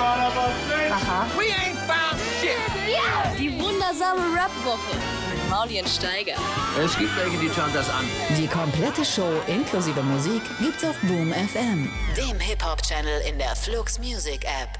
[0.00, 1.26] Aha.
[1.36, 2.56] We ain't found shit.
[3.38, 4.96] Die wundersame Rap-Woche
[5.30, 6.34] mit Maulien Steiger.
[6.80, 8.04] Es gibt welche, die schauen das an.
[8.36, 14.44] Die komplette Show inklusive Musik gibt's auf Boom FM, dem Hip-Hop-Channel in der Flux Music
[14.44, 14.78] App.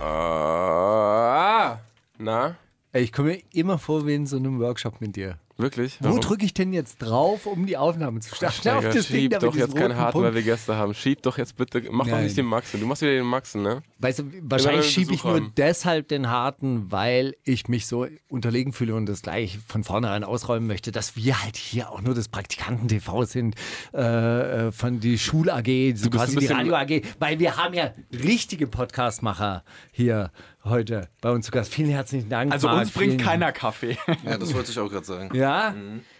[0.00, 1.78] Ah,
[2.18, 2.54] na,
[2.92, 5.36] Ey, ich komme mir immer vor wie in so einem Workshop mit dir.
[5.60, 5.98] Wirklich?
[6.00, 8.60] Wo drücke ich denn jetzt drauf, um die Aufnahme zu starten?
[8.60, 10.94] Steiger, Auf das Ding schieb mit doch jetzt keinen harten, weil wir Gäste haben.
[10.94, 12.24] Schieb doch jetzt bitte, mach doch Nein.
[12.24, 12.80] nicht den Maxen.
[12.80, 13.82] Du machst wieder den Maxen, ne?
[13.98, 15.52] Weißt du, wahrscheinlich schiebe ich nur haben.
[15.56, 20.66] deshalb den harten, weil ich mich so unterlegen fühle und das gleich von vornherein ausräumen
[20.66, 23.54] möchte, dass wir halt hier auch nur das Praktikanten-TV sind,
[23.92, 29.64] äh, äh, von die Schul-AG, so quasi die Radio-AG, weil wir haben ja richtige Podcastmacher
[29.92, 30.30] hier
[30.64, 31.72] heute bei uns zu Gast.
[31.72, 32.52] Vielen herzlichen Dank.
[32.52, 32.80] Also Marc.
[32.80, 33.96] uns bringt Vielen- keiner Kaffee.
[34.24, 35.34] Ja, das wollte ich auch gerade sagen.
[35.36, 35.74] Ja?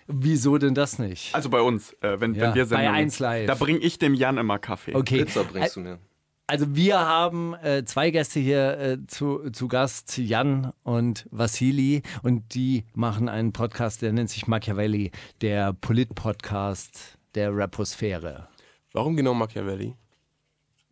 [0.07, 1.35] Wieso denn das nicht?
[1.35, 3.47] Also bei uns, äh, wenn, Ja, wenn wir bei Sendungen- 1 Live.
[3.47, 4.95] Da bringe ich dem Jan immer Kaffee.
[4.95, 5.25] Okay.
[5.25, 5.99] Pizza bringst du mir.
[6.47, 12.55] Also wir haben äh, zwei Gäste hier äh, zu, zu Gast, Jan und Vassili, und
[12.57, 18.49] die machen einen Podcast, der nennt sich Machiavelli, der Polit-Podcast der Raposphäre.
[18.93, 19.95] Warum genau Machiavelli?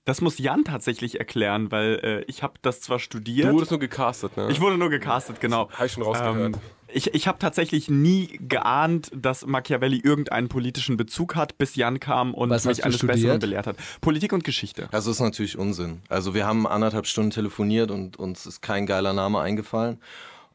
[0.09, 3.47] Das muss Jan tatsächlich erklären, weil äh, ich habe das zwar studiert.
[3.47, 4.49] Du wurdest nur gecastet, ne?
[4.51, 5.69] ich wurde nur gecastet, genau.
[5.71, 6.59] Hab ich schon rausgehört.
[6.91, 12.33] ich ich habe tatsächlich nie geahnt, dass Machiavelli irgendeinen politischen Bezug hat, bis Jan kam
[12.33, 13.17] und Was mich eines studiert?
[13.19, 13.77] Besseren belehrt hat.
[14.01, 14.89] Politik und Geschichte.
[14.93, 16.01] Also ist natürlich Unsinn.
[16.09, 20.01] Also wir haben anderthalb Stunden telefoniert und uns ist kein geiler Name eingefallen.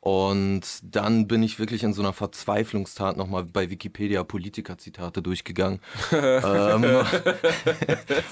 [0.06, 5.80] Und dann bin ich wirklich in so einer Verzweiflungstat nochmal bei Wikipedia Politiker-Zitate durchgegangen.
[6.12, 6.84] ähm,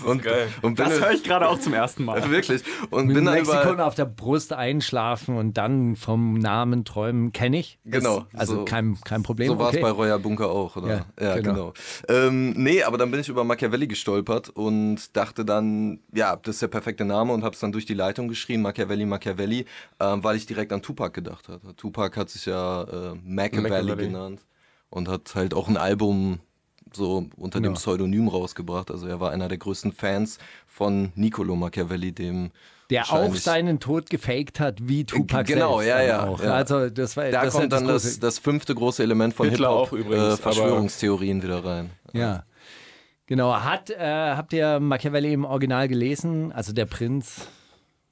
[0.05, 0.23] und,
[0.63, 2.29] und Das höre ich gerade auch zum ersten Mal.
[2.29, 6.83] wirklich und Mit bin dann Lexikon über auf der Brust einschlafen und dann vom Namen
[6.83, 7.79] träumen, kenne ich.
[7.85, 9.47] Das- Genau, Also so- kein, kein Problem.
[9.47, 9.81] So war es okay.
[9.83, 11.05] bei Royal Bunker auch, oder?
[11.19, 11.71] Ja, Ja, genau.
[12.07, 12.27] genau.
[12.27, 16.61] Ähm, nee, aber dann bin ich über Machiavelli gestolpert und dachte dann, ja, das ist
[16.63, 19.65] der perfekte Name und habe es dann durch die Leitung geschrieben, Machiavelli, Machiavelli,
[20.01, 24.41] ähm, weil ich direkt an Tupac gedacht Tupac hat sich ja äh, Machiavelli, genannt
[24.89, 26.39] und hat halt auch ein Album
[26.93, 27.79] so unter dem Ja.
[27.79, 28.91] Pseudonym rausgebracht.
[28.91, 30.37] Also er war einer der größten Fans
[30.67, 32.51] von Niccolo Machiavelli, dem
[32.89, 36.43] Der auch seinen Tod gefaked hat, wie Tupac Genau, selbst ja, dann ja, Auch.
[36.43, 36.53] ja.
[36.53, 39.69] Also das war Da das kommt ja dann das, das fünfte große Element von Hitler
[39.69, 41.91] Hip-Hop, auch übrigens, äh, Verschwörungstheorien wieder rein.
[42.13, 42.43] Ja.
[43.27, 43.53] Genau.
[43.55, 43.95] Hat, äh,
[44.35, 46.51] habt ihr Machiavelli im Original gelesen?
[46.51, 47.47] Also der Prinz.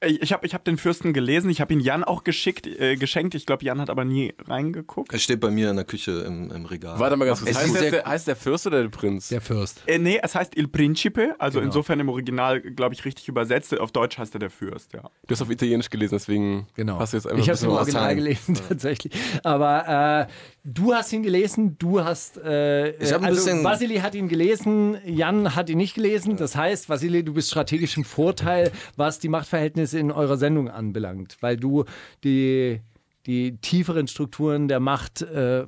[0.06, 2.96] Ich ich habe ich hab den Fürsten gelesen, ich habe ihn Jan auch geschickt, äh,
[2.96, 3.36] geschenkt.
[3.36, 5.14] Ich glaube, Jan hat aber nie reingeguckt.
[5.14, 6.98] Es steht bei mir in der Küche im, im Regal.
[7.00, 7.58] Warte mal ganz kurz.
[7.58, 9.28] Heißt, der, heißt der Fürst oder der Prinz?
[9.28, 9.84] Der Fürst.
[9.88, 11.68] Äh, nee, es heißt Il Principe, also Genau.
[11.68, 13.78] insofern im Original, glaube ich, richtig übersetzt.
[13.78, 15.02] Auf Deutsch heißt er der Fürst, ja.
[15.02, 16.98] Du hast auf Italienisch gelesen, deswegen Genau.
[17.00, 19.14] hast du jetzt einfach ich habe es im Original gelesen, tatsächlich.
[19.44, 20.32] Aber äh,
[20.74, 22.38] du hast ihn gelesen, du hast.
[22.38, 26.38] Äh, Ich hab ein also bisschen- Vasili hat ihn gelesen, Jan hat ihn nicht gelesen.
[26.38, 31.38] Das heißt, Vasili, du bist strategisch im Vorteil, was die Machtverhältnisse in eurer Sendung anbelangt,
[31.42, 31.86] weil du
[32.24, 32.82] die,
[33.26, 35.66] die tieferen Strukturen der Macht äh,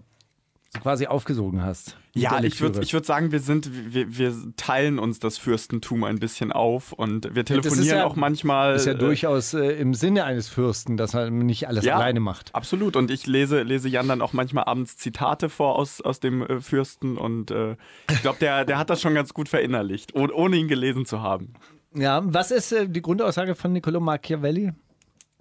[0.74, 1.98] so quasi aufgesogen hast.
[2.14, 6.20] Ja, ich würde ich würd sagen, wir sind, wir, wir teilen uns das Fürstentum ein
[6.20, 8.76] bisschen auf und wir das telefonieren ja- auch manchmal.
[8.76, 12.20] ist ja äh, durchaus äh, im Sinne eines Fürsten, dass er nicht alles ja, alleine
[12.20, 12.56] macht.
[12.56, 12.96] Absolut.
[12.96, 16.62] Und ich lese, lese Jan dann auch manchmal abends Zitate vor aus, aus dem äh,
[16.62, 17.76] Fürsten und äh,
[18.10, 21.22] ich glaube, der, der hat das schon ganz gut verinnerlicht, oh, ohne ihn gelesen zu
[21.22, 21.54] haben.
[21.94, 24.72] Ja, was ist äh, die Grundaussage von Niccolo Machiavelli?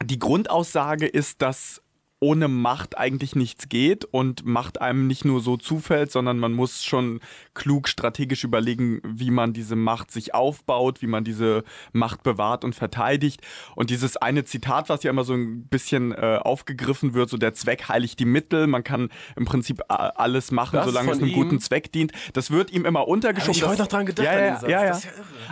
[0.05, 1.83] Die Grundaussage ist, dass
[2.23, 6.85] ohne Macht eigentlich nichts geht und Macht einem nicht nur so zufällt, sondern man muss
[6.85, 7.21] schon
[7.55, 12.75] klug strategisch überlegen, wie man diese Macht sich aufbaut, wie man diese Macht bewahrt und
[12.75, 13.41] verteidigt.
[13.75, 17.55] Und dieses eine Zitat, was ja immer so ein bisschen äh, aufgegriffen wird, so der
[17.55, 21.29] Zweck heiligt die Mittel, man kann im Prinzip äh, alles machen, Das solange es einem
[21.29, 21.35] ihm?
[21.35, 22.13] guten Zweck dient.
[22.35, 23.49] Das wird ihm immer untergeschoben.
[23.49, 24.71] Hab ich Das- heute noch dran gedacht, Ja, ja, Satz.
[24.71, 24.89] ja, ja.
[24.91, 25.05] Das ist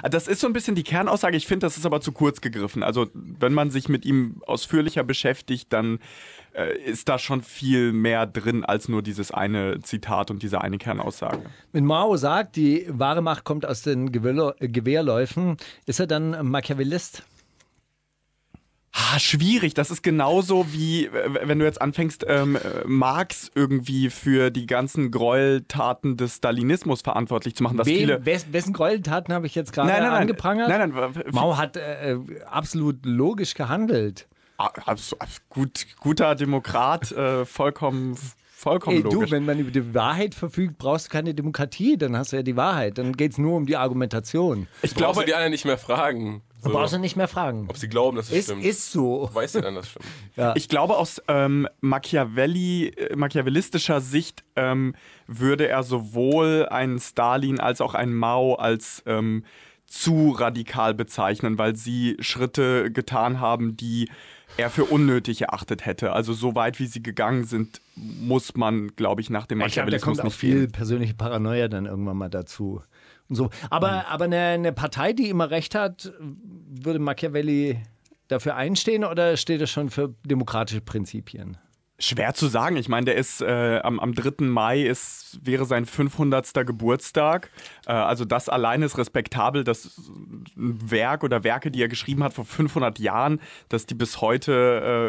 [0.03, 1.37] ja Das ist so ein bisschen die Kernaussage.
[1.39, 2.83] Ich finde, das ist aber zu kurz gegriffen.
[2.83, 5.99] Also, wenn man sich mit ihm ausführlicher beschäftigt, dann
[6.65, 11.43] ist da schon viel mehr drin als nur dieses eine Zitat und diese eine Kernaussage.
[11.73, 17.23] Wenn Mao sagt, die wahre Macht kommt aus den äh, Gewehrläufen, ist er dann Machiavellist?
[18.93, 19.75] Ah, schwierig.
[19.75, 24.67] Das ist genauso wie, äh, wenn du jetzt anfängst, ähm, äh, Marx irgendwie für die
[24.67, 27.79] ganzen Gräueltaten des Stalinismus verantwortlich zu machen.
[27.79, 28.27] Was Wem, viele.
[28.27, 30.21] wes, wessen Gräueltaten habe ich jetzt gerade Nein, nein, nein.
[30.23, 30.69] angeprangert?
[30.69, 31.25] Nein, nein.
[31.33, 34.27] Mao hat äh, äh, absolut logisch gehandelt.
[35.49, 38.17] Gut, guter Demokrat, äh, vollkommen,
[38.51, 39.31] vollkommen Ey, du, logisch.
[39.31, 42.57] wenn man über die Wahrheit verfügt, brauchst du keine Demokratie, dann hast du ja die
[42.57, 42.99] Wahrheit.
[42.99, 44.67] Dann geht es nur um die Argumentation.
[44.83, 46.43] ich Brauchst glaube, du die anderen nicht mehr fragen.
[46.61, 47.67] Du So, brauchst du nicht mehr fragen.
[47.71, 48.65] ob sie glauben, dass es Ist, stimmt.
[48.65, 49.31] ist so.
[49.33, 50.07] Weißt du dann, dass es stimmt?
[50.57, 54.97] Ich glaube, aus ähm, Machiavelli, äh, machiavellistischer Sicht ähm,
[55.29, 59.45] würde er sowohl einen Stalin als auch einen Mao als ähm,
[59.87, 64.11] zu radikal bezeichnen, weil sie Schritte getan haben, die
[64.59, 66.13] er für unnötig erachtet hätte.
[66.13, 69.91] Also so weit, wie sie gegangen sind, muss man, glaube ich, nach dem Ich glaube,
[69.91, 72.83] da Machiavellismus kommt auch viel persönliche Paranoia dann irgendwann mal dazu.
[73.29, 73.51] Und so.
[73.71, 74.03] Aber, Mhm.
[74.09, 77.81] aber eine, eine Partei, die immer recht hat, würde Machiavelli
[78.27, 81.57] dafür einstehen oder steht es schon für demokratische Prinzipien?
[82.01, 82.77] Schwer zu sagen.
[82.77, 84.45] Ich meine, der ist äh, am, am 3.
[84.45, 86.53] Mai ist, wäre sein 500.
[86.65, 87.51] Geburtstag.
[87.89, 89.99] Äh, also das alleine ist respektabel, dass
[90.57, 93.41] ein Werk oder Werke, die er geschrieben hat vor 500 Jahren,
[93.71, 94.53] dass die bis heute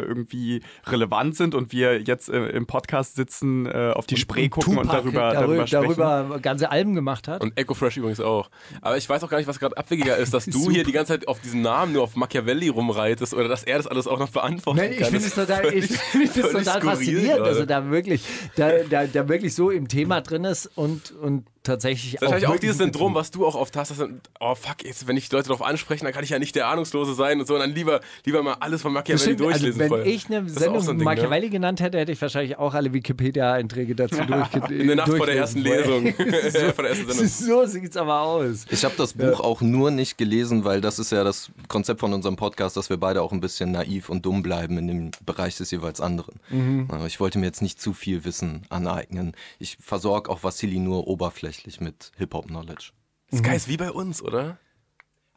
[0.04, 4.48] äh, irgendwie relevant sind und wir jetzt äh, im Podcast sitzen, äh, auf die Spree
[4.48, 5.96] gucken und Tupac darüber, darüber, sprechen.
[5.96, 7.42] darüber ganze Alben gemacht hat.
[7.42, 8.50] Und Echo Fresh übrigens auch.
[8.80, 11.12] Aber ich weiß auch gar nicht, was gerade abwegiger ist, dass du hier die ganze
[11.12, 14.30] Zeit auf diesen Namen nur auf Machiavelli rumreitest oder dass er das alles auch noch
[14.30, 15.10] beantworten Nein, ich kann.
[15.10, 17.50] finde es Das ist total, ich völlig- finde es total faszinierend, gerade.
[17.50, 18.22] dass er da wirklich,
[18.56, 22.48] da, da, da wirklich so im Thema drin ist und, und tatsächlich Das ist wahrscheinlich
[22.48, 25.28] auch dieses Syndrom, was du auch oft hast, dass dann, oh fuck, jetzt, wenn ich
[25.28, 27.60] die Leute darauf anspreche, dann kann ich ja nicht der Ahnungslose sein und so, und
[27.60, 30.06] dann lieber, lieber mal alles von Machiavelli Bestimmt, also durchlesen wenn vorher.
[30.06, 32.72] ich eine Das auch Sendung so ein Ding, Machiavelli genannt hätte, hätte ich wahrscheinlich auch
[32.72, 36.04] alle Wikipedia-Einträge dazu durchge In der Nacht vor der ersten Lesung.
[36.18, 36.74] wollen.
[36.74, 37.26] vor der ersten Sendung.
[37.26, 38.64] so sieht's aber aus.
[38.70, 42.12] Ich habe das Buch auch nur nicht gelesen, weil das ist ja das Konzept von
[42.14, 45.56] unserem Podcast, dass wir beide auch ein bisschen naiv und dumm bleiben in dem Bereich
[45.58, 46.40] des jeweils anderen.
[46.88, 49.34] Aber Ich wollte mir jetzt nicht zu viel Wissen aneignen.
[49.58, 51.49] Ich versorge auch Vassili nur oberflächlich
[51.80, 52.92] mit Hip-Hop-Knowledge.
[53.34, 54.58] Sky ist wie bei uns, oder?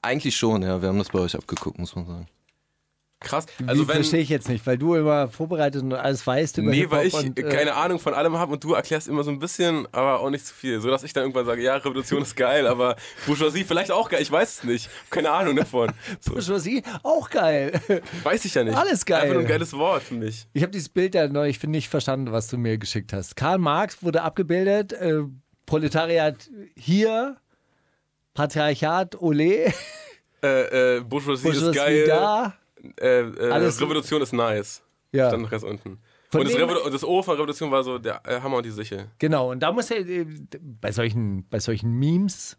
[0.01, 0.81] Eigentlich schon, ja.
[0.81, 2.27] Wir haben das bei euch abgeguckt, muss man sagen.
[3.23, 3.45] Krass.
[3.65, 3.95] Also wenn.
[3.95, 7.13] verstehe ich jetzt nicht, weil du immer vorbereitet und alles weißt über Nee, weil ich
[7.13, 10.19] und, äh, keine Ahnung von allem habe und du erklärst immer so ein bisschen, aber
[10.19, 10.81] auch nicht zu viel.
[10.81, 14.21] So dass ich dann irgendwann sage, ja, Revolution ist geil, aber Bourgeoisie vielleicht auch geil.
[14.21, 14.89] Ich weiß es nicht.
[15.09, 15.91] Keine Ahnung davon.
[16.19, 17.79] So, Bourgeoisie, auch geil.
[18.23, 18.75] weiß ich ja nicht.
[18.75, 19.21] Alles geil.
[19.21, 20.45] Einfach nur ein geiles Wort für mich.
[20.51, 23.37] Ich habe dieses Bild ja neulich finde nicht verstanden, was du mir geschickt hast.
[23.37, 25.21] Karl Marx wurde abgebildet, äh,
[25.65, 27.37] Proletariat hier,
[28.33, 29.71] Patriarchat, ole,
[30.41, 32.07] Äh, äh, Bourgeoisie, ist Bourgeoisie geil.
[32.07, 32.53] da.
[32.99, 34.83] Äh, äh, Alles- Revolution ist nice.
[35.13, 35.29] Ja.
[35.29, 35.99] Stand noch ganz unten.
[36.29, 38.71] Von und das, Revo das O von Revolution war so der äh, Hammer und die
[38.71, 39.07] Sichel.
[39.19, 40.25] Genau, und da muss er äh,
[40.59, 42.57] bei solchen, bei solchen Memes,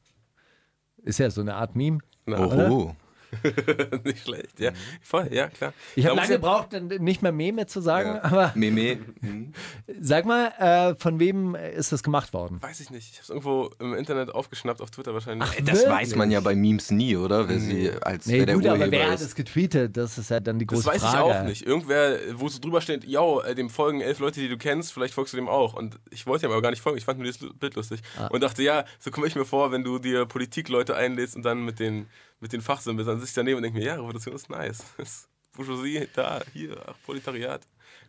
[1.03, 1.99] ist ja so eine Art Meme.
[2.25, 2.97] Na, Oho.
[4.05, 4.73] nicht schlecht, ja.
[5.03, 5.73] Voll, ja, klar.
[5.97, 8.99] Ich habe lange ja- gebraucht, dann nicht mehr Meme zu sagen, aber Meme.
[9.21, 9.53] Mhm.
[10.01, 12.61] sag mal, äh, von wem ist das gemacht worden?
[12.63, 13.13] Weiß ich nicht.
[13.13, 15.49] Ich hab's irgendwo im Internet aufgeschnappt, auf Twitter wahrscheinlich.
[15.65, 15.89] Das Wirklich?
[15.89, 17.49] weiß man ja bei Memes nie, oder?
[17.49, 19.23] Wer sie als Nee, wer der gut, aber Urheber wer hat ist.
[19.23, 19.97] es getweetet?
[19.97, 21.17] Das ist ja dann die große Das weiß Frage.
[21.31, 21.67] ich auch nicht.
[21.67, 25.15] Irgendwer, wo so drüber steht, yo, äh, dem folgen elf Leute, die du kennst, vielleicht
[25.15, 25.75] folgst du dem auch.
[25.75, 28.01] Und ich wollte ihm aber gar nicht folgen, ich fand nur dieses Bild lustig.
[28.19, 28.27] Ah.
[28.29, 31.65] Und dachte, ja, so komme ich mir vor, wenn du dir Politikleute einlädst und dann
[31.65, 32.07] mit den,
[32.45, 34.85] mit den Fachsymbolen, dann sitze ich daneben und denke mir, ja, Revolution ist nice.
[35.57, 37.63] Bourgeoisie, da, hier, ach, Proletariat.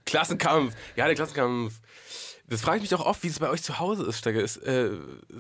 [0.05, 1.79] Klassenkampf, ja, der Klassenkampf.
[2.45, 4.41] Das frage ich mich auch oft, wie es bei euch zu Hause ist, Steiger.
[4.41, 4.91] Ist, äh,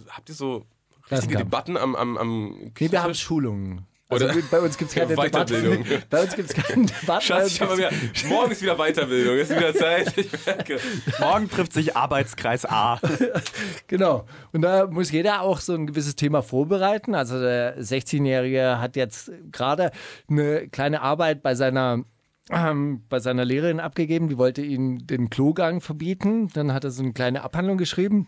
[0.07, 0.65] habt ihr so
[1.11, 1.39] richtige.
[1.39, 3.13] Debatten am, am, am Nee, wir haben?
[3.13, 3.85] Schulungen.
[4.15, 5.83] Also Oder- bei uns gibt es keine Weiterbildung.
[5.83, 6.03] Debatten.
[6.09, 7.21] Bei uns gibt es keine Debatten.
[7.21, 7.91] Schatz, ich wieder,
[8.27, 10.17] morgen ist wieder Weiterbildung, ist wieder Zeit.
[10.17, 10.79] Ich merke.
[11.19, 12.99] Morgen trifft sich Arbeitskreis A.
[13.87, 14.25] Genau.
[14.51, 17.13] Und da muss jeder auch so ein gewisses Thema vorbereiten.
[17.13, 19.91] Also der 16-Jährige hat jetzt gerade
[20.29, 22.03] eine kleine Arbeit bei seiner
[22.51, 26.49] ähm, bei seiner Lehrerin abgegeben, die wollte ihm den Klogang verbieten.
[26.53, 28.27] Dann hat er so eine kleine Abhandlung geschrieben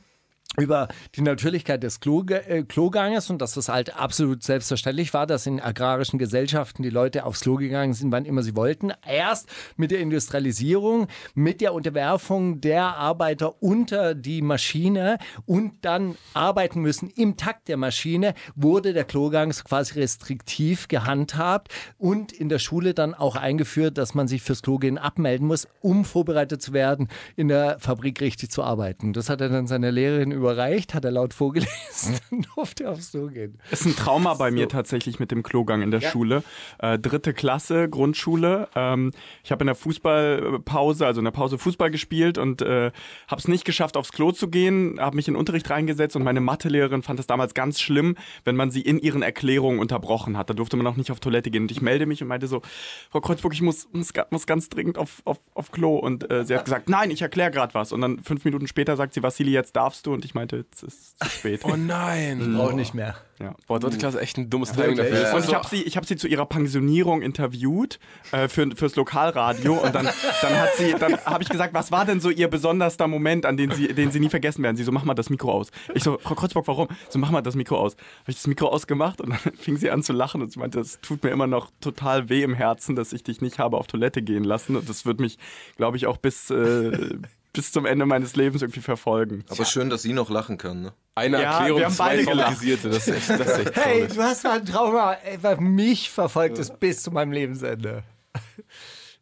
[0.56, 5.46] über die Natürlichkeit des Kloge äh, Kloganges und dass das halt absolut selbstverständlich war, dass
[5.46, 8.92] in agrarischen Gesellschaften die Leute aufs Klo gegangen sind, wann immer sie wollten.
[9.06, 16.82] Erst mit der Industrialisierung, mit der Unterwerfung der Arbeiter unter die Maschine und dann arbeiten
[16.82, 22.94] müssen im Takt der Maschine, wurde der Klogang quasi restriktiv gehandhabt und in der Schule
[22.94, 27.10] dann auch eingeführt, dass man sich fürs Klo gehen abmelden muss, um vorbereitet zu werden,
[27.36, 29.14] in der Fabrik richtig zu arbeiten.
[29.14, 33.28] Das hat er dann seiner Lehrerin überreicht, hat er laut vorgelesen und durfte aufs Klo
[33.28, 33.60] gehen.
[33.72, 36.44] Ist ein Trauma bei mir tatsächlich mit dem Klogang in der Schule.
[36.80, 38.70] Äh, dritte Klasse, Grundschule.
[38.76, 39.12] Ähm,
[39.44, 42.92] ich habe in der Fußballpause, also in der Pause Fußball gespielt und äh,
[43.28, 46.24] habe es nicht geschafft, aufs Klo zu gehen, habe mich in den Unterricht reingesetzt und
[46.24, 50.50] meine Mathelehrerin fand es damals ganz schlimm, wenn man sie in ihren Erklärungen unterbrochen hat.
[50.50, 51.64] Da durfte man auch nicht auf Toilette gehen.
[51.64, 52.62] Und ich melde mich und meinte so,
[53.10, 55.98] Frau Kreuzburg, ich muss, muss, muss ganz dringend auf, auf, auf Klo.
[55.98, 57.92] Und äh, sie hat gesagt, nein, ich erkläre gerade was.
[57.92, 60.14] Und dann fünf Minuten später sagt sie, Vassili, jetzt darfst du.
[60.14, 61.62] Und ich meinte, jetzt ist es zu spät.
[61.64, 62.56] Oh nein.
[62.58, 63.16] Auch nicht mehr.
[63.40, 63.56] ja.
[63.68, 65.22] Boah, dritte Klasse echt ein dummes Timing dafür.
[65.22, 68.00] Das Und ich habe sie, ich hab sie zu ihrer Pensionierung interviewt
[68.32, 70.10] äh, für, fürs Lokalradio und dann,
[70.42, 73.58] dann hat sie, dann habe ich gesagt, was war denn so ihr besonderster Moment, an
[73.58, 74.76] den sie, den sie nie vergessen werden?
[74.76, 75.72] Sie so, mach mal das Mikro aus.
[75.94, 76.88] Ich so, Frau Kreuzburg, warum?
[77.10, 77.94] So, mach mal das Mikro aus.
[77.94, 80.78] Habe ich das Mikro ausgemacht und dann fing sie an zu lachen und sie meinte,
[80.80, 83.88] das tut mir immer noch total weh im Herzen, dass ich dich nicht habe auf
[83.88, 85.38] Toilette gehen lassen und das wird mich,
[85.78, 87.18] glaube ich, auch bis äh,
[87.58, 89.44] bis zum Ende meines Lebens irgendwie verfolgen.
[89.50, 90.82] Aber schön, dass sie noch lachen kann.
[90.82, 90.94] Ne?
[91.16, 92.90] Eine Ja, Erklärung, wir haben zwei traumatisierte.
[92.90, 96.58] Das ist echt, das ist echt Hey, du hast mal ein Trauma, ey, mich verfolgt
[96.60, 98.04] ist bis zu meinem Lebensende.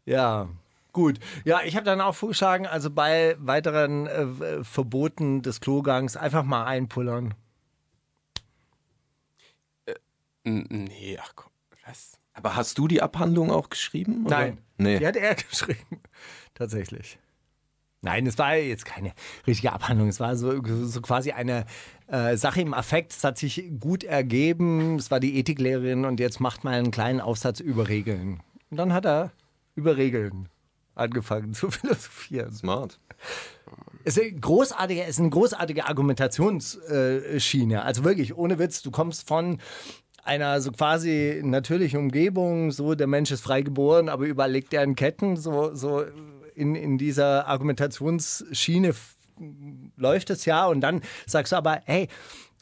[0.05, 0.49] Ja,
[0.91, 1.19] gut.
[1.45, 6.65] Ja, ich habe dann auch vorgeschlagen, also bei weiteren äh, Verboten des Klogangs einfach mal
[6.65, 7.33] einpullern.
[10.43, 11.51] N- Nee, ach komm.
[11.87, 12.19] Was?
[12.33, 14.25] Aber hast du die Abhandlung auch geschrieben?
[14.25, 14.37] Oder?
[14.37, 14.57] Nein.
[14.77, 14.99] Nee.
[14.99, 16.01] Die hat er geschrieben.
[16.53, 17.17] Tatsächlich.
[18.05, 19.13] Nein, es war jetzt keine
[19.47, 20.07] richtige Abhandlung.
[20.07, 21.65] Es war so, so quasi eine
[22.07, 23.12] äh, Sache im Affekt.
[23.12, 24.97] Es hat sich gut ergeben.
[24.97, 28.41] Es war die Ethiklehrerin und jetzt macht mal einen kleinen Aufsatz über Regeln.
[28.69, 29.31] Und dann hat er
[29.74, 30.50] über Regeln
[30.93, 32.53] angefangen zu philosophieren.
[32.53, 33.00] Smart.
[34.03, 37.81] Es ist, eine großartige, es ist eine großartige Argumentationsschiene.
[37.81, 39.57] Also wirklich, ohne Witz, du kommst von
[40.24, 44.83] einer so quasi natürlichen Umgebung, so der Mensch ist frei geboren, aber überall liegt er
[44.83, 46.03] in Ketten, so, so
[46.55, 48.95] in, in dieser Argumentationsschiene
[49.97, 52.07] läuft es ja und dann sagst du aber, hey,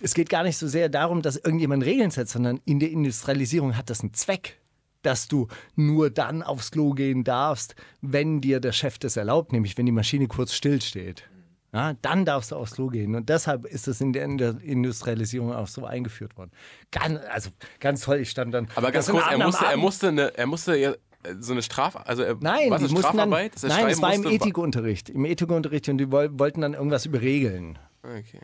[0.01, 3.77] es geht gar nicht so sehr darum, dass irgendjemand Regeln setzt, sondern in der Industrialisierung
[3.77, 4.57] hat das einen Zweck
[5.03, 9.77] dass du nur dann aufs Klo gehen darfst, wenn dir der Chef das erlaubt, nämlich
[9.77, 11.23] wenn die Maschine kurz stillsteht.
[11.73, 13.15] Ja, dann darfst du aufs Klo gehen.
[13.15, 16.51] Und deshalb ist das in der Indu- Industrialisierung auch so eingeführt worden.
[16.91, 18.67] Ganz, also ganz toll, ich stand dann.
[18.75, 20.93] Aber ganz kurz, er musste, er musste, eine, er musste ja
[21.39, 24.13] so eine Straf, also er, Nein, was die mussten dann, Strafarbeit, er nein, es war
[24.13, 25.09] im Ethikunterricht.
[25.09, 27.79] Im Ethikunterricht und die woll- wollten dann irgendwas über Regeln.
[28.03, 28.39] Okay.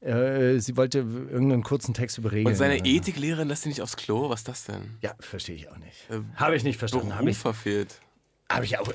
[0.00, 2.48] Äh, sie wollte irgendeinen kurzen Text über Regeln.
[2.48, 2.84] Und seine Ja.
[2.84, 4.28] Ethiklehrerin lässt ihn nicht aufs Klo?
[4.30, 4.96] Was ist das denn?
[5.00, 6.10] Ja, verstehe ich auch nicht.
[6.10, 7.14] Äh, Habe ich nicht verstanden.
[7.14, 8.00] Habe ich, verfehlt.
[8.48, 8.92] hab ich auch.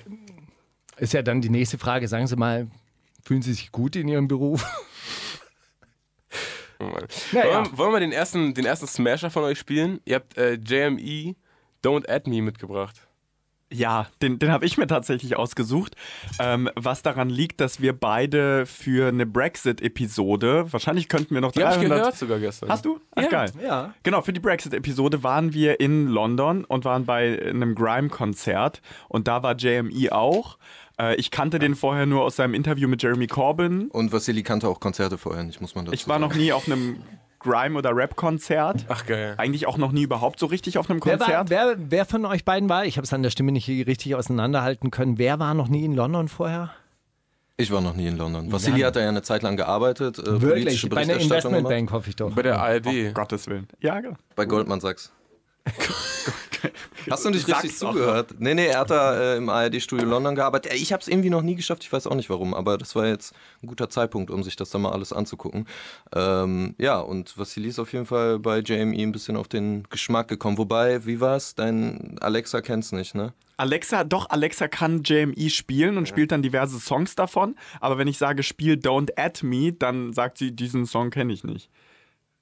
[0.98, 2.08] Ist ja dann die nächste Frage.
[2.08, 2.68] Sagen Sie mal,
[3.24, 4.66] fühlen Sie sich gut in Ihrem Beruf?
[6.80, 6.92] Oh.
[7.32, 7.64] Naja.
[7.66, 10.00] Wollen, wollen wir den ersten, den ersten Smasher von euch spielen?
[10.06, 11.36] Ihr habt äh, JME
[11.84, 13.07] Don't Add Me mitgebracht.
[13.72, 15.96] Ja, den, den habe ich mir tatsächlich ausgesucht.
[16.40, 21.64] Ähm, was daran liegt, dass wir beide für eine Brexit-Episode, wahrscheinlich könnten wir noch Die
[21.64, 22.70] habe ich 300 gehört sogar gestern.
[22.70, 23.00] Hast du?
[23.16, 23.52] Ach, Ja, geil.
[23.62, 23.94] ja.
[24.04, 28.82] Genau, für die Brexit-Episode waren wir in London und waren bei einem Grime-Konzert.
[29.10, 30.58] Und da war JME auch.
[31.00, 33.90] Äh, ich kannte den vorher nur aus seinem Interview mit Jeremy Corbyn.
[33.90, 36.68] Und Vassili kannte auch Konzerte vorher nicht, muss man dazu Ich war noch nie auf
[36.68, 37.02] einem
[37.40, 38.86] Grime- oder Rap-Konzert.
[38.90, 39.36] Ach geil.
[39.38, 41.50] Eigentlich auch noch nie überhaupt so richtig auf einem Wer, war, Konzert.
[41.50, 42.86] wer, wer von euch beiden war?
[42.86, 45.18] Ich habe es an der Stimme nicht richtig auseinanderhalten können.
[45.18, 46.72] Wer war noch nie in London vorher?
[47.60, 48.52] Ich war noch nie in London.
[48.52, 50.20] Vassili hat da ja eine Zeit lang gearbeitet.
[50.20, 50.88] Äh, Wirklich?
[50.90, 51.18] Bei einer.
[51.18, 52.32] Investmentbank hoffe ich doch.
[52.34, 53.14] Bei der ARD.
[53.16, 53.68] Gottes Willen.
[53.80, 54.16] Ja, genau.
[54.36, 55.12] Bei Goldman Sachs.
[57.10, 58.36] Hast du nicht richtig zugehört?
[58.40, 60.74] Nee, nee, er hat da äh, im ARD-Studio London gearbeitet.
[60.74, 63.08] Ich habe es irgendwie noch nie geschafft, ich weiß auch nicht warum, aber das war
[63.08, 63.34] jetzt
[63.64, 65.68] ein guter Zeitpunkt, um sich das dann mal alles anzugucken.
[66.16, 70.28] Ähm, ja, und Vassili ist auf jeden Fall bei JME ein bisschen auf den Geschmack
[70.28, 70.58] gekommen.
[70.58, 71.56] Wobei, wie war's?
[71.56, 73.34] Dein Alexa kennt's nicht, ne?
[73.58, 77.56] Alexa, doch, Alexa kann JME spielen und spielt dann diverse Songs davon.
[77.80, 81.44] Aber wenn ich sage, spiel Don't Add Me, dann sagt sie, diesen Song kenne ich
[81.44, 81.70] nicht.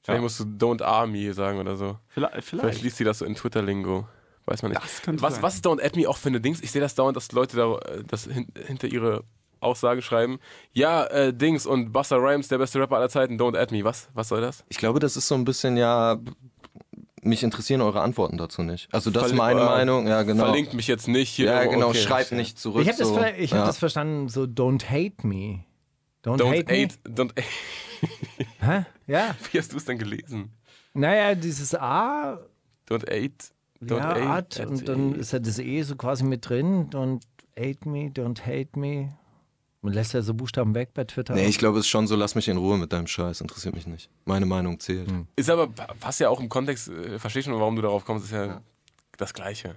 [0.05, 1.97] Vielleicht musst du Don't Army sagen oder so.
[2.09, 2.43] Vielleicht.
[2.43, 4.07] Vielleicht liest sie das so in Twitter-Lingo.
[4.45, 4.83] Weiß man nicht.
[4.83, 5.43] Das könnte was, sein.
[5.43, 6.61] was ist Don't Add Me auch für eine Dings?
[6.61, 9.23] Ich sehe das dauernd, dass Leute da äh, das hin, hinter ihre
[9.61, 10.37] Aussage schreiben.
[10.73, 13.83] Ja, äh, Dings und Buster Rhymes, der beste Rapper aller Zeiten, Don't Add Me.
[13.83, 14.09] Was?
[14.13, 14.63] Was soll das?
[14.69, 16.19] Ich glaube, das ist so ein bisschen, ja,
[17.23, 18.87] mich interessieren eure Antworten dazu nicht.
[18.93, 20.43] Also das ist meine äh, Meinung, ja genau.
[20.43, 21.31] Verlinkt mich jetzt nicht.
[21.31, 21.47] Hier.
[21.47, 21.97] ja, genau, okay.
[21.97, 22.83] schreibt nicht zurück.
[22.83, 23.19] Ich habe das, so.
[23.39, 23.65] ich hab ja.
[23.65, 25.63] das verstanden, so don't hate me.
[26.25, 26.73] Don't, Don't hate me.
[26.73, 27.31] aid, don't
[28.59, 28.85] Hä?
[29.07, 29.35] Ja.
[29.51, 30.51] Wie hast du es denn gelesen?
[30.93, 32.39] Naja, dieses A,
[32.89, 33.51] Don't aid.
[33.81, 34.23] Don't ja, aid.
[34.25, 36.89] Art, und dann ist ja das E so quasi mit drin.
[36.89, 37.21] Don't
[37.57, 39.15] hate me, don't hate me.
[39.81, 41.35] Man lässt ja so Buchstaben weg bei Twitter.
[41.35, 43.75] Nee, ich glaube, es ist schon so, lass mich in Ruhe mit deinem Scheiß, interessiert
[43.75, 44.09] mich nicht.
[44.25, 45.07] Meine Meinung zählt.
[45.35, 48.31] Ist aber, passt ja auch im Kontext, äh, verstehe schon, warum du darauf kommst, ist
[48.31, 48.61] ja,
[49.17, 49.75] das Gleiche.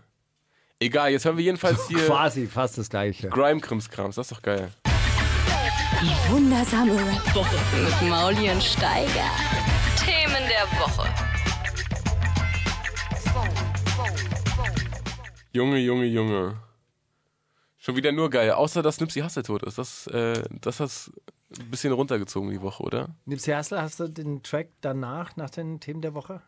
[0.80, 3.28] Egal, jetzt hören wir jedenfalls hier quasi fast das Gleiche.
[3.28, 4.72] Grime-Krimskrams, das ist doch geil.
[6.00, 7.56] Die wundersame Rap-Woche.
[7.82, 9.30] Mit Mauli und Steiger.
[9.96, 11.08] Themen der Woche.
[15.52, 16.56] Junge, Junge, Junge.
[17.78, 19.78] Schon wieder nur geil, außer dass Nipsey Hussle tot ist.
[19.78, 20.90] Das, äh, das hat
[21.58, 23.08] ein bisschen runtergezogen die Woche, oder?
[23.24, 26.42] Nipsey Hussle, hast du den Track danach, nach den Themen der Woche?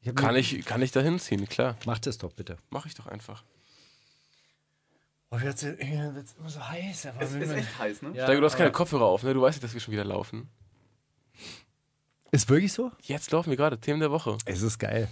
[0.00, 1.76] Ich Kann ich, kann ich da hinziehen, klar.
[1.84, 2.56] Mach das doch bitte.
[2.70, 3.44] Mach ich doch einfach.
[5.30, 7.06] Oh, jetzt wird es immer so heiß.
[7.06, 8.12] Aber ist echt heiß, ne?
[8.14, 9.34] ja, Steiger, du hast keine Kopfhörer auf, ne?
[9.34, 10.48] Du weißt nicht, dass wir schon wieder laufen.
[12.30, 12.92] Ist wirklich so?
[13.02, 14.36] Jetzt laufen wir gerade, Themen der Woche.
[14.44, 15.08] Es ist geil.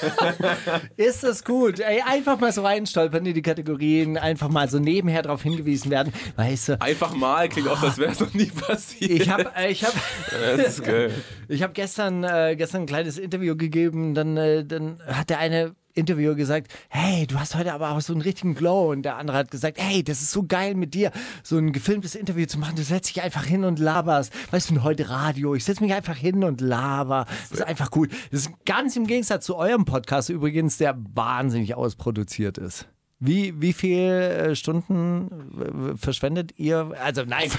[0.96, 1.80] ist das gut?
[1.80, 6.12] Ey, einfach mal so reinstolpern in die Kategorien, einfach mal so nebenher darauf hingewiesen werden.
[6.36, 9.10] Weißt du, Einfach mal, klingt auch, als wäre es noch nie passiert.
[9.10, 9.94] ich habe ich hab,
[10.30, 11.12] Das ist geil.
[11.48, 15.74] ich hab gestern, äh, gestern ein kleines Interview gegeben, dann, äh, dann hat der eine
[15.98, 18.90] Interviewer gesagt, hey, du hast heute aber auch so einen richtigen Glow.
[18.90, 21.10] Und der andere hat gesagt, hey, das ist so geil mit dir,
[21.42, 22.76] so ein gefilmtes Interview zu machen.
[22.76, 24.32] Du setzt dich einfach hin und laberst.
[24.52, 27.26] Weißt du, heute Radio, ich setze mich einfach hin und laber.
[27.50, 28.10] Das ist einfach gut.
[28.30, 32.88] Das ist ganz im Gegensatz zu eurem Podcast übrigens, der wahnsinnig ausproduziert ist.
[33.20, 36.92] Wie, wie viele Stunden äh, verschwendet ihr?
[37.02, 37.50] Also nein.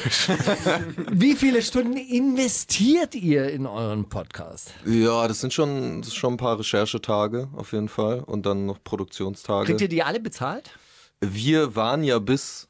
[1.11, 4.73] wie viele Stunden investiert ihr in euren Podcast?
[4.85, 8.81] Ja, das sind schon, das schon ein paar Recherchetage auf jeden Fall und dann noch
[8.83, 9.65] Produktionstage.
[9.65, 10.71] Kriegt ihr die alle bezahlt?
[11.19, 12.69] Wir waren ja bis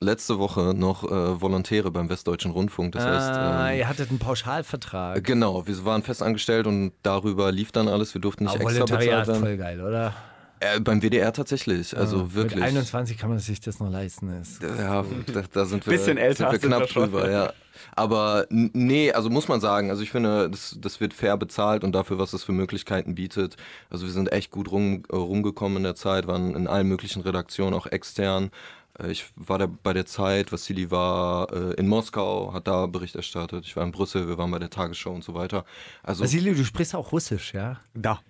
[0.00, 2.92] letzte Woche noch äh, Volontäre beim Westdeutschen Rundfunk.
[2.92, 5.24] Das heißt, Ah, ähm, ihr hattet einen Pauschalvertrag.
[5.24, 8.14] genau, wir waren festangestellt und darüber lief dann alles.
[8.14, 9.40] Wir durften nicht Aber extra bezahlt werden.
[9.40, 10.14] voll geil, oder?
[10.60, 12.56] Äh, beim WDR tatsächlich, also wirklich.
[12.56, 14.28] Mit 21 kann man sich das noch leisten.
[14.40, 14.62] Ist.
[14.62, 17.02] Ja, da, da sind wir, Bisschen älter sind wir sind knapp wir schon.
[17.04, 17.52] drüber, ja.
[17.94, 21.92] Aber nee, also muss man sagen, also ich finde, das, das wird fair bezahlt und
[21.92, 23.56] dafür, was es für Möglichkeiten bietet.
[23.88, 27.22] Also wir sind echt gut rum, äh, rumgekommen in der Zeit, waren in allen möglichen
[27.22, 28.50] Redaktionen, auch extern.
[28.98, 33.14] Äh, Ich war da bei der Zeit, Vassili war äh, in Moskau, hat da Bericht
[33.14, 33.64] erstattet.
[33.64, 35.64] Ich war in Brüssel, wir waren bei der Tagesschau und so weiter.
[36.02, 37.78] Also Vasili, du sprichst auch Russisch, ja?
[37.94, 38.20] Da.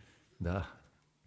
[0.41, 0.67] Da.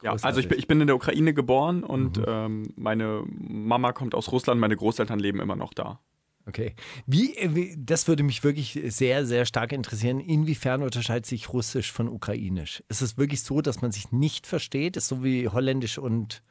[0.02, 4.16] Ja, also ich bin, ich bin in der Ukraine geboren und ähm, meine Mama kommt
[4.16, 6.00] aus Russland, meine Großeltern leben immer noch da.
[6.48, 6.76] Okay.
[7.06, 10.20] Wie, äh, wie, das würde mich wirklich sehr, sehr stark interessieren.
[10.20, 12.84] Inwiefern unterscheidet sich Russisch von Ukrainisch?
[12.90, 14.98] Ist es wirklich so, dass man sich nicht versteht?
[14.98, 16.42] Ist so wie Holländisch und,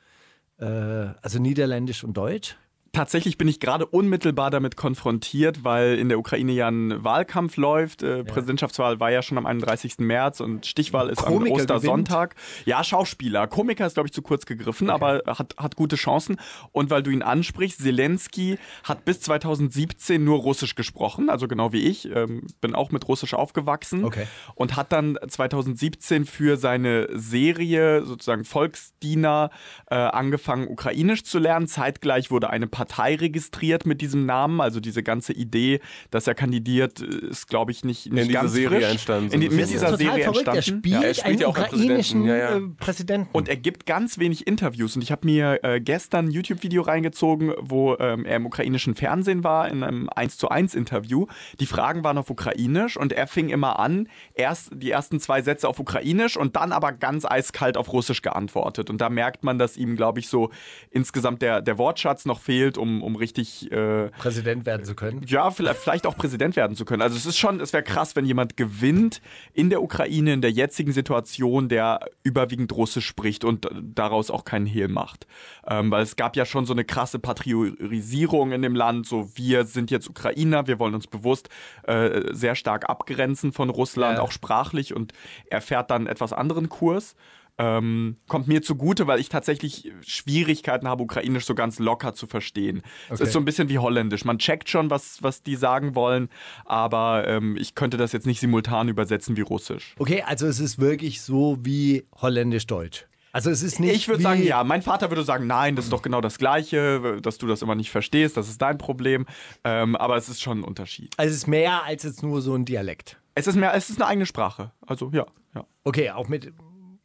[0.59, 2.57] äh, also Niederländisch und Deutsch?
[2.93, 8.03] Tatsächlich bin ich gerade unmittelbar damit konfrontiert, weil in der Ukraine ja ein Wahlkampf läuft.
[8.03, 9.99] Äh, Präsidentschaftswahl war ja schon am 31.
[9.99, 12.35] März und Stichwahl ist Komiker am Ostersonntag.
[12.65, 13.47] Ja, Schauspieler.
[13.47, 16.37] Komiker ist, glaube ich, zu kurz gegriffen, aber hat, hat gute Chancen.
[16.73, 21.83] Und weil du ihn ansprichst, Zelensky hat bis 2017 nur Russisch gesprochen, also genau wie
[21.83, 22.11] ich.
[22.13, 24.05] Ähm, bin auch mit Russisch aufgewachsen.
[24.05, 24.27] Okay.
[24.57, 29.51] Und hat dann 2017 für seine Serie, sozusagen Volksdiener,
[29.87, 31.69] äh, angefangen, Ukrainisch zu lernen.
[31.69, 34.63] Zeitgleich wurde eine Partei registriert mit diesem Namen.
[34.63, 38.81] Also diese ganze Idee, dass er kandidiert, ist, glaube ich, nicht, nicht diese ganz Serie
[38.81, 38.91] frisch.
[38.91, 40.49] entstanden, so In die, mit dieser Total Serie verrückt.
[40.49, 40.81] Er entstanden.
[40.81, 42.27] spielt, Ja, er spielt einen ja auch ukrainischen Präsidenten.
[42.27, 42.57] Ja, ja.
[42.57, 43.29] äh, Präsidenten.
[43.33, 44.97] Und er gibt ganz wenig Interviews.
[44.97, 49.45] Und ich habe mir äh, gestern ein YouTube-Video reingezogen, wo ähm, er im ukrainischen Fernsehen
[49.45, 51.27] war, in einem 1 zu 1 Interview.
[51.61, 55.69] Die Fragen waren auf Ukrainisch und er fing immer an, erst die ersten zwei Sätze
[55.69, 58.89] auf Ukrainisch und dann aber ganz eiskalt auf Russisch geantwortet.
[58.89, 60.49] Und da merkt man, dass ihm, glaube ich, so
[60.91, 65.23] insgesamt der, der Wortschatz noch fehlt, um, um richtig äh, Präsident werden zu können.
[65.27, 67.03] ja, vielleicht, vielleicht auch Präsident werden zu können.
[67.03, 69.21] Also es ist schon, es wäre krass, wenn jemand gewinnt
[69.53, 74.67] in der Ukraine, in der jetzigen Situation, der überwiegend Russisch spricht und daraus auch keinen
[74.67, 75.27] Hehl macht.
[75.67, 79.65] Ähm, weil es gab ja schon so eine krasse Patriotisierung in dem Land, so wir
[79.65, 81.49] sind jetzt Ukrainer, wir wollen uns bewusst
[81.85, 84.23] äh, sehr stark abgrenzen von Russland, Ja.
[84.23, 85.13] auch sprachlich und
[85.47, 87.15] er fährt dann etwas anderen Kurs.
[87.63, 92.83] Ähm, kommt mir zugute, weil ich tatsächlich Schwierigkeiten habe, Ukrainisch so ganz locker zu verstehen.
[93.09, 93.25] Es Okay.
[93.25, 94.25] ist so ein bisschen wie Holländisch.
[94.25, 96.31] Man checkt schon, was, was die sagen wollen,
[96.65, 99.95] aber ähm, ich könnte das jetzt nicht simultan übersetzen wie Russisch.
[99.99, 103.07] Okay, also es ist wirklich so wie Holländisch-Deutsch.
[103.33, 104.65] Also es ist nicht Ich würde sagen, ja.
[104.65, 107.75] Mein Vater würde sagen, nein, das ist doch genau das Gleiche, dass du das immer
[107.75, 109.27] nicht verstehst, das ist dein Problem.
[109.65, 111.15] Ähm, aber es ist schon ein Unterschied.
[111.17, 113.21] Also es ist mehr als jetzt nur so ein Dialekt.
[113.35, 114.73] Es ist mehr, es ist eine eigene Sprache.
[114.85, 115.65] Also ja, ja.
[115.85, 116.53] Okay, auch mit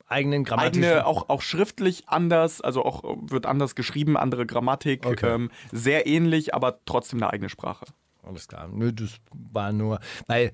[0.08, 0.84] eigenen grammatischen...
[0.84, 5.34] Eigene, auch, auch schriftlich anders, also auch wird anders geschrieben, andere Grammatik, Okay.
[5.34, 7.86] ähm, sehr ähnlich, aber trotzdem eine eigene Sprache.
[8.24, 8.68] Alles klar.
[8.72, 10.52] Nö, das war nur, weil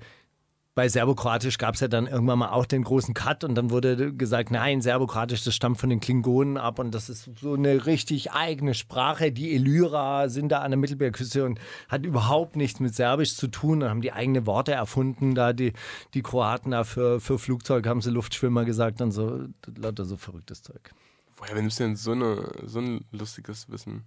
[0.74, 4.14] bei Serbokroatisch gab es ja dann irgendwann mal auch den großen Cut und dann wurde
[4.14, 8.32] gesagt, nein, Serbokroatisch, das stammt von den Klingonen ab und das ist so eine richtig
[8.32, 9.32] eigene Sprache.
[9.32, 13.80] Die Illyra sind da an der Mittelmeerküste und hat überhaupt nichts mit Serbisch zu tun.
[13.80, 15.74] Dann haben die eigene Worte erfunden, da die,
[16.14, 20.62] die Kroaten da für, für Flugzeug haben sie Luftschwimmer gesagt und so, lauter so verrücktes
[20.62, 20.92] Zeug.
[21.36, 24.04] Woher nimmst du denn so, eine, so ein lustiges Wissen?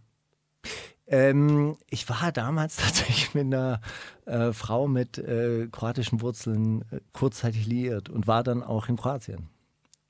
[1.07, 3.81] Ähm, ich war damals tatsächlich mit einer
[4.25, 9.49] äh, Frau mit äh, kroatischen Wurzeln äh, kurzzeitig liiert und war dann auch in Kroatien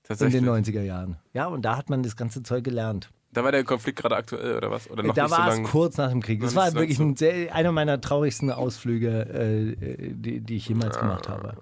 [0.07, 1.17] in den 90er Jahren.
[1.33, 3.09] Ja, und da hat man das ganze Zeug gelernt.
[3.31, 4.89] Da war der Konflikt gerade aktuell oder was?
[4.89, 6.41] Oder noch da nicht so war es kurz nach dem Krieg.
[6.41, 10.97] Das war so wirklich ein sehr, einer meiner traurigsten Ausflüge, äh, die, die ich jemals
[10.97, 11.57] gemacht habe.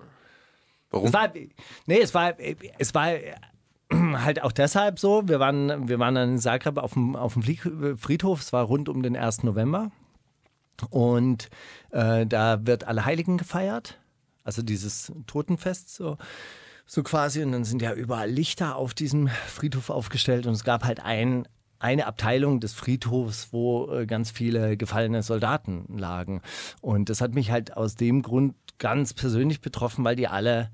[0.91, 1.07] Warum?
[1.07, 1.31] Es war,
[1.87, 2.33] nee, es war,
[2.77, 3.07] es war
[4.23, 5.27] halt auch deshalb so.
[5.27, 7.43] Wir waren, wir waren dann in Zagreb auf dem, auf dem
[7.97, 8.41] Friedhof.
[8.41, 9.43] Es war rund um den 1.
[9.43, 9.91] November.
[10.89, 11.49] Und
[11.91, 13.99] äh, da wird Allerheiligen gefeiert.
[14.43, 16.17] Also dieses Totenfest so,
[16.85, 17.43] so quasi.
[17.43, 20.45] Und dann sind ja überall Lichter auf diesem Friedhof aufgestellt.
[20.45, 21.47] Und es gab halt ein,
[21.79, 26.41] eine Abteilung des Friedhofs, wo äh, ganz viele gefallene Soldaten lagen.
[26.81, 30.71] Und das hat mich halt aus dem Grund ganz persönlich betroffen, weil die alle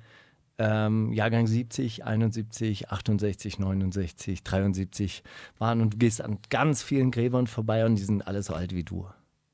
[0.59, 5.23] ähm, Jahrgang 70, 71, 68, 69, 73
[5.57, 8.75] waren und du gehst an ganz vielen Gräbern vorbei und die sind alle so alt
[8.75, 9.07] wie du.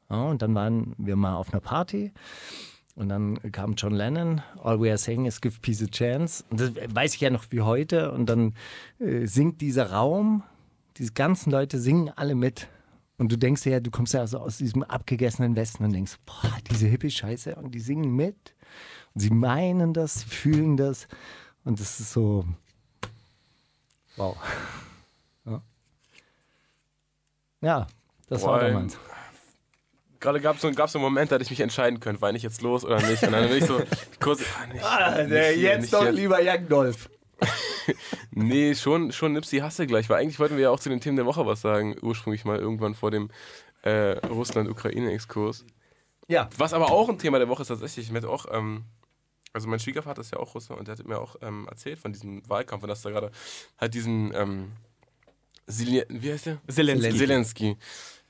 [0.10, 2.12] Ja, und dann waren wir mal auf einer Party
[2.96, 6.46] und dann kam John Lennon, All We Are Saying is Give Peace a Chance.
[6.50, 8.12] Und das weiß ich ja noch wie heute.
[8.12, 8.54] Und dann
[9.00, 10.44] äh, singt dieser Raum,
[10.98, 12.70] diese ganzen Leute singen alle mit.
[13.18, 16.52] Und du denkst ja, du kommst ja so aus diesem abgegessenen Westen und denkst, boah,
[16.70, 17.56] diese Hippie-Scheiße.
[17.56, 18.55] Und die singen mit.
[19.16, 21.08] Sie meinen das, sie fühlen das.
[21.64, 22.46] Und das ist so,
[24.18, 24.38] wow.
[25.46, 25.62] Ja,
[27.62, 27.88] ja
[28.28, 28.98] das war Boah, damals.
[30.20, 32.38] Gerade gab es so, gab's so einen Moment, da hätte ich mich entscheiden können, weine
[32.38, 33.24] ich jetzt los oder nicht.
[33.24, 33.82] Und dann bin ich so
[34.20, 36.14] kurz, ah, nicht, Ah, nicht hier, nicht jetzt.
[36.14, 37.10] lieber Jagdolf.
[38.38, 41.16] Nee, schon, schon Nipsey Hasse gleich, weil eigentlich wollten wir ja auch zu den Themen
[41.16, 43.30] der Woche was sagen, ursprünglich mal irgendwann vor dem
[43.84, 45.66] äh, Russland-Ukraine-Exkurs.
[46.28, 46.50] Ja.
[46.58, 48.84] Was aber auch ein Thema der Woche ist tatsächlich, ich hatte auch, ähm,
[49.56, 52.14] also mein Schwiegervater ist ja auch Russe und der hat mir auch ähm, erzählt von
[52.14, 53.32] diesem Wahlkampf und dass da gerade
[53.80, 54.74] halt diesen, ähm,
[55.68, 56.62] Zelen- wie heißt der?
[56.68, 57.18] Zelensky.
[57.18, 57.78] Zelensky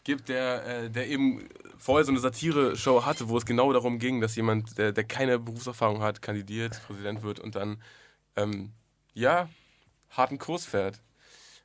[0.06, 4.22] gibt, der, äh, der eben vorher so eine Satire-Show hatte, wo es genau darum ging,
[4.22, 7.82] dass jemand, der, der keine Berufserfahrung hat, kandidiert, Präsident wird und dann,
[8.36, 8.72] ähm,
[9.14, 9.50] ja,
[10.12, 11.02] harten Kurs fährt.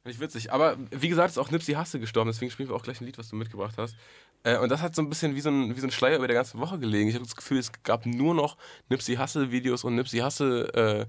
[0.05, 0.53] Nicht witzig.
[0.53, 3.19] Aber wie gesagt, ist auch Nipsey Hasse gestorben, deswegen spielen wir auch gleich ein Lied,
[3.19, 3.95] was du mitgebracht hast.
[4.43, 6.27] Äh, und das hat so ein bisschen wie so ein, wie so ein Schleier über
[6.27, 7.09] der ganzen Woche gelegen.
[7.09, 8.57] Ich habe das Gefühl, es gab nur noch
[8.89, 11.07] Nipsey Hasse-Videos und Nipsey Hasse äh,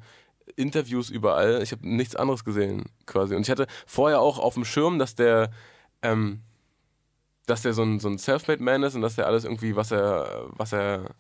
[0.56, 1.62] Interviews überall.
[1.62, 3.36] Ich habe nichts anderes gesehen quasi.
[3.36, 5.52] Und ich hatte vorher auch auf dem Schirm, dass der,
[6.02, 6.41] ähm,
[7.46, 9.91] dass der so ein, so ein Selfmade Man ist und dass der alles irgendwie, was
[9.91, 11.12] er, was er,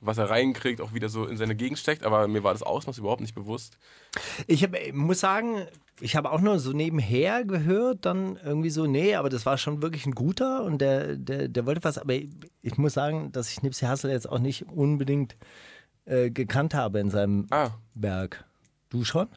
[0.00, 2.04] was er reinkriegt, auch wieder so in seine Gegend steckt.
[2.04, 3.76] Aber mir war das Ausmaß überhaupt nicht bewusst.
[4.46, 5.66] Ich hab, ich muss sagen,
[6.00, 9.82] ich habe auch nur so nebenher gehört, dann irgendwie so, nee, aber das war schon
[9.82, 11.98] wirklich ein guter und der, der, der wollte was.
[11.98, 12.30] Aber ich,
[12.62, 15.36] ich muss sagen, dass ich Nipsey Hussle jetzt auch nicht unbedingt
[16.06, 18.44] äh, gekannt habe in seinem Ah, Werk.
[18.88, 19.28] Du schon?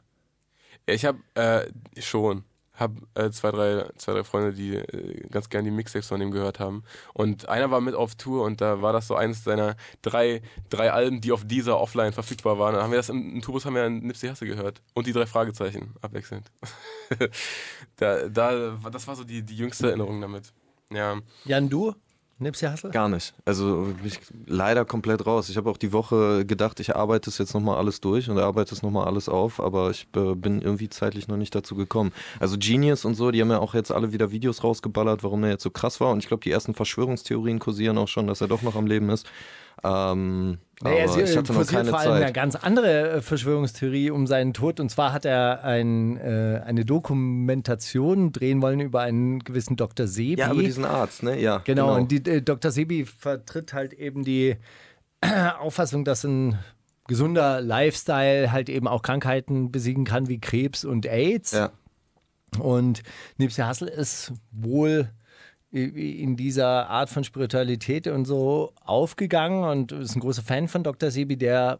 [0.85, 1.67] Ich habe äh,
[2.01, 6.21] schon habe äh, zwei, drei, zwei, drei Freunde, die äh, ganz gerne die Mixtapes von
[6.21, 6.83] ihm gehört haben.
[7.13, 10.91] Und einer war mit auf Tour und da war das so eines seiner drei, drei
[10.91, 12.73] Alben, die auf dieser offline verfügbar waren.
[12.73, 14.81] Dann haben wir das im, im Tourbus haben wir Nipsey Hasse gehört.
[14.93, 16.51] Und die drei Fragezeichen, abwechselnd.
[17.97, 20.51] da, da, das war so die, die jüngste Erinnerung damit.
[20.91, 21.19] Ja.
[21.45, 21.93] Jan, du?
[22.39, 22.89] Nipsey Hussle?
[22.89, 23.33] Gar nicht.
[23.45, 25.49] Also ich leider komplett raus.
[25.49, 28.73] Ich habe auch die Woche gedacht, ich arbeite es jetzt nochmal alles durch und arbeite
[28.73, 32.11] es nochmal alles auf, aber ich äh, bin irgendwie zeitlich noch nicht dazu gekommen.
[32.39, 35.51] Also Genius und so, die haben ja auch jetzt alle wieder Videos rausgeballert, warum er
[35.51, 36.11] jetzt so krass war.
[36.11, 39.09] Und ich glaube, die ersten Verschwörungstheorien kursieren auch schon, dass er doch noch am Leben
[39.09, 39.27] ist.
[39.83, 42.33] Ähm, Naja, sie ich hatte keine vor allem eine Zeit.
[42.33, 44.79] ganz andere äh, Verschwörungstheorie um seinen Tod.
[44.79, 50.07] Und zwar hat er ein, äh, eine Dokumentation drehen wollen über einen gewissen Dr.
[50.07, 50.41] Sebi.
[50.41, 51.39] Ja, aber diesen Arzt, ne?
[51.39, 51.61] Ja.
[51.63, 52.71] Genau, und die, äh, Dr.
[52.71, 54.57] Sebi vertritt halt eben die
[55.59, 56.59] Auffassung, dass ein
[57.07, 61.51] gesunder Lifestyle halt eben auch Krankheiten besiegen kann wie Krebs und AIDS.
[61.51, 61.71] ja.
[62.59, 63.01] Und
[63.37, 65.09] Nipsey Hussle ist wohl
[65.73, 71.09] in dieser Art von Spiritualität und so aufgegangen und ist ein großer Fan von Dr.
[71.09, 71.79] Sebi, der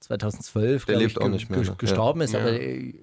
[0.00, 1.74] 2012 Der lebt ich, auch nicht mehr, ne?
[1.76, 2.32] gestorben ist.
[2.32, 2.40] Ja.
[2.40, 2.94] Aber äh,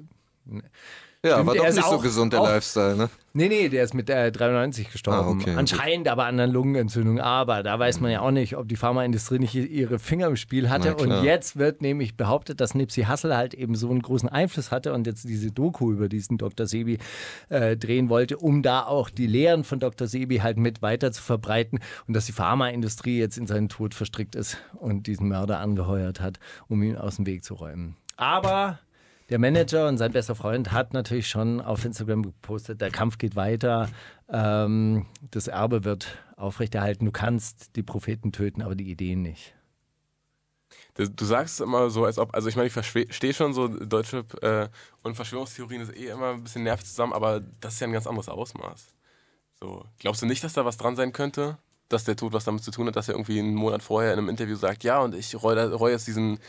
[1.23, 3.09] Ja, war doch nicht so gesund, der auch- Lifestyle, ne?
[3.33, 5.39] Nee, nee, der ist mit äh, 93 gestorben.
[5.39, 7.19] Ah, okay, Anscheinend aber an einer Lungenentzündung.
[7.21, 10.69] Aber da weiß man ja auch nicht, ob die Pharmaindustrie nicht ihre Finger im Spiel
[10.69, 10.95] hatte.
[10.95, 14.93] Und jetzt wird nämlich behauptet, dass Nipsey Hussle halt eben so einen großen Einfluss hatte
[14.93, 16.65] und jetzt diese Doku über diesen Dr.
[16.65, 16.97] Sebi
[17.49, 20.07] äh, drehen wollte, um da auch die Lehren von Dr.
[20.07, 24.35] Sebi halt mit weiter zu verbreiten und dass die Pharmaindustrie jetzt in seinen Tod verstrickt
[24.35, 27.95] ist und diesen Mörder angeheuert hat, um ihn aus dem Weg zu räumen.
[28.17, 28.79] Aber
[29.31, 33.37] der Manager und sein bester Freund hat natürlich schon auf Instagram gepostet, der Kampf geht
[33.37, 33.89] weiter,
[34.29, 37.05] ähm, das Erbe wird aufrechterhalten.
[37.05, 39.55] Du kannst die Propheten töten, aber die Ideen nicht.
[40.95, 44.25] Du, sagst es immer so, als ob, also ich meine, ich verstehe schon so deutsche
[44.41, 44.67] äh,
[45.01, 48.07] und Verschwörungstheorien ist eh immer ein bisschen nervig zusammen, aber das ist ja ein ganz
[48.07, 48.93] anderes Ausmaß.
[49.61, 51.57] So, glaubst du nicht, dass da was dran sein könnte?
[51.87, 54.19] Dass der Tod was damit zu tun hat, dass er irgendwie einen Monat vorher in
[54.19, 56.39] einem Interview sagt, ja, und ich reue reu jetzt diesen,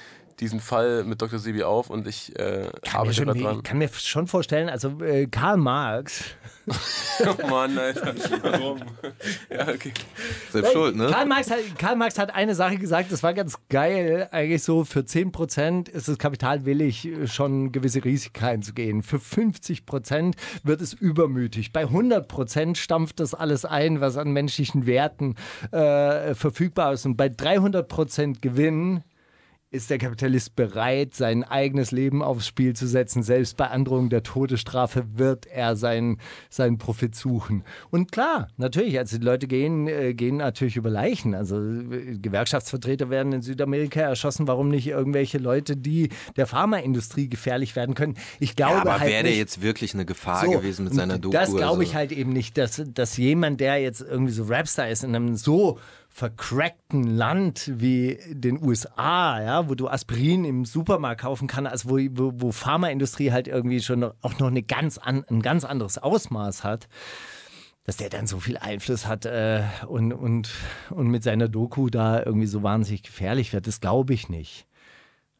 [0.43, 1.39] diesen Fall mit Dr.
[1.39, 4.69] Sebi auf und ich äh, Kann mir arbeite schon, gerade ich kann mir schon vorstellen,
[4.69, 6.25] also äh, Karl Marx,
[7.21, 8.15] Oh Mann, Alter.
[8.43, 8.79] Warum?
[9.51, 9.93] ja, okay.
[10.51, 11.09] Selbst schuld, ne?
[11.09, 14.29] Karl Marx, hat, Karl Marx hat eine Sache gesagt, das war ganz geil.
[14.31, 19.03] Eigentlich so, für 10% ist das Kapital willig, schon gewisse Risiken einzugehen.
[19.03, 21.73] Für 50% wird es übermütig.
[21.73, 25.35] Bei 100% stampft das alles ein, was an menschlichen Werten
[25.73, 27.07] äh, verfügbar ist.
[27.07, 29.03] Und bei 300% Gewinn
[29.73, 33.23] ist der Kapitalist bereit, sein eigenes Leben aufs Spiel zu setzen.
[33.23, 36.19] Selbst bei Androhung der Todesstrafe wird er seinen,
[36.51, 37.65] seinen Profit suchen.
[37.91, 41.35] Und klar, natürlich, also die Leute gehen, äh, gehen natürlich über Leichen.
[41.35, 44.47] Also äh, Gewerkschaftsvertreter werden in Südamerika erschossen.
[44.47, 48.19] Warum nicht irgendwelche Leute, die der Pharmaindustrie gefährlich werden können?
[48.41, 51.19] Ich glaube Ja, aber halt wäre der jetzt wirklich eine Gefahr so, gewesen mit seiner
[51.19, 51.33] Doku?
[51.33, 54.91] Das glaube ich also, halt eben nicht, dass, dass jemand, der jetzt irgendwie so Rapstar
[54.91, 55.79] ist, in einem so
[56.13, 61.97] vercrackten Land wie den USA, ja, wo du Aspirin im Supermarkt kaufen kannst, also wo,
[62.13, 66.65] wo, wo Pharmaindustrie halt irgendwie schon auch noch eine ganz an, ein ganz anderes Ausmaß
[66.65, 66.89] hat,
[67.85, 70.51] dass der dann so viel Einfluss hat äh, und, und,
[70.91, 74.67] und mit seiner Doku da irgendwie so wahnsinnig gefährlich wird, das glaube ich nicht.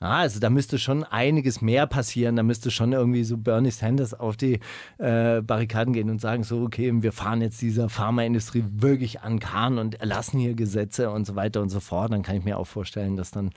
[0.03, 2.35] Ja, also da müsste schon einiges mehr passieren.
[2.35, 4.59] Da müsste schon irgendwie so Bernie Sanders auf die
[4.99, 9.79] äh, Barrikaden gehen und sagen, so, okay, wir fahren jetzt dieser Pharmaindustrie wirklich an Kahn
[9.79, 12.13] und erlassen hier Gesetze und so weiter und so fort.
[12.13, 13.51] Dann kann ich mir auch vorstellen, dass dann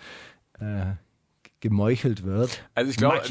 [0.60, 0.94] äh,
[1.62, 2.64] gemeuchelt wird.
[2.76, 3.22] Also ich glaube,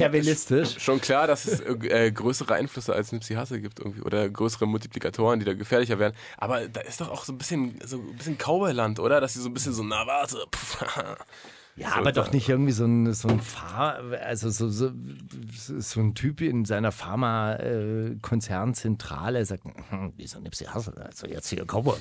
[0.80, 5.38] schon klar, dass es äh, größere Einflüsse als Nipsey Hussle gibt irgendwie oder größere Multiplikatoren,
[5.38, 6.16] die da gefährlicher werden.
[6.36, 9.20] Aber da ist doch auch so ein bisschen so ein bisschen Cowboyland, oder?
[9.20, 10.38] Dass sie so ein bisschen so, na warte.
[10.52, 10.82] pff,
[11.76, 14.92] Ja, So, aber doch nicht irgendwie so ein, so ein Fahr also so, so,
[15.56, 21.96] so ein Typ in seiner Pharma-Konzernzentrale sagt, hm, wieso Nipsey Hussle, also jetzt hier Cowboy.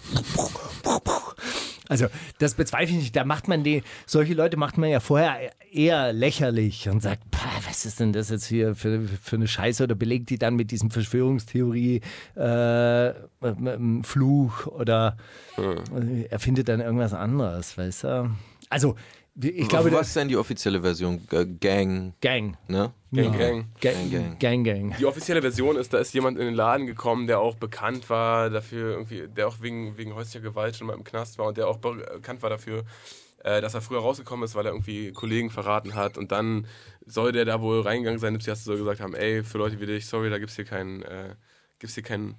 [1.89, 2.07] Also
[2.39, 3.15] das bezweifle ich nicht.
[3.15, 7.49] Da macht man die, solche Leute macht man ja vorher eher lächerlich und sagt, "Pah,
[7.67, 10.71] was ist denn das jetzt hier für, für eine Scheiße oder belegt die dann mit
[10.71, 12.01] diesem Verschwörungstheorie
[12.35, 13.13] äh,
[14.03, 15.17] Fluch oder
[15.57, 18.29] äh, erfindet dann irgendwas anderes, weißt du?
[18.69, 18.95] Also
[19.35, 21.25] ich glaube, was ist denn die offizielle Version?
[21.59, 22.57] Gang, Gang.
[22.67, 22.93] ne?
[23.11, 23.65] Gang, gang.
[23.81, 24.39] Gang, Gang.
[24.39, 24.97] Gang, Gang.
[24.97, 28.51] Die offizielle Version ist, da ist jemand in den Laden gekommen, der auch bekannt war
[28.51, 31.67] dafür, irgendwie, der auch wegen, wegen häuslicher Gewalt schon mal im Knast war und der
[31.67, 32.83] auch bekannt war dafür,
[33.43, 36.17] äh, dass er früher rausgekommen ist, weil er irgendwie Kollegen verraten hat.
[36.17, 36.67] Und dann
[37.05, 39.87] soll der da wohl reingegangen sein, Nipsey Hussle soll gesagt haben, ey, für Leute wie
[39.87, 41.35] dich, sorry, da gibt's hier kein, äh,
[41.79, 42.35] gibt's hier kein,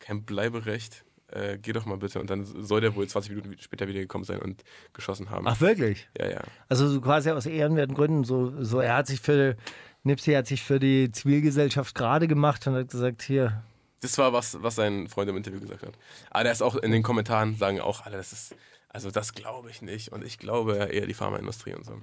[0.00, 1.05] kein Bleiberecht.
[1.36, 2.20] Äh, geh doch mal bitte.
[2.20, 5.46] Und dann soll der wohl 20 Minuten später wieder gekommen sein und geschossen haben.
[5.46, 6.08] Ach wirklich?
[6.18, 6.40] Ja, ja.
[6.68, 8.24] Also so quasi aus ehrenwerten Gründen.
[8.24, 9.56] So, so er hat sich für
[10.02, 13.62] Nipsey hat sich für die Zivilgesellschaft gerade gemacht und hat gesagt, hier,
[14.00, 15.94] Das war was, was sein Freund im Interview gesagt hat.
[16.30, 18.54] Aber der ist auch in den Kommentaren, sagen auch alle, das ist,
[18.88, 20.12] also das glaube ich nicht.
[20.12, 22.00] Und ich glaube eher die Pharmaindustrie und so.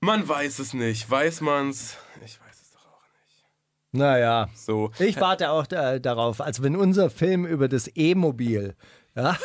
[0.00, 1.08] Man weiß es nicht.
[1.08, 1.96] Weiß man's?
[2.24, 3.44] Ich weiß es doch auch nicht.
[3.92, 4.48] Naja.
[4.54, 4.90] So.
[4.98, 6.40] Ich warte auch da, darauf.
[6.40, 8.74] Also wenn unser Film über das E-Mobil
[9.14, 9.36] ja,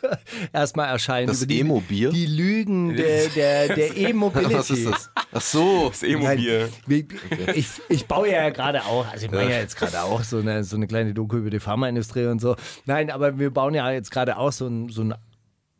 [0.52, 1.30] erstmal erscheint.
[1.30, 2.10] Das E-Mobil?
[2.10, 4.54] Die Lügen der, der, der E-Mobility.
[4.54, 5.10] Was ist das?
[5.32, 5.88] Ach so.
[5.90, 6.68] Das E-Mobil.
[6.86, 7.08] Nein,
[7.54, 10.64] ich, ich baue ja gerade auch, also ich mache ja jetzt gerade auch so eine,
[10.64, 12.56] so eine kleine Doku über die Pharmaindustrie und so.
[12.84, 15.14] Nein, aber wir bauen ja jetzt gerade auch so ein, so ein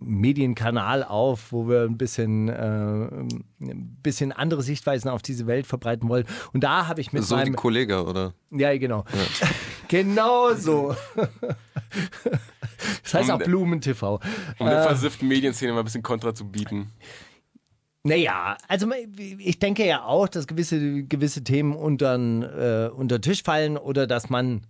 [0.05, 6.09] Medienkanal auf, wo wir ein bisschen, äh, ein bisschen andere Sichtweisen auf diese Welt verbreiten
[6.09, 6.27] wollen.
[6.53, 7.57] Und da habe ich mit So meinem...
[7.57, 8.35] Kollege, oder?
[8.51, 9.05] Ja, genau.
[9.89, 10.97] genau so.
[13.03, 14.21] das heißt Um auch Blumen-TV.
[14.59, 16.93] Um der versifften Medienszene mal ein bisschen Kontra zu bieten.
[18.05, 18.89] Naja, also
[19.39, 24.09] ich denke ja auch, dass gewisse, gewisse Themen untern, äh, unter den Tisch fallen oder
[24.09, 24.67] dass man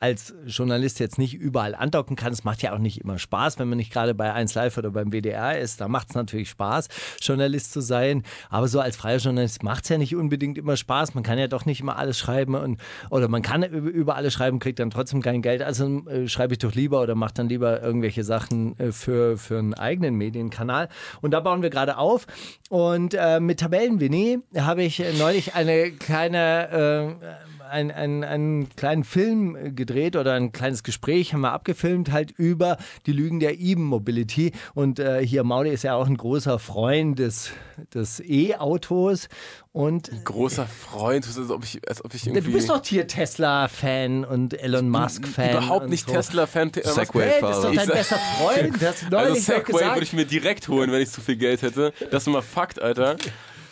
[0.00, 2.32] als Journalist jetzt nicht überall andocken kann.
[2.32, 4.90] Es macht ja auch nicht immer Spaß, wenn man nicht gerade bei 1 Live oder
[4.90, 5.80] beim WDR ist.
[5.80, 6.88] Da macht es natürlich Spaß,
[7.20, 8.22] Journalist zu sein.
[8.48, 11.14] Aber so als freier Journalist macht es ja nicht unbedingt immer Spaß.
[11.14, 12.80] Man kann ja doch nicht immer alles schreiben und
[13.10, 15.62] oder man kann über, alles schreiben, kriegt dann trotzdem kein Geld.
[15.62, 19.58] Also äh, schreibe ich doch lieber oder mache dann lieber irgendwelche Sachen äh, für, für
[19.58, 20.88] einen eigenen Medienkanal.
[21.22, 22.26] Und da bauen wir gerade auf.
[22.68, 29.56] Und äh, mit Tabellenwinnie habe ich neulich eine kleine äh, ein, ein, einen kleinen Film
[29.56, 34.52] äh, gedreht oder ein kleines Gespräch haben wir abgefilmt, halt über die Lügen der E-Mobility.
[34.74, 37.50] Und äh, hier Mauli ist ja auch ein großer Freund des,
[37.94, 39.28] des E-Autos.
[39.72, 42.50] Und Großer Freund, als ob ich, als ob ich du irgendwie.
[42.52, 45.50] bist doch hier Tesla-Fan und Elon Musk-Fan.
[45.50, 46.12] Überhaupt nicht so.
[46.12, 46.72] Tesla-Fan.
[46.72, 47.28] Te- Segway.
[47.28, 48.82] Hey, das ist doch Ich dein bester Freund.
[48.82, 51.92] Das du Also Segway würde ich mir direkt holen, wenn ich zu viel Geld hätte.
[52.10, 53.16] Das ist mal Fakt, Alter.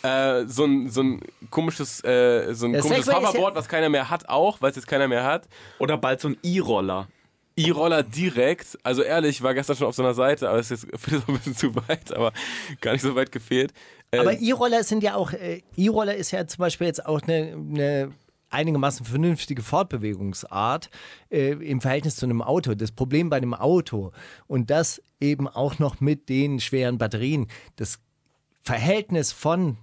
[0.03, 3.89] Äh, so, ein, so ein komisches, äh, so ein Der komisches ja- Hoverboard, was keiner
[3.89, 5.47] mehr hat, auch, weil es jetzt keiner mehr hat.
[5.79, 7.07] Oder bald so ein E-Roller.
[7.55, 8.77] E-Roller direkt.
[8.83, 11.33] Also ehrlich, ich war gestern schon auf so einer Seite, aber es ist jetzt ein
[11.37, 12.31] bisschen zu weit, aber
[12.81, 13.73] gar nicht so weit gefehlt.
[14.11, 17.53] Äh, Aber E-Roller sind ja auch, äh, E-Roller ist ja zum Beispiel jetzt auch eine,
[17.73, 18.11] eine
[18.49, 20.89] einigermaßen vernünftige Fortbewegungsart
[21.29, 22.75] äh, im Verhältnis zu einem Auto.
[22.75, 24.11] Das Problem bei einem Auto
[24.47, 27.99] und das eben auch noch mit den schweren Batterien, das
[28.63, 29.77] Verhältnis von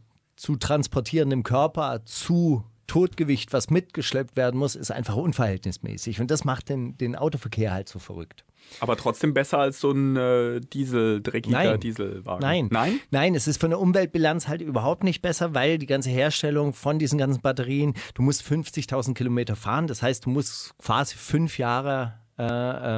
[0.44, 6.20] zu transportierendem Körper zu Totgewicht, was mitgeschleppt werden muss, ist einfach unverhältnismäßig.
[6.20, 8.44] Und das macht den, den Autoverkehr halt so verrückt.
[8.80, 11.80] Aber trotzdem besser als so ein äh, Diesel, dreckiger Nein.
[11.80, 12.42] Dieselwagen.
[12.42, 12.68] Nein.
[12.70, 13.00] Nein?
[13.11, 16.98] Nein, es ist von der Umweltbilanz halt überhaupt nicht besser, weil die ganze Herstellung von
[16.98, 19.87] diesen ganzen Batterien, du musst 50.000 Kilometer fahren.
[19.87, 22.20] Das heißt, du musst quasi fünf Jahre.
[22.38, 22.42] Äh,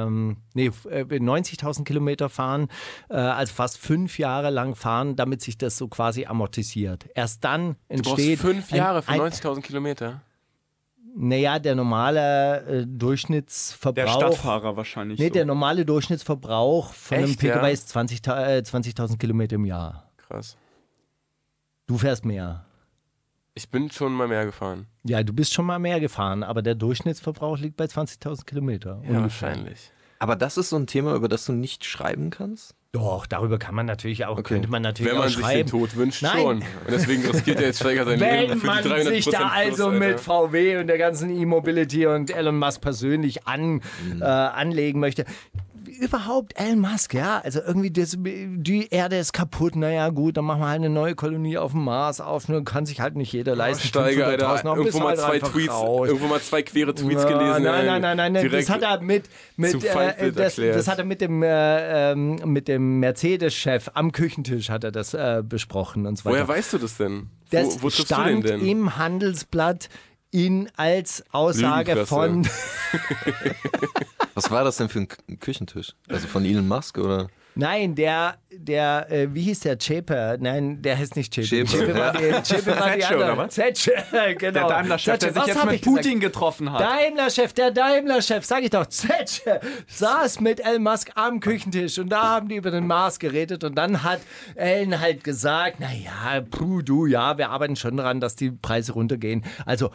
[0.03, 2.69] ähm, nee, f- äh, 90.000 Kilometer fahren,
[3.09, 7.05] äh, also fast fünf Jahre lang fahren, damit sich das so quasi amortisiert.
[7.13, 8.39] Erst dann Du entsteht.
[8.39, 10.21] fünf ein- Jahre für ein, 90.000 Kilometer.
[11.19, 14.17] Naja, der normale äh, Der Durchschnittsverbrauch.
[14.17, 15.17] Stadtfahrer wahrscheinlich.
[15.19, 15.33] Nee, so.
[15.33, 17.53] der normale Durchschnittsverbrauch von einem Echt, ja?
[17.55, 20.11] PKW ist 20.000 äh, 20.000 Kilometer im Jahr.
[20.17, 20.57] Krass.
[21.87, 22.65] Du fährst mehr.
[23.57, 24.85] Ich bin schon mal mehr gefahren.
[25.03, 29.01] Ja, du bist schon mal mehr gefahren, aber der Durchschnittsverbrauch liegt bei 20.000 Kilometer.
[29.09, 29.91] Ja, wahrscheinlich.
[30.19, 32.75] Aber das ist so ein Thema, über das du nicht schreiben kannst?
[32.91, 35.65] Doch, darüber kann man natürlich auch, könnte man natürlich Wenn man auch sich den.
[35.65, 36.37] Tod wünscht, Nein.
[36.37, 36.57] schon.
[36.57, 39.31] Und deswegen riskiert er jetzt Steiger sein Wenn Leben für man die 300 sich da
[39.39, 39.99] plus, also Alter.
[39.99, 44.21] mit VW und der ganzen E-Mobility und Elon Musk persönlich an, Mhm.
[44.21, 45.25] äh, anlegen möchte.
[45.99, 50.61] Überhaupt Elon Musk, ja, also irgendwie das, die Erde ist kaputt, naja gut, dann machen
[50.61, 53.55] wir halt eine neue Kolonie auf dem Mars auf, nur kann sich halt nicht jeder
[53.55, 53.87] leisten.
[53.87, 54.75] Steiger, 500.000, Alter.
[54.75, 57.63] Irgendwo mal halt Tweets, irgendwo mal zwei quere Tweets Ja, gelesen.
[57.63, 61.05] Nein, nein, nein, nein, Direkt das hat er mit, mit äh, das, das hat er
[61.05, 66.17] mit dem, äh, ähm, mit dem Mercedes-Chef am Küchentisch hat er das äh, besprochen und
[66.17, 66.35] so weiter.
[66.35, 67.29] Woher weißt du das denn?
[67.49, 68.61] Das wo, wo triffst du den stand denn?
[68.61, 69.89] im Handelsblatt
[70.31, 72.47] in als Aussage von
[74.35, 75.93] Was war das denn für ein Küchentisch?
[76.07, 77.27] Also von Elon Musk oder?
[77.55, 80.37] Nein, der der äh, wie hieß der Chepe?
[80.39, 81.47] Nein, der heißt nicht Chepe.
[81.47, 83.23] Chepe, Chepe war die, Chepe war die andere.
[83.23, 83.53] oder was?
[83.53, 83.91] Zetsche,
[84.37, 84.51] genau.
[84.51, 86.03] Der Daimler-Chef, der sich was jetzt mit ich gesagt?
[86.03, 86.81] Putin getroffen hat.
[86.81, 92.35] Daimler-Chef, der Daimler-Chef, sag ich doch, Zetsche, saß mit Elon Musk am Küchentisch und da
[92.35, 94.19] haben die über den Mars geredet und dann hat
[94.55, 99.43] Elon halt gesagt, naja, puh, du, ja, wir arbeiten schon daran, dass die Preise runtergehen.
[99.65, 99.91] Also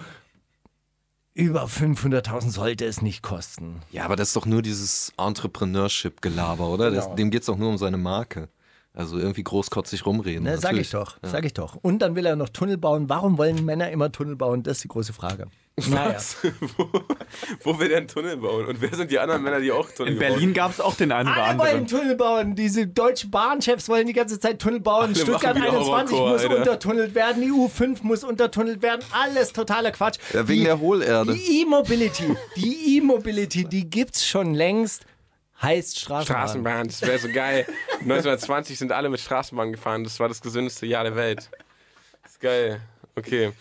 [1.34, 3.80] über 500.000 sollte es nicht kosten.
[3.90, 6.90] Ja, aber das ist doch nur dieses Entrepreneurship-Gelaber, oder?
[6.90, 8.48] Das, dem geht es doch nur um seine Marke.
[8.94, 10.44] Also irgendwie großkotzig rumreden.
[10.44, 11.76] Ne, sag ich doch, sag ich doch.
[11.76, 13.08] Und dann will er noch Tunnel bauen.
[13.08, 14.62] Warum wollen Männer immer Tunnel bauen?
[14.62, 15.46] Das ist die große Frage.
[15.76, 16.18] Naja.
[16.76, 16.90] wo,
[17.62, 18.66] wo will der einen Tunnel bauen?
[18.66, 20.32] Und wer sind die anderen Männer, die auch Tunnel In bauen?
[20.32, 21.86] Berlin gab es auch den einen oder Alle wollen.
[21.86, 22.54] Tunnel bauen.
[22.54, 25.04] Diese deutschen Bahnchefs wollen die ganze Zeit Tunnel bauen.
[25.04, 26.56] Alle Stuttgart machen wieder 21 Horrorcore, muss Alter.
[26.58, 27.42] untertunnelt werden.
[27.42, 29.02] Die U5 muss untertunnelt werden.
[29.12, 30.18] Alles totaler Quatsch.
[30.34, 31.32] Ja, wegen die, der Hohlerde.
[31.32, 35.06] Die E-Mobility, die E-Mobility, die gibt's schon längst.
[35.62, 36.26] Heißt Straßenbahn.
[36.26, 37.66] Straßenbahn, das wäre so geil.
[38.00, 40.04] 1920 sind alle mit Straßenbahn gefahren.
[40.04, 41.48] Das war das gesündeste Jahr der Welt.
[42.22, 42.80] Das ist geil.
[43.14, 43.52] Okay.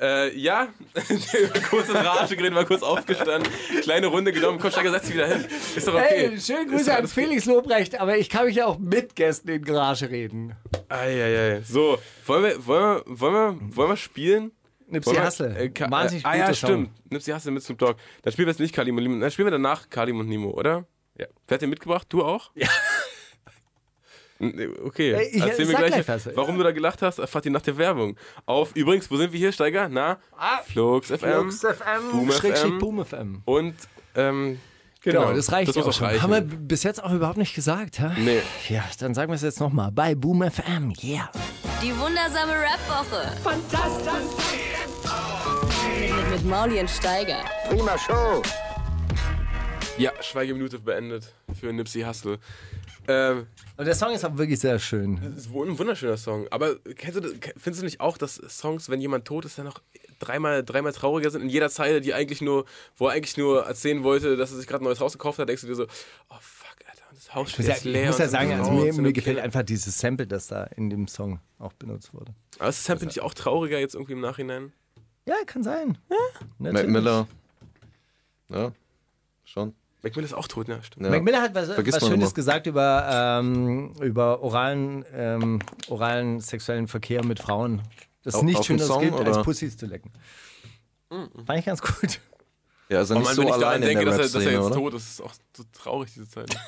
[0.00, 0.68] Äh, ja,
[1.68, 5.26] kurz in Rage geredet, mal kurz aufgestanden, kleine Runde genommen, komm, Steiger, setz dich wieder
[5.26, 5.44] hin.
[5.76, 6.30] Ist doch okay.
[6.30, 7.06] Hey, schönen Grüße an.
[7.06, 10.56] Felix Lobrecht, aber ich kann mich ja auch mit Gästen in Garage reden.
[10.88, 11.60] Eieiei.
[11.62, 14.52] So, wollen wir, wollen wir, wollen wir, wollen wir spielen?
[14.88, 15.56] Nipsey Hussle.
[15.56, 16.68] Äh, Wahnsinnig äh, Ah ja, guter Song.
[16.70, 17.12] stimmt.
[17.12, 17.96] Nipsey Hussle mit Snoop Dogg.
[18.22, 19.20] Dann spielen wir jetzt nicht Kalim und Nimo.
[19.20, 20.86] Dann spielen wir danach Kalim und Nimo, oder?
[21.18, 21.26] Ja.
[21.46, 22.06] Wer hat den mitgebracht?
[22.08, 22.50] Du auch?
[22.54, 22.68] Ja.
[24.40, 26.28] Okay, Äh, ich erzähl mir gleich, gleich was.
[26.34, 28.16] warum du da gelacht hast, erfahrt ihr nach der Werbung.
[28.46, 29.88] Auf, übrigens, wo sind wir hier, Steiger?
[29.90, 30.18] Na?
[30.66, 31.50] Flux FM.
[31.50, 32.78] Flux FM, Boom FM.
[32.78, 33.42] Boom FM.
[33.44, 33.74] Und,
[34.14, 34.58] ähm,
[35.02, 36.06] Genau, das reicht das muss auch schon.
[36.08, 36.22] reichen.
[36.22, 38.10] Haben wir bis jetzt auch überhaupt nicht gesagt, hä?
[38.18, 38.42] Nee.
[38.68, 39.90] Ja, dann sagen wir es jetzt nochmal.
[39.92, 41.30] Bei Boom FM, yeah.
[41.82, 43.32] Die wundersame Rap-Woche.
[43.42, 44.12] Fantastisch.
[45.98, 47.38] Mit, mit Mauli und Steiger.
[49.96, 52.38] Ja, Schweigeminute beendet für Nipsey Hussle.
[53.10, 53.46] Ähm,
[53.76, 55.20] Und der Song ist auch wirklich sehr schön.
[55.22, 56.46] Das ist ein wunderschöner Song.
[56.50, 59.64] Aber kennst du, das- findest du nicht auch, dass Songs, wenn jemand tot ist, dann
[59.66, 59.80] noch
[60.18, 61.42] dreimal, dreimal trauriger sind?
[61.42, 62.64] In jeder Zeile, die eigentlich nur,
[62.96, 65.48] wo er eigentlich nur erzählen wollte, dass er sich gerade ein neues Haus gekauft hat,
[65.48, 68.06] denkst du dir so, oh fuck, Alter, das Haus Ich steht ich leer.
[68.08, 71.40] muss ja sagen, also mir, mir gefällt einfach dieses Sample, das da in dem Song
[71.58, 72.32] auch benutzt wurde.
[72.58, 74.72] Aber ist Sam, finde ich, auch trauriger jetzt irgendwie im Nachhinein?
[75.26, 75.96] Ja, kann sein.
[76.10, 76.16] Ja,
[76.58, 76.90] natürlich.
[76.90, 77.26] Miller.
[78.48, 78.72] Ja,
[79.44, 79.74] schon.
[80.02, 80.80] Mac Miller ist auch tot, ne?
[80.82, 81.04] Stimmt.
[81.06, 81.12] Ja.
[81.12, 82.30] Mac Miller hat was, was Schönes immer.
[82.32, 85.58] gesagt über, ähm, über oralen, ähm,
[85.88, 87.82] oralen sexuellen Verkehr mit Frauen.
[88.22, 89.42] Das ist dem Schöneres Song, gibt, als oder?
[89.44, 90.12] Pussys zu lecken.
[91.08, 92.20] Fand ich ganz gut.
[92.88, 94.34] Ja, ist er Oh nicht Mann, so wenn ich daran allein in denke, der dass
[94.34, 94.74] er, dass er jetzt oder?
[94.74, 96.50] tot ist, ist auch so traurig, diese Zeit.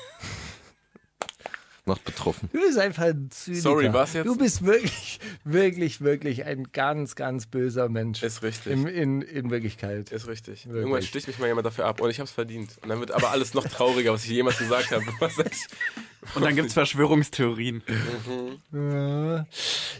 [1.84, 2.48] Macht betroffen.
[2.52, 3.62] Du bist einfach ein Zyniker.
[3.62, 4.26] Sorry, was jetzt?
[4.26, 8.22] Du bist wirklich, wirklich, wirklich ein ganz, ganz böser Mensch.
[8.22, 8.72] Ist richtig.
[8.72, 10.12] In, in, in Wirklichkeit.
[10.12, 10.66] Ist richtig.
[10.66, 10.82] Wirklich.
[10.82, 12.78] Irgendwann sticht mich mal jemand dafür ab und ich hab's verdient.
[12.82, 15.02] Und dann wird aber alles noch trauriger, was ich jemals gesagt habe.
[15.20, 17.82] Was ich, Und dann gibt es Verschwörungstheorien.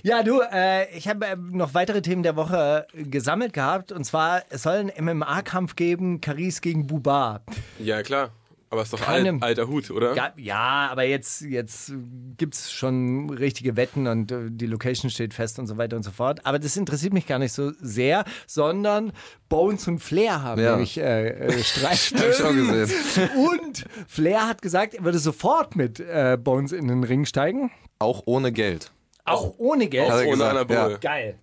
[0.05, 3.91] Ja, du, äh, ich habe äh, noch weitere Themen der Woche gesammelt gehabt.
[3.91, 7.43] Und zwar, es soll einen MMA-Kampf geben, Caris gegen Bubar.
[7.81, 8.31] ja, klar.
[8.73, 10.15] Aber ist doch Keine- alt, alter Hut, oder?
[10.17, 11.93] Ja, ja, aber jetzt, jetzt
[12.39, 16.03] gibt es schon richtige Wetten und äh, die Location steht fest und so weiter und
[16.05, 16.45] so fort.
[16.47, 19.13] Aber das interessiert mich gar nicht so sehr, sondern
[19.51, 20.71] Bones und Flair haben Ja.
[20.71, 22.13] nämlich äh, äh, Streit.
[22.17, 23.29] Hab ich auch gesehen.
[23.37, 27.71] Und Flair hat gesagt, er würde sofort mit äh, Bones in den Ring steigen.
[27.99, 28.91] Auch ohne Geld.
[29.27, 30.09] Auch ohne Geld.
[30.09, 30.75] Er Ohne Anabol.
[30.77, 30.97] ja.
[30.97, 31.39] Geil.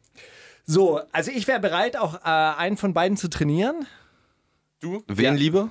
[0.66, 3.86] So, also ich wäre bereit, auch äh, einen von beiden zu trainieren.
[4.80, 5.04] Du?
[5.08, 5.70] Wen lieber?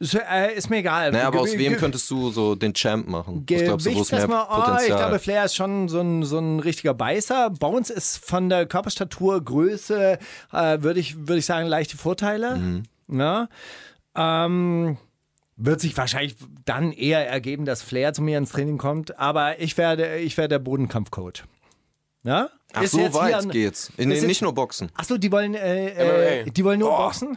[0.00, 1.10] Ist, äh, ist mir egal.
[1.10, 3.44] Naja, aber aus wem könntest du so den Champ machen?
[3.50, 4.98] Was glaubst du, wo ist mehr Gewichtsmesser, oh, ich Potenzial?
[4.98, 7.50] glaube, Flair ist schon so ein, so ein richtiger Beißer.
[7.50, 10.18] Bones ist von der Körperstatur, Größe,
[10.52, 12.56] äh, würde ich, würd ich sagen, leichte Vorteile.
[12.56, 12.82] Mhm.
[13.10, 13.48] Ja.
[14.16, 14.98] Ähm,
[15.56, 19.18] wird sich wahrscheinlich dann eher ergeben, dass Flair zu mir ins Training kommt.
[19.18, 21.42] Aber ich werde, ich werde der Bodenkampfcoach.
[22.22, 22.50] Ja?
[22.72, 23.90] Ach, Ist so jetzt hier weit ein- geht's.
[23.96, 24.90] Nee, jetzt- nicht nur Boxen.
[24.94, 26.96] Achso, die wollen, äh, äh, die wollen nur Oh.
[26.98, 27.36] Boxen?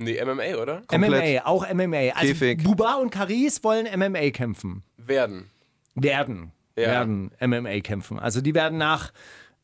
[0.00, 0.82] Nee, MMA, oder?
[0.86, 1.42] Komplett.
[1.42, 2.14] MMA, auch MMA.
[2.14, 2.64] Also Käfig.
[2.64, 4.82] Buba und Caris wollen MMA kämpfen.
[4.96, 5.50] Werden.
[5.94, 6.52] Werden.
[6.74, 6.86] Ja.
[6.86, 8.18] Werden MMA kämpfen.
[8.18, 9.12] Also die werden nach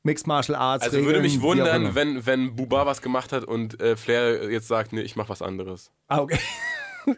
[0.02, 0.84] Mixed Martial Arts.
[0.84, 4.68] Also Regeln, würde mich wundern, wenn, wenn Buba was gemacht hat und äh, Flair jetzt
[4.68, 5.90] sagt, nee, ich mach was anderes.
[6.08, 6.38] Ah, okay.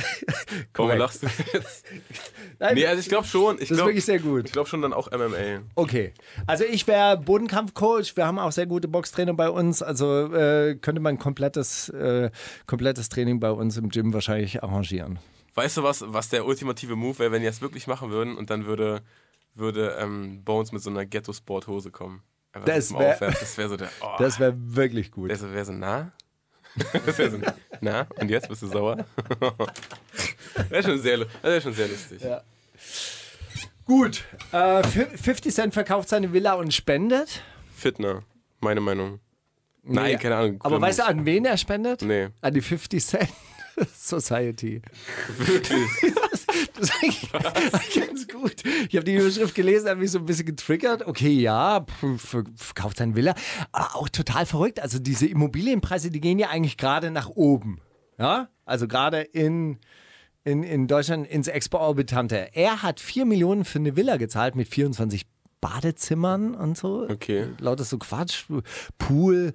[0.00, 0.98] Warum Korrekt.
[0.98, 1.84] lachst du jetzt?
[2.58, 3.54] Nein, Nee, also ich glaube schon.
[3.56, 4.46] Ich das ist glaube wirklich sehr gut.
[4.46, 5.62] ich glaub schon dann auch MMA.
[5.74, 6.14] Okay.
[6.46, 8.16] Also ich wäre Bodenkampfcoach.
[8.16, 9.82] Wir haben auch sehr gute Boxtrainer bei uns.
[9.82, 12.30] Also äh, könnte man komplettes, äh,
[12.66, 15.18] komplettes Training bei uns im Gym wahrscheinlich arrangieren.
[15.54, 18.48] Weißt du was, was der ultimative Move wäre, wenn die das wirklich machen würden und
[18.50, 19.02] dann würde,
[19.54, 22.22] würde ähm, Bones mit so einer Ghetto-Sport-Hose kommen?
[22.64, 23.88] Das zum wär- wäre so der.
[24.00, 25.30] Oh, Das wäre wirklich gut.
[25.30, 26.12] das wäre so, na?
[27.06, 27.38] Das so,
[27.80, 28.06] na?
[28.20, 29.04] Und jetzt bist du sauer?
[30.68, 32.22] wäre schon, sehr das wär schon sehr lustig.
[32.22, 32.42] Ja.
[33.84, 34.24] Gut.
[34.52, 37.42] Äh, 50 Cent verkauft seine Villa und spendet.
[37.74, 38.22] Fitner,
[38.60, 39.20] meine Meinung.
[39.82, 40.60] Nein, Nee, keine Ahnung.
[40.60, 42.02] Aber weißt du, an wen er spendet?
[42.02, 42.28] Nee.
[42.40, 43.30] An die 50 Cent
[43.96, 44.82] Society.
[45.38, 45.88] Wirklich?
[46.80, 48.54] Das ist eigentlich ganz gut.
[48.88, 51.06] Ich habe die Überschrift gelesen, hat mich so ein bisschen getriggert.
[51.06, 51.84] Okay, ja,
[52.16, 53.34] verkauft sein Villa.
[53.72, 54.80] Aber auch total verrückt.
[54.80, 57.80] Also diese Immobilienpreise, die gehen ja eigentlich gerade nach oben.
[58.18, 59.78] Ja, also gerade in,
[60.44, 62.48] in, in Deutschland ins Expo-Orbitante.
[62.54, 65.26] Er hat 4 Millionen für eine Villa gezahlt mit 24
[65.60, 67.06] Badezimmern und so.
[67.08, 67.48] Okay.
[67.58, 68.44] Lauter so Quatsch.
[68.98, 69.52] Pool.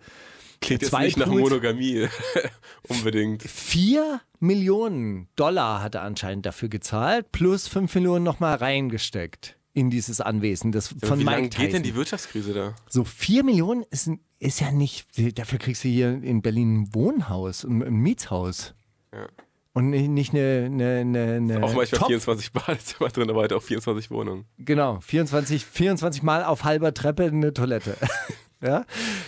[0.61, 1.41] Klingt jetzt nicht nach Pools.
[1.41, 2.07] Monogamie.
[2.87, 3.43] Unbedingt.
[3.43, 10.21] 4 Millionen Dollar hat er anscheinend dafür gezahlt, plus 5 Millionen nochmal reingesteckt in dieses
[10.21, 10.71] Anwesen.
[10.71, 11.83] Das von Wie Mike lange geht denn Tyson.
[11.83, 12.75] die Wirtschaftskrise da?
[12.89, 17.63] So 4 Millionen ist, ist ja nicht, dafür kriegst du hier in Berlin ein Wohnhaus,
[17.63, 18.73] ein, ein Mietshaus.
[19.13, 19.27] Ja.
[19.73, 23.51] Und nicht nicht eine, eine, eine, eine Auch manchmal Top- 24 Badezimmer drin, aber halt
[23.51, 24.45] auch 24 Wohnungen.
[24.57, 27.97] Genau, 24, 24 Mal auf halber Treppe eine Toilette.
[28.61, 28.85] ja?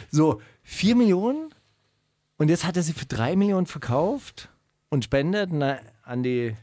[0.09, 0.39] So,
[0.69, 1.53] 4 Millionen
[2.37, 4.49] und jetzt hat er sie für 3 Millionen verkauft
[4.89, 6.55] und spendet na, an, die,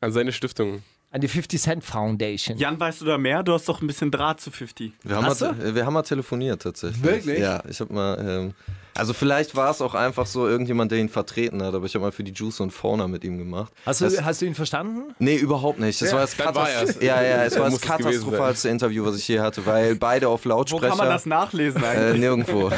[0.00, 0.82] An seine Stiftung.
[1.10, 2.58] an die 50 Cent Foundation.
[2.58, 3.44] Jan, weißt du da mehr?
[3.44, 4.92] Du hast doch ein bisschen Draht zu 50.
[5.04, 7.02] Wir haben, Hast mal, wir haben mal telefoniert tatsächlich.
[7.02, 7.38] Wirklich?
[7.38, 8.18] Ja, ich habe mal.
[8.18, 8.54] Ähm,
[9.00, 12.04] also vielleicht war es auch einfach so irgendjemand, der ihn vertreten hat, aber ich habe
[12.04, 13.72] mal für die Juice und Fauna mit ihm gemacht.
[13.86, 15.14] Hast du, Das- hast du ihn verstanden?
[15.18, 16.00] Nee, überhaupt nicht.
[16.02, 19.40] Das war das, dann war ja, ja, es war das katastrophalste Interview, was ich je
[19.40, 20.88] hatte, weil beide auf Wo Lautsprecher.
[20.88, 22.20] kann man das nachlesen Äh, eigentlich?
[22.20, 22.70] nirgendwo.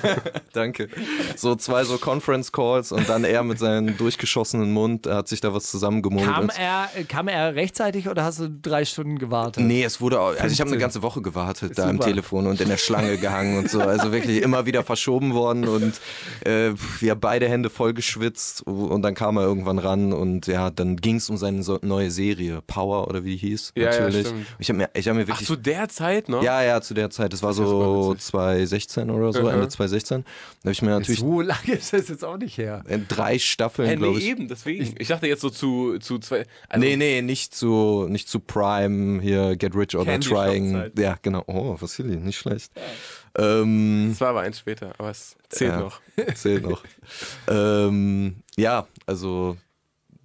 [0.52, 0.88] Danke.
[1.36, 5.40] So zwei so Conference Calls und dann er mit seinem durchgeschossenen Mund er hat sich
[5.40, 6.30] da was zusammengemurmelt.
[6.34, 9.64] Kam er, kam er rechtzeitig oder hast du drei Stunden gewartet?
[9.64, 10.78] Nee, es wurde auch, also ich habe eine 15.
[10.78, 12.04] ganze Woche gewartet da am Super.
[12.06, 13.80] Telefon und in der Schlange gehangen und so.
[13.80, 16.00] Also wirklich immer wieder verschoben worden und
[16.44, 20.70] äh, wir haben beide Hände voll geschwitzt und dann kam er irgendwann ran und ja,
[20.70, 23.72] dann ging es um seine so neue Serie, Power oder wie die hieß.
[23.76, 24.26] Ja, ja, natürlich.
[24.26, 24.46] stimmt.
[24.58, 25.46] ich habe mir, ich hab mir Ach, wirklich.
[25.46, 26.42] zu der Zeit noch?
[26.42, 27.32] ja, ja, zu der Zeit.
[27.32, 28.26] Das war ja so super witzig.
[28.30, 29.48] 2016 oder so, Mhm.
[29.48, 30.24] Ende 2016.
[30.24, 30.28] Da
[30.64, 32.82] habe ich mir natürlich So lange ist das jetzt auch nicht her.
[32.88, 34.28] äh, drei Staffeln, glaube nee, ich.
[34.28, 34.94] eben, deswegen.
[34.98, 36.46] Ich dachte jetzt so zu, zu zwei.
[36.68, 40.90] Also, nee, nee, nicht zu, nicht zu Prime, hier Get Rich Candy Trying.
[40.98, 41.44] Ja, genau.
[41.46, 42.72] Oh, Vassili, nicht schlecht.
[43.36, 45.80] Ähm, Das war aber eins später, aber es zählt Ja.
[45.80, 46.00] noch.
[46.34, 46.82] Zählt noch.
[47.48, 49.56] ähm, ja, also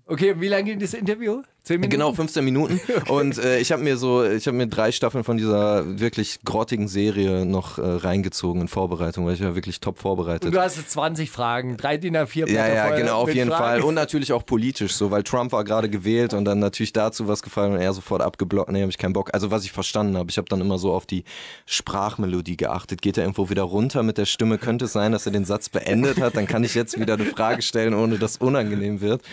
[0.07, 1.41] Okay, wie lange ging das Interview?
[1.65, 1.91] Zehn Minuten?
[1.91, 5.37] genau 15 Minuten und äh, ich habe mir so, ich habe mir drei Staffeln von
[5.37, 10.45] dieser wirklich grottigen Serie noch äh, reingezogen in Vorbereitung, weil ich war wirklich top vorbereitet.
[10.45, 13.49] Und du hast jetzt 20 Fragen, drei DIN A4 Ja, ja, voll genau, auf jeden
[13.49, 13.63] Fragen.
[13.63, 13.81] Fall.
[13.81, 17.41] Und natürlich auch politisch so, weil Trump war gerade gewählt und dann natürlich dazu was
[17.41, 18.71] gefallen und er sofort abgeblockt.
[18.71, 19.33] Nee, habe ich keinen Bock.
[19.33, 21.23] Also was ich verstanden habe, ich habe dann immer so auf die
[21.65, 23.01] Sprachmelodie geachtet.
[23.01, 24.59] Geht er irgendwo wieder runter mit der Stimme?
[24.59, 26.35] Könnte es sein, dass er den Satz beendet hat?
[26.35, 29.23] Dann kann ich jetzt wieder eine Frage stellen, ohne dass unangenehm wird.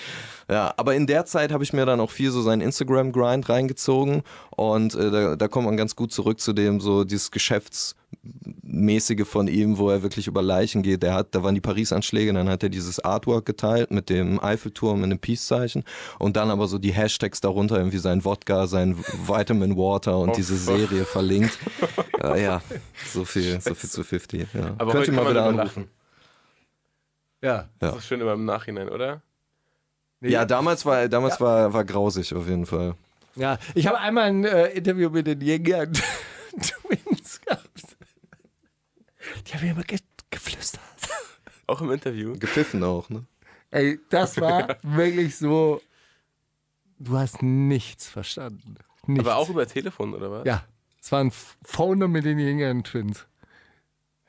[0.53, 4.23] Ja, aber in der Zeit habe ich mir dann auch viel so seinen Instagram-Grind reingezogen
[4.51, 9.49] und äh, da, da kommt man ganz gut zurück zu dem, so dieses Geschäftsmäßige von
[9.49, 11.03] ihm, wo er wirklich über Leichen geht.
[11.03, 15.03] Der hat, da waren die Paris-Anschläge, dann hat er dieses Artwork geteilt mit dem Eiffelturm
[15.05, 15.85] in dem Peace-Zeichen
[16.19, 20.35] und dann aber so die Hashtags darunter, irgendwie sein Wodka, sein Vitamin Water und Oh,
[20.37, 20.77] diese fuck.
[20.77, 21.59] Serie verlinkt.
[22.23, 22.63] äh, ja,
[23.07, 24.49] so viel, so viel zu 50.
[24.53, 24.75] Ja.
[24.79, 25.83] Aber Könnt heute ihr kann mal man wieder anrufen.
[25.83, 25.89] lachen.
[27.43, 27.69] Ja.
[27.79, 29.23] Das ist schön immer im Nachhinein, oder?
[30.31, 32.95] Ja, damals war damals war, war grausig auf jeden Fall.
[33.35, 35.93] Ja, ich habe einmal ein äh, Interview mit den Jägern
[36.53, 37.97] Twins gehabt.
[39.47, 39.99] Die haben immer ge
[40.31, 40.83] geflüstert.
[41.67, 42.37] Auch im Interview.
[42.39, 43.25] Gepfiffen auch, ne?
[43.71, 45.81] Ey, das war wirklich so.
[46.99, 48.77] Du hast nichts verstanden.
[49.07, 49.27] Nichts.
[49.27, 50.47] Aber auch über Telefon, oder was?
[50.47, 50.65] Ja,
[51.01, 51.33] es war ein
[51.65, 53.27] Phoner mit den Jägern Twins.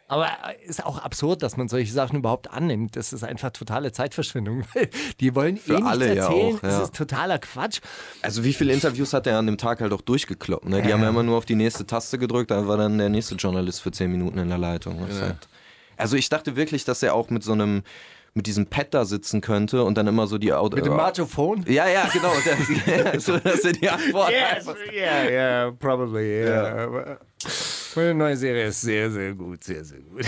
[0.08, 2.96] Aber äh, ist auch absurd, dass man solche Sachen überhaupt annimmt.
[2.96, 4.64] Das ist einfach totale Zeitverschwendung.
[5.20, 6.56] Die wollen Für eh nichts alle ja erzählen.
[6.56, 6.84] auch, Das ja.
[6.84, 7.80] ist totaler Quatsch.
[8.22, 10.68] Also wie viele Interviews hat er an dem Tag halt auch durchgekloppt?
[10.68, 10.82] Ne?
[10.82, 13.36] Die haben ja immer nur auf die nächste Taste gedrückt, dann war dann der nächste
[13.36, 15.00] Journalist für zehn Minuten in der Leitung.
[15.08, 15.48] Das ist halt-
[15.98, 17.84] Also ich dachte wirklich, dass er auch mit so einem,
[18.36, 20.76] mit diesem Pad da sitzen könnte und dann immer so die Auto.
[20.76, 21.64] Mit dem Machophone.
[21.68, 22.32] Ja, ja, genau.
[23.14, 24.76] Das, so, dass er die Antwort einfach.
[24.92, 27.18] yeah, yeah, probably, yeah.
[27.96, 30.26] Meine neue Serie ist sehr, sehr gut, sehr, sehr gut.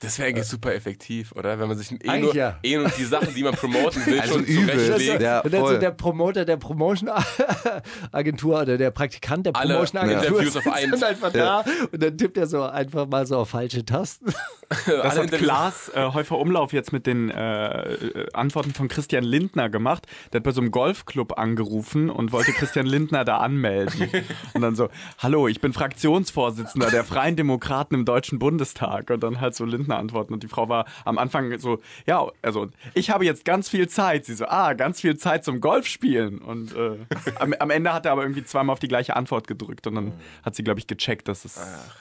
[0.00, 1.58] Das wäre eigentlich super effektiv, oder?
[1.58, 2.58] Wenn man sich eh nur, ja.
[2.62, 4.78] eh nur die Sachen, die man promoten will, Also schon übel.
[4.78, 5.22] zurechtlegt.
[5.22, 10.92] Ja, Und dann so der Promoter der Promotion-Agentur oder der Praktikant der Promotion-Agentur sitzt einen.
[10.92, 14.32] dann einfach da und dann tippt er so einfach mal so auf falsche Tasten.
[14.68, 19.22] Das Alle hat Klaas äh, Häufer Umlauf jetzt mit den äh, äh, Antworten von Christian
[19.22, 20.08] Lindner gemacht.
[20.32, 24.10] Der hat bei so einem Golfclub angerufen und wollte Christian Lindner da anmelden.
[24.54, 24.88] Und dann so,
[25.18, 29.10] hallo, ich bin Fraktionsvorsitzender der Freien Demokraten im Deutschen Bundestag.
[29.10, 30.32] Und dann halt so Lindner antworten.
[30.32, 34.24] Und die Frau war am Anfang so, ja, also ich habe jetzt ganz viel Zeit.
[34.24, 36.38] Sie so, ah, ganz viel Zeit zum Golfspielen.
[36.38, 36.98] Und äh,
[37.38, 39.86] am, am Ende hat er aber irgendwie zweimal auf die gleiche Antwort gedrückt.
[39.86, 41.60] Und dann hat sie, glaube ich, gecheckt, dass es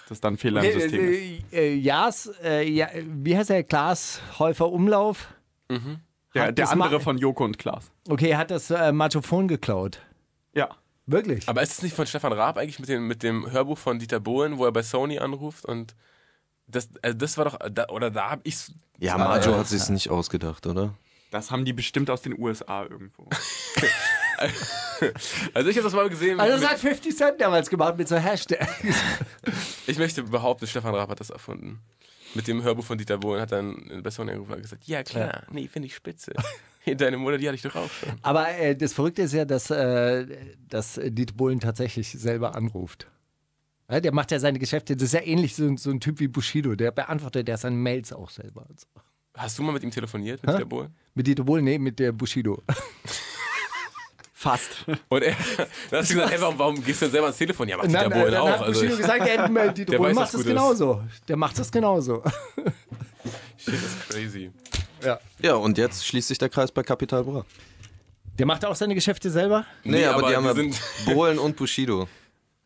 [0.09, 1.53] dass da ein Fehler im System ist.
[1.53, 3.63] äh, äh, Jas, äh, ja, wie heißt der?
[3.63, 5.27] Klaas Häufer Umlauf?
[5.69, 5.77] Der,
[6.43, 7.91] hat der das andere von Joko und Klaas.
[8.07, 9.99] Okay, er hat das äh, Machophon geklaut.
[10.53, 10.69] Ja.
[11.07, 11.47] Wirklich?
[11.47, 14.19] Aber ist es nicht von Stefan Raab eigentlich mit dem, mit dem Hörbuch von Dieter
[14.19, 15.95] Bohlen, wo er bei Sony anruft und
[16.67, 20.09] das, also das war doch, da, oder da habe ich Ja, Majo hat sich's nicht
[20.09, 20.93] ausgedacht, oder?
[21.31, 23.27] Das haben die bestimmt aus den USA irgendwo.
[25.53, 26.39] Also ich habe das mal gesehen.
[26.39, 28.69] Also das hat 50 Cent damals gemacht mit so Hashtags.
[29.87, 31.79] ich möchte behaupten, Stefan Raab hat das erfunden.
[32.33, 35.43] Mit dem Hörbuch von Dieter Bohlen hat dann bei Sony angerufen und gesagt, ja klar,
[35.51, 36.33] nee, finde ich spitze.
[36.85, 38.09] Deine Mutter, die hatte ich doch auch schon.
[38.21, 40.25] Aber äh, das Verrückte ist ja, dass, äh,
[40.69, 43.07] dass Dieter Bohlen tatsächlich selber anruft.
[43.89, 46.27] Ja, der macht ja seine Geschäfte, das ist ja ähnlich so, so ein Typ wie
[46.27, 48.65] Bushido, der beantwortet ja seine Mails auch selber.
[48.67, 48.87] und so.
[49.35, 50.95] Hast du mal mit ihm telefoniert, mit Dieter Bohlen?
[51.13, 52.63] Mit Dieter Bohlen, nee, mit der Bushido.
[54.33, 54.85] Fast.
[55.09, 55.35] Und er,
[55.89, 57.67] dann hast du gesagt, ey, warum, warum gehst du denn selber ans Telefon?
[57.67, 58.49] Ja, macht Dieter Bohlen dann auch.
[58.49, 60.47] hat Also, Bushido gesagt, ja, äh, Dieter Der Bohlen macht das gut ist.
[60.47, 61.03] genauso.
[61.27, 62.23] Der macht das genauso.
[63.57, 64.51] shit, das ist crazy.
[65.41, 67.45] Ja, und jetzt schließt sich der Kreis bei Capital Bra.
[68.37, 69.65] Der macht auch seine Geschäfte selber?
[69.83, 72.07] Nee, Nee, aber, aber die haben ja sind- Bohlen und Bushido.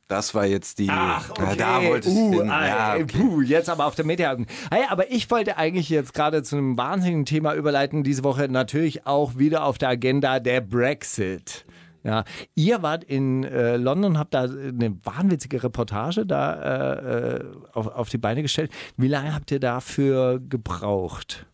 [0.10, 0.88] Das war jetzt die.
[0.90, 1.56] Ach, okay.
[1.56, 2.48] da wollte ich uh, hin.
[2.48, 3.06] Ja, okay.
[3.06, 4.36] puh, jetzt aber auf der Media.
[4.72, 8.04] Hey, aber ich wollte eigentlich jetzt gerade zu einem wahnsinnigen Thema überleiten.
[8.04, 11.64] Diese Woche natürlich auch wieder auf der Agenda der Brexit.
[12.04, 12.24] Ja,
[12.56, 18.10] ihr wart in äh, London, habt da eine wahnwitzige Reportage da äh, äh, auf, auf
[18.10, 18.72] die Beine gestellt.
[18.98, 21.46] Wie lange habt ihr dafür gebraucht?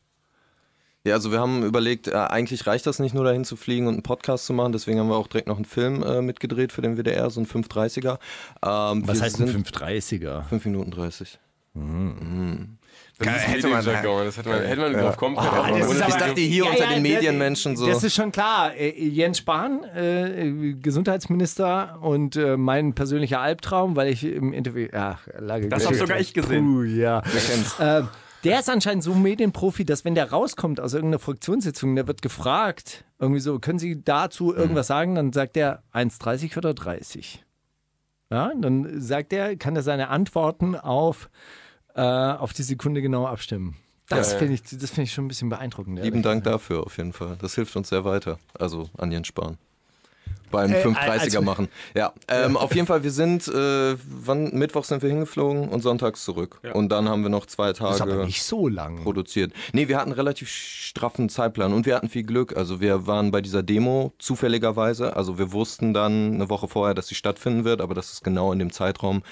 [1.05, 3.93] Ja, also wir haben überlegt, äh, eigentlich reicht das nicht nur dahin zu fliegen und
[3.93, 6.81] einen Podcast zu machen, deswegen haben wir auch direkt noch einen Film äh, mitgedreht für
[6.81, 8.17] den WDR, so ein 530er.
[8.65, 10.43] Ähm, Was wir heißt ein sind 530er?
[10.43, 11.39] 5 Minuten 30.
[13.17, 15.47] Das ist hätte man- das hätte man, hätte man drauf kommen können.
[15.49, 17.85] Aber das ist ich aber- dachte hier unter den Medienmenschen so.
[17.87, 18.73] Das ist schon klar.
[18.75, 24.87] Äh, Jens Spahn, äh, Gesundheitsminister und äh, mein persönlicher Albtraum, weil ich im Interview.
[24.93, 26.07] Ach, lange Das hab Geschichte.
[26.07, 26.65] sogar ich gesehen.
[26.65, 27.21] Puh, ja.
[27.79, 28.07] Ähm,
[28.45, 32.21] der ist anscheinend so ein Medienprofi, dass wenn der rauskommt aus irgendeiner Fraktionssitzung, der wird
[32.21, 35.15] gefragt, irgendwie so, können Sie dazu irgendwas sagen?
[35.15, 37.43] Dann sagt er 1,30 oder 30.
[38.31, 41.29] Ja, dann sagt er, kann er seine Antworten auf,
[41.93, 43.77] äh, auf die Sekunde genau abstimmen.
[44.09, 45.99] Das Ja, finde ich, das finde ich schon ein bisschen beeindruckend.
[45.99, 47.37] Lieben Dank dafür auf jeden Fall.
[47.41, 48.39] Das hilft uns sehr weiter.
[48.53, 49.57] Also an Jens Spahn.
[50.51, 51.67] Beim Äh, 530er also- machen.
[51.95, 56.23] Ja, ähm, auf jeden Fall, wir sind, äh, wann, Mittwoch sind wir hingeflogen und sonntags
[56.23, 56.59] zurück.
[56.73, 59.03] Und dann haben wir noch zwei Das ist aber Tage nicht so lang.
[59.03, 59.51] produziert.
[59.73, 62.55] Nee, wir hatten einen relativ straffen Zeitplan und wir hatten viel Glück.
[62.55, 65.15] Also wir waren bei dieser Demo zufälligerweise.
[65.15, 68.51] Also wir wussten dann eine Woche vorher, dass sie stattfinden wird, aber dass es genau
[68.51, 69.23] in dem Zeitraum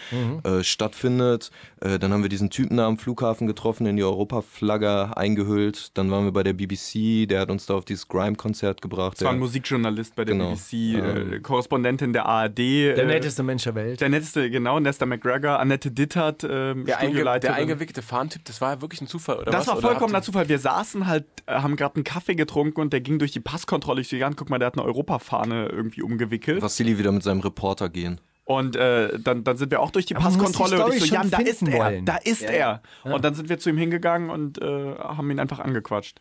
[0.43, 1.51] äh, stattfindet.
[1.81, 5.91] Äh, dann haben wir diesen Typen da am Flughafen getroffen, in die Europaflagge eingehüllt.
[5.97, 9.17] Dann waren wir bei der BBC, der hat uns da auf dieses Grime-Konzert gebracht.
[9.17, 10.51] Das war ein Musikjournalist bei der Genau.
[10.51, 12.57] BBC, äh, Korrespondentin der ARD.
[12.57, 14.01] Der äh, netteste Mensch der Welt.
[14.01, 18.81] Der netteste, genau, Nesta McGregor, Annette Dittert, ähm, Der, einge der eingewickelte Fahnentyp, das war
[18.81, 19.75] wirklich ein Zufall, oder Das was?
[19.75, 20.49] war vollkommener Zufall.
[20.49, 24.01] Wir saßen halt, äh, haben gerade einen Kaffee getrunken und der ging durch die Passkontrolle.
[24.01, 26.61] Ich so, Jan, guck mal, der hat eine Europafahne irgendwie umgewickelt.
[26.61, 28.19] Vassili wieder mit seinem Reporter gehen.
[28.45, 31.07] Und äh, dann, dann sind wir auch durch die Aber muss die Passkontrolle und ich
[31.07, 32.05] so, Jan, da ist er, wollen.
[32.05, 32.81] da ist er.
[33.03, 36.19] Und dann sind wir zu ihm hingegangen und äh, haben ihn einfach angequatscht.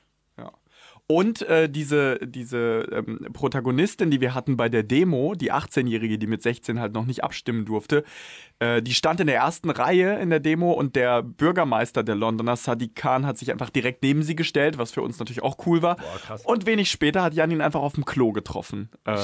[1.14, 6.26] Und äh, diese, diese ähm, Protagonistin, die wir hatten bei der Demo, die 18-Jährige, die
[6.26, 8.02] mit 16 halt noch nicht abstimmen durfte,
[8.60, 12.56] äh, die stand in der ersten Reihe in der Demo und der Bürgermeister der Londoner,
[12.56, 15.82] Sadiq Khan, hat sich einfach direkt neben sie gestellt, was für uns natürlich auch cool
[15.82, 15.96] war.
[16.44, 18.88] Und wenig später hat Jan ihn einfach auf dem Klo getroffen.
[19.06, 19.18] Ähm,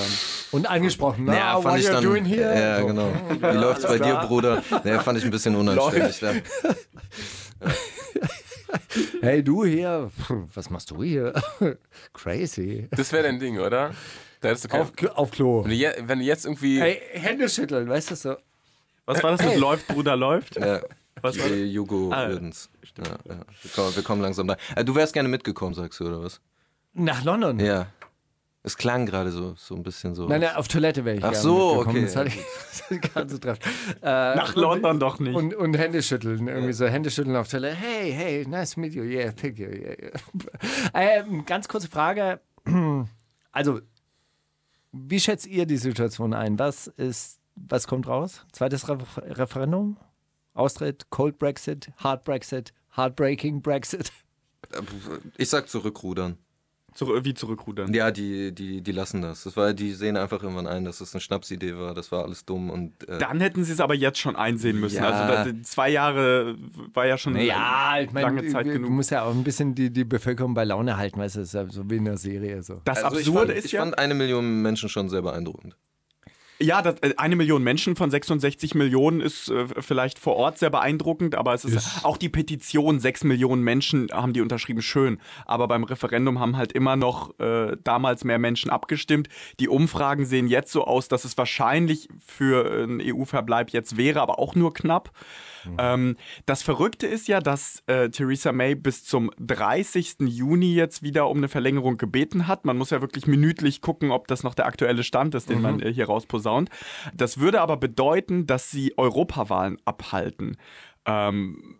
[0.52, 1.24] Und angesprochen.
[1.24, 2.04] Na, Ja, what fand ich you dann.
[2.04, 2.54] doing here?
[2.60, 2.86] Ja, So.
[2.86, 3.08] genau.
[3.40, 4.62] Wie läuft's bei dir, Bruder?
[4.84, 6.20] Ja, fand ich ein bisschen unanständig.
[9.28, 10.10] Hey, du hier,
[10.54, 11.34] was machst du hier?
[12.14, 12.88] Crazy.
[12.92, 13.90] Das wäre dein Ding, oder?
[14.40, 15.64] Da hättest du kein, Auf, Klo- auf Klo.
[15.64, 16.80] wenn, du je, wenn du jetzt irgendwie.
[16.80, 18.36] Hey, Hände schütteln, weißt du so.
[19.04, 20.56] was war das mit Läuft, Bruder, läuft?
[20.56, 20.80] Ja.
[21.20, 22.70] Was war Die Jugo Ah, würden's.
[22.96, 23.04] Ja,
[23.34, 23.40] ja.
[23.60, 24.56] Wir, kommen, wir kommen langsam da.
[24.74, 26.40] Äh, Du wärst gerne mitgekommen, sagst du, oder was?
[26.94, 27.60] Nach London.
[27.60, 27.88] Ja.
[28.62, 30.26] Es klang gerade so, so ein bisschen so.
[30.26, 32.02] Nein, nein, auf Toilette wäre ich Ach so, okay.
[32.02, 32.36] Das hatte ich,
[32.92, 33.58] das hatte ich drauf.
[34.02, 35.34] Äh, Nach London doch nicht.
[35.34, 37.76] Und, und Hände schütteln, irgendwie so Hände schütteln auf Toilette.
[37.76, 39.04] Hey, hey, nice to meet you.
[39.04, 39.68] Yeah, thank you.
[39.68, 40.10] Yeah, yeah.
[40.94, 42.40] ähm, ganz kurze Frage.
[43.50, 43.80] Also,
[44.92, 46.58] wie schätzt ihr die Situation ein?
[46.58, 48.44] Was ist, was kommt raus?
[48.52, 49.96] Zweites Re Referendum?
[50.54, 54.12] Austritt, Cold Brexit, Hard Brexit, Heartbreaking Brexit?
[55.36, 56.36] Ich sag zurückrudern.
[56.98, 57.94] Zurück, wie zurückrudern.
[57.94, 59.44] Ja, die, die, die lassen das.
[59.44, 61.94] das war, die sehen einfach irgendwann ein, dass es eine Schnapsidee war.
[61.94, 63.08] Das war alles dumm und.
[63.08, 64.96] Äh, Dann hätten sie es aber jetzt schon einsehen müssen.
[64.96, 65.10] Ja.
[65.10, 66.56] Also da, zwei Jahre
[66.94, 68.90] war ja schon Ja, ich meine, lange Zeit du, du genug.
[68.90, 71.54] musst ja auch ein bisschen die, die Bevölkerung bei Laune halten, weißt du, das ist
[71.54, 72.64] ja so wie in der Serie.
[72.64, 72.80] So.
[72.84, 75.76] Das also ich Absurde fand, ist ich ja, fand eine Million Menschen schon sehr beeindruckend.
[76.60, 80.70] Ja, das, äh, eine Million Menschen von 66 Millionen ist äh, vielleicht vor Ort sehr
[80.70, 85.20] beeindruckend, aber es ist auch die Petition, sechs Millionen Menschen haben die unterschrieben, schön.
[85.46, 89.28] Aber beim Referendum haben halt immer noch äh, damals mehr Menschen abgestimmt.
[89.60, 94.38] Die Umfragen sehen jetzt so aus, dass es wahrscheinlich für einen EU-Verbleib jetzt wäre, aber
[94.38, 95.10] auch nur knapp.
[95.78, 96.16] Ähm,
[96.46, 100.16] das Verrückte ist ja, dass äh, Theresa May bis zum 30.
[100.20, 102.64] Juni jetzt wieder um eine Verlängerung gebeten hat.
[102.64, 105.80] Man muss ja wirklich minütlich gucken, ob das noch der aktuelle Stand ist, den man
[105.80, 106.70] äh, hier rausposaunt.
[107.14, 110.56] Das würde aber bedeuten, dass sie Europawahlen abhalten.
[111.06, 111.77] Ähm,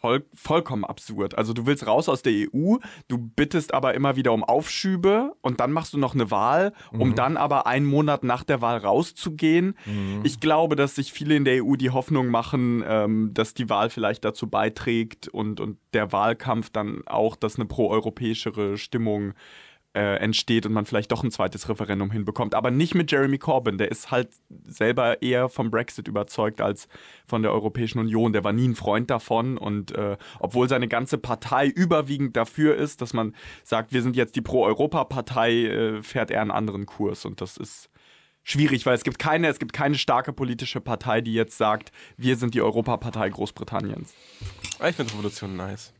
[0.00, 1.36] voll, vollkommen absurd.
[1.36, 2.76] Also du willst raus aus der EU,
[3.08, 7.14] du bittest aber immer wieder um Aufschübe und dann machst du noch eine Wahl, um
[7.14, 9.76] dann aber einen Monat nach der Wahl rauszugehen.
[10.24, 13.90] Ich glaube, dass sich viele in der EU die Hoffnung machen, ähm, dass die Wahl
[13.90, 19.34] vielleicht dazu beiträgt und, und der Wahlkampf dann auch, dass eine proeuropäischere Stimmung äh,
[19.98, 22.54] entsteht und man vielleicht doch ein zweites Referendum hinbekommt.
[22.54, 23.78] Aber nicht mit Jeremy Corbyn.
[23.78, 24.30] Der ist halt
[24.66, 26.88] selber eher vom Brexit überzeugt als
[27.26, 28.32] von der Europäischen Union.
[28.32, 29.58] Der war nie ein Freund davon.
[29.58, 33.34] Und äh, obwohl seine ganze Partei überwiegend dafür ist, dass man
[33.64, 37.24] sagt, wir sind jetzt die Pro-Europa-Partei, äh, fährt er einen anderen Kurs.
[37.24, 37.90] Und das ist
[38.48, 42.36] schwierig, weil es gibt keine, es gibt keine starke politische Partei, die jetzt sagt, wir
[42.36, 44.14] sind die Europapartei Großbritanniens.
[44.88, 45.92] Ich finde Revolution nice.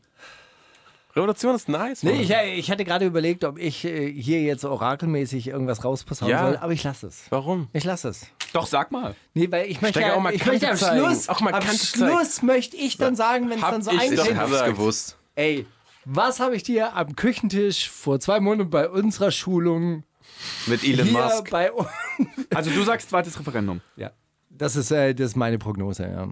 [1.19, 2.03] Revolution ist nice.
[2.03, 6.43] Nee, ich, ich hatte gerade überlegt, ob ich äh, hier jetzt orakelmäßig irgendwas rausposaunen Ja.
[6.45, 7.23] soll, aber ich lasse es.
[7.29, 7.67] Warum?
[7.73, 8.27] Ich lasse es.
[8.53, 9.15] Doch, sag mal.
[9.33, 11.05] Nee, weil ich möchte, ja, auch mal ich Kante möchte am zeigen.
[11.05, 14.29] Schluss, Auch mal am Kante Schluss möchte ich dann sagen, wenn es dann so gesagt.
[14.31, 15.17] Ich hab's gewusst.
[15.35, 15.65] Ey,
[16.05, 20.03] was habe ich dir am Küchentisch vor zwei Monaten bei unserer Schulung
[20.65, 21.49] Mit Elon hier Musk.
[21.51, 21.87] bei uns?
[22.55, 23.81] Also du sagst zweites Referendum.
[23.97, 24.11] Ja,
[24.49, 26.27] das ist, äh, das ist meine Prognose, ja.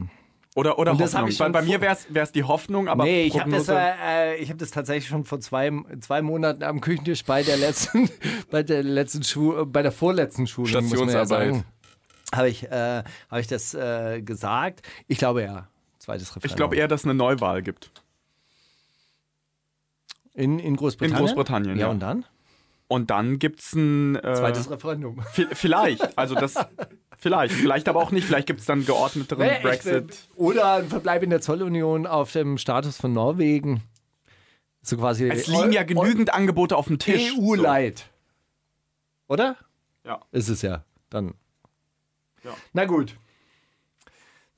[0.57, 1.51] Oder, oder Und das hab Hoffnung.
[1.51, 4.49] bei, bei mir wäre es die Hoffnung, aber nee, ich habe das, äh, äh, ich
[4.49, 8.09] hab das tatsächlich schon vor zwei, zwei Monaten am Küchentisch bei der letzten,
[8.49, 11.27] bei der letzten Schule, bei der vorletzten ja Stationsarbeit.
[11.27, 11.63] sagen,
[12.33, 14.81] habe ich, äh, hab ich das äh, gesagt.
[15.07, 15.67] Ich glaube ja,
[15.99, 16.49] zweites Referendum.
[16.49, 17.91] Ich glaube eher, dass es eine Neuwahl gibt.
[20.33, 21.19] in, in Großbritannien.
[21.19, 21.85] In Großbritannien, ja.
[21.85, 21.91] ja.
[21.91, 22.25] und dann?
[22.87, 24.15] Und dann gibt es ein.
[24.15, 25.19] Äh, Zweites Referendum.
[25.35, 26.17] vi- Vielleicht.
[26.17, 26.55] Also das.
[27.17, 27.53] vielleicht.
[27.53, 28.25] Vielleicht aber auch nicht.
[28.25, 30.11] Vielleicht gibt es dann geordneteren Nee, Brexit.
[30.11, 33.83] äh, Oder ein Verbleib in der Zollunion auf dem Status von Norwegen.
[34.81, 35.27] So quasi.
[35.29, 37.33] Es liegen ja genügend Angebote auf dem Tisch.
[37.37, 38.09] EU-Light.
[39.27, 39.57] Oder?
[40.05, 40.21] Ja.
[40.31, 40.83] Ist es ja.
[41.09, 41.33] Dann.
[42.43, 42.51] Ja.
[42.73, 43.17] Na gut.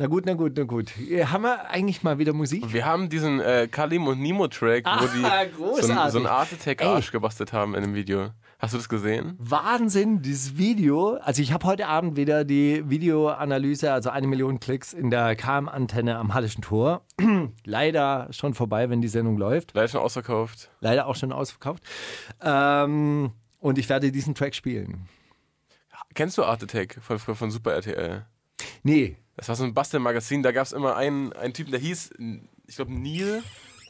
[0.02, 0.95] Na gut, na gut, na gut.
[0.97, 2.72] Ja, Haben wir eigentlich mal wieder Musik?
[2.72, 6.14] Wir haben diesen äh, Kalim und Nemo Track, wo Ah, die so ein, großartig.
[6.14, 8.30] so ein Art Attack Arsch gebastelt haben in dem Video.
[8.60, 9.36] Hast du das gesehen?
[9.39, 11.16] Wahnsinn, dieses Video.
[11.18, 16.18] Also ich habe heute Abend wieder die Videoanalyse, also eine Million Klicks in der KM-Antenne
[16.18, 17.02] am Hallischen Tor.
[17.66, 19.74] Leider schon vorbei, wenn die Sendung läuft.
[19.74, 20.72] Leider schon ausverkauft.
[20.80, 21.84] Leider auch schon ausverkauft.
[22.41, 25.10] Ähm, und ich werde diesen Track spielen.
[26.14, 28.26] Kennst du Art Attack von, von, von Super RTL?
[28.84, 32.11] Nee, Das war so ein Bastelmagazin, da gab es immer einen, einen Typen, der hieß,
[32.67, 33.43] ich glaube, Neil.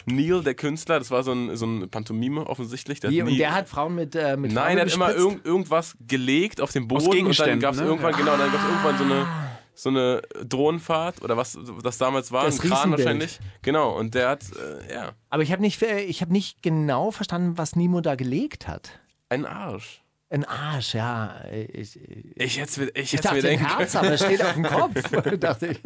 [0.06, 3.00] Neil, der Künstler, das war so ein, so ein Pantomime offensichtlich.
[3.00, 5.46] Der hat und der hat Frauen mit, äh, mit Nein, er hat Farbe immer irgend,
[5.46, 7.86] irgendwas gelegt auf den Boden und dann gab es ne?
[7.86, 9.28] irgendwann, genau, dann gab es irgendwann so eine,
[9.76, 13.40] so eine Drohnenfahrt oder was das damals war, Das ein Kran wahrscheinlich.
[13.62, 17.12] Genau, und der hat, äh, ja, Aber ich habe nicht, äh, ich hab nicht genau
[17.12, 19.00] verstanden, was Nimo da gelegt hat.
[19.30, 20.02] einen Arsch.
[20.32, 21.44] Ein Arsch, ja.
[21.52, 22.00] Ich, ich,
[22.38, 25.02] Ich hätte ich dachte, ein Herz, aber es steht auf dem Kopf.
[25.40, 25.80] dachte ich.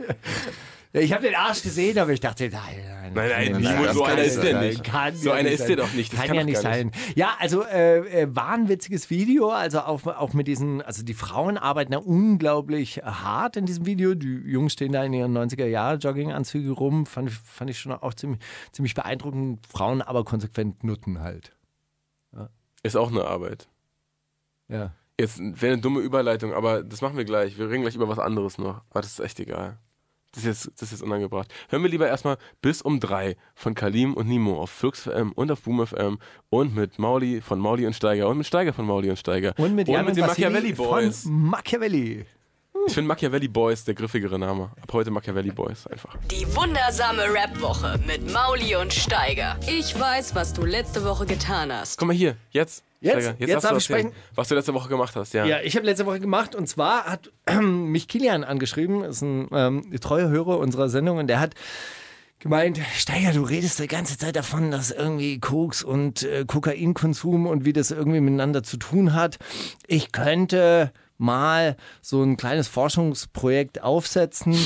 [0.91, 3.14] Ja, ich habe den Arsch gesehen, aber ich dachte, nein, nein.
[3.14, 4.84] Nein, nein, Nimo, nicht so einer ist der nicht.
[4.84, 6.12] Kann So ja einer nicht ist der doch nicht.
[6.12, 6.91] Das kann, kann ja nicht sein.
[7.16, 9.50] Ja, also äh, äh, wahnwitziges Video.
[9.50, 14.14] Also auch, auch mit diesen, also die Frauen arbeiten ja unglaublich hart in diesem Video.
[14.14, 17.06] Die Jungs stehen da in ihren 90er Jahre Jogginganzüge rum.
[17.06, 18.41] Fand, ich- fand ich schon auch ziemlich,
[18.72, 19.66] ziemlich beeindruckend.
[19.68, 21.56] Frauen aber konsequent nutten halt.
[22.84, 23.68] Ist auch eine Arbeit.
[24.74, 24.92] Ja.
[25.20, 27.58] Jetzt wäre eine dumme Überleitung, aber das machen wir gleich.
[27.58, 28.82] Wir reden gleich über was anderes noch.
[28.90, 29.78] Aber das ist echt egal.
[30.32, 31.54] Das ist jetzt, das ist jetzt unangebracht.
[31.70, 35.52] Hören wir lieber erstmal bis um drei von Kalim und Nimo auf Flux FM und
[35.52, 36.18] auf Boom FM
[36.50, 39.54] und mit Mauli von Mauli und Steiger und mit Steiger von Mauli und Steiger.
[39.58, 41.24] Und mit, Jan den und Vasili Machiavelli Boys.
[41.24, 42.26] Von Machiavelli.
[42.88, 44.72] Ich finde Machiavelli Boys der griffigere Name.
[44.82, 46.18] Ab heute Machiavelli Boys einfach.
[46.32, 49.58] Die wundersame Rap-Woche mit Mauli und Steiger.
[49.68, 52.00] Ich weiß, was du letzte Woche getan hast.
[52.00, 52.84] Guck mal hier, jetzt.
[53.04, 53.36] Jetzt?
[53.38, 54.14] Jetzt du darf ich sprechen?
[54.34, 55.45] Was du letzte Woche gemacht hast, ja.
[55.45, 57.32] Ja, ich habe letzte Woche gemacht und zwar hat
[57.62, 61.54] mich Kilian angeschrieben, ist ein ähm, treuer Hörer unserer Sendung und der hat
[62.39, 67.66] gemeint, Steiger, du redest die ganze Zeit davon, dass irgendwie Koks und äh, Kokainkonsum und
[67.66, 69.38] wie das irgendwie miteinander zu tun hat.
[69.86, 74.58] Ich könnte mal so ein kleines Forschungsprojekt aufsetzen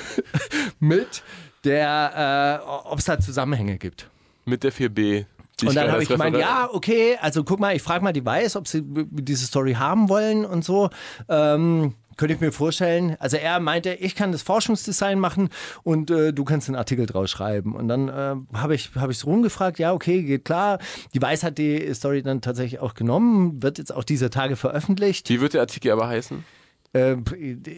[0.80, 1.22] mit
[1.64, 4.10] der, äh, ob es da Zusammenhänge gibt.
[4.44, 5.26] Mit der 4B.
[5.64, 8.56] Und dann habe ich gemeint, ja, okay, also guck mal, ich frage mal die Weiß,
[8.56, 10.90] ob sie diese Story haben wollen und so.
[11.28, 13.16] Ähm, könnte ich mir vorstellen.
[13.20, 15.48] Also er meinte, ich kann das Forschungsdesign machen
[15.84, 17.74] und äh, du kannst den Artikel draus schreiben.
[17.74, 20.78] Und dann äh, habe ich habe ich rumgefragt, ja, okay, geht klar.
[21.14, 25.30] Die Weiß hat die Story dann tatsächlich auch genommen, wird jetzt auch dieser Tage veröffentlicht.
[25.30, 26.44] Wie wird der Artikel aber heißen?
[26.94, 27.16] Äh,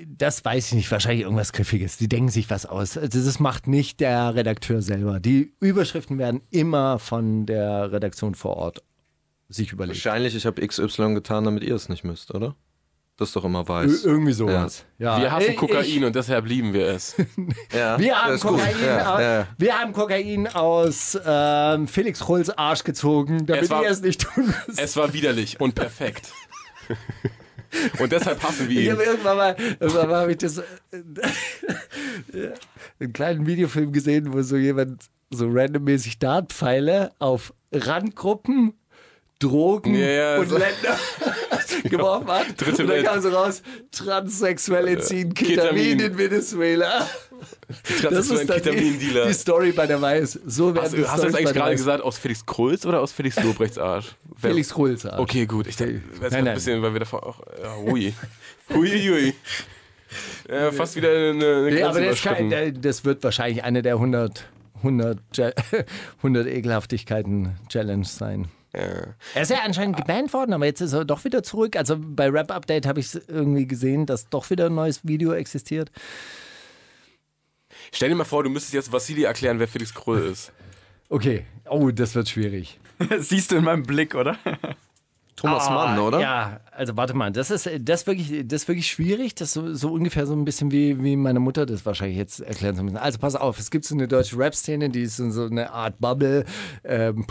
[0.06, 1.96] das weiß ich nicht, wahrscheinlich irgendwas Griffiges.
[1.96, 2.96] Die denken sich was aus.
[2.96, 5.18] Also das macht nicht der Redakteur selber.
[5.20, 8.82] Die Überschriften werden immer von der Redaktion vor Ort
[9.48, 9.96] sich überlegt.
[10.04, 12.54] Wahrscheinlich, ich habe XY getan, damit ihr es nicht müsst, oder?
[13.16, 14.04] Das ist doch immer weiß.
[14.04, 14.84] Irgendwie sowas.
[14.98, 15.20] Ja.
[15.20, 17.16] Wir hassen Ich- Kokain und deshalb lieben wir es.
[17.74, 18.38] Ja, Wir haben.
[18.40, 19.46] Kokain, Ja, au- ja.
[19.58, 24.22] wir haben Kokain aus ähm, Felix Krulls Arsch gezogen, damit Es war- ihr es nicht
[24.22, 24.80] tun müsst.
[24.80, 26.32] Es war widerlich und perfekt.
[27.98, 28.92] Und deshalb hassen wir Ich ihn.
[28.92, 30.62] habe irgendwann mal, irgendwann mal hab ich das, äh,
[33.00, 38.74] einen kleinen Videofilm gesehen, wo so jemand so randommäßig Dartpfeile auf Randgruppen,
[39.38, 40.98] Drogen Ja, ja, und so- Länder
[41.88, 42.46] geworfen hat.
[42.60, 43.06] Dritte und dann Welt.
[43.06, 43.62] kam so raus,
[43.92, 46.00] Transsexuelle ziehen Ketamin, Ketamin.
[46.00, 47.08] in Venezuela.
[48.02, 50.38] Das ist ein dann die, die Story bei der Weiß.
[50.46, 53.12] So werden Hast, hast du Storys das eigentlich gerade gesagt aus Felix Krulls oder aus
[53.12, 54.14] Felix Lobrechts Arsch?
[54.36, 55.20] Felix Krulls Arsch.
[55.20, 55.66] Okay, gut.
[55.66, 57.40] Ich Nein, das ein bisschen, weil wir davor auch.
[57.62, 58.12] Ja, hui.
[58.72, 59.34] Hui, hui.
[60.48, 64.44] Ja, fast wieder eine, eine Nee, aber das, kann, das wird wahrscheinlich eine der 100,
[64.78, 65.52] 100, Je-
[66.18, 68.48] 100 Ekelhaftigkeiten Challenge sein.
[68.74, 68.80] Ja.
[69.34, 71.76] Er ist ja anscheinend gebannt worden, aber jetzt ist er doch wieder zurück.
[71.76, 75.90] Also bei Rap Update habe ich irgendwie gesehen, dass doch wieder ein neues Video existiert.
[77.92, 80.52] Stell dir mal vor, du müsstest jetzt Vassili erklären, wer Felix Krull ist.
[81.08, 81.44] Okay.
[81.68, 82.78] Oh, das wird schwierig.
[83.18, 84.38] Siehst du in meinem Blick, oder?
[85.40, 86.20] Thomas Mann, oder?
[86.20, 89.34] Ja, also warte mal, das ist, das ist, wirklich, das ist wirklich schwierig.
[89.34, 92.40] Das ist so, so ungefähr so ein bisschen wie, wie meine Mutter das wahrscheinlich jetzt
[92.40, 92.96] erklären soll.
[92.98, 95.98] Also pass auf, es gibt so eine deutsche Rap-Szene, die ist in so eine Art
[95.98, 96.44] Bubble,
[96.84, 97.26] ähm,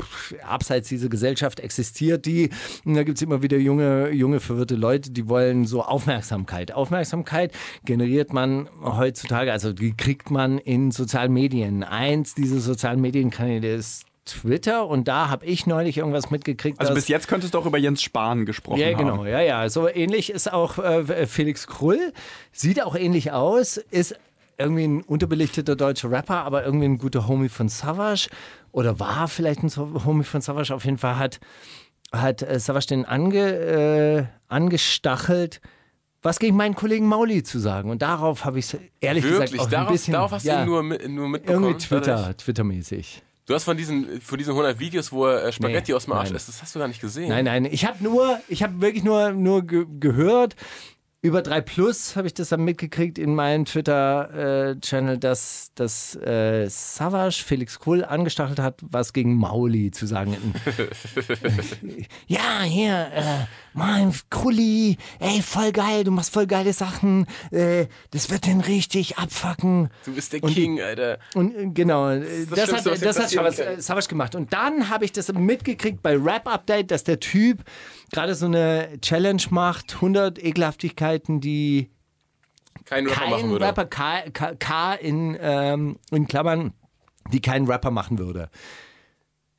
[0.48, 2.50] abseits dieser Gesellschaft existiert die.
[2.84, 6.72] Und da gibt es immer wieder junge, junge, verwirrte Leute, die wollen so Aufmerksamkeit.
[6.72, 7.54] Aufmerksamkeit
[7.86, 11.84] generiert man heutzutage, also die kriegt man in sozialen Medien.
[11.84, 16.80] Eins dieser sozialen Medienkanäle ist Twitter und da habe ich neulich irgendwas mitgekriegt.
[16.80, 18.98] Also bis jetzt könntest du auch über Jens Spahn gesprochen ja, haben.
[18.98, 19.70] genau, ja, ja.
[19.70, 22.14] So ähnlich ist auch äh, Felix Krull.
[22.52, 24.16] Sieht auch ähnlich aus, ist
[24.58, 28.30] irgendwie ein unterbelichteter deutscher Rapper, aber irgendwie ein guter Homie von Savage.
[28.72, 30.74] Oder war vielleicht ein so- Homie von Savage.
[30.76, 31.40] Auf jeden Fall hat
[32.12, 35.62] hat äh, Savas den ange, äh, angestachelt,
[36.22, 37.90] was gegen meinen Kollegen Mauli zu sagen.
[37.92, 39.52] Und darauf habe ich ehrlich Wirklich?
[39.52, 40.14] gesagt auch darauf, ein bisschen.
[40.14, 41.66] darauf hast du ja, ihn nur, mit- nur mitbekommen?
[41.66, 42.36] irgendwie Twitter?
[42.36, 43.22] Twitter-mäßig.
[43.50, 46.14] Du hast von diesen, von diesen 100 Videos, wo er äh, Spaghetti Nee, aus dem
[46.14, 46.36] Arsch nein.
[46.36, 47.30] isst, das hast du gar nicht gesehen.
[47.30, 50.56] Nein, nein, ich habe nur, ich habe wirklich nur, nur ge gehört.
[51.22, 57.44] Über 3 Plus habe ich das dann mitgekriegt in meinem Twitter-Channel, dass, dass äh, Savage
[57.46, 60.38] Felix Kohl angestachelt hat, was gegen Mauli zu sagen.
[62.28, 68.30] ja, hier, äh, mein Kulli, ey, voll geil, du machst voll geile Sachen, äh, das
[68.30, 69.90] wird den richtig abfacken.
[70.06, 71.20] Du bist der Und King, Alter.
[71.36, 74.36] Und äh, genau, äh, das das, hat, das hat äh, Savas gemacht.
[74.36, 77.66] Und dann habe ich das mitgekriegt bei Rap Update, dass der Typ
[78.12, 81.90] gerade so eine Challenge macht, 100 Ekelhaftigkeiten, die
[82.86, 83.66] Kein Rapper machen kein würde.
[83.66, 86.74] Rapper, K, K, K in, ähm, in Klammern,
[87.32, 88.50] die kein Rapper machen würde.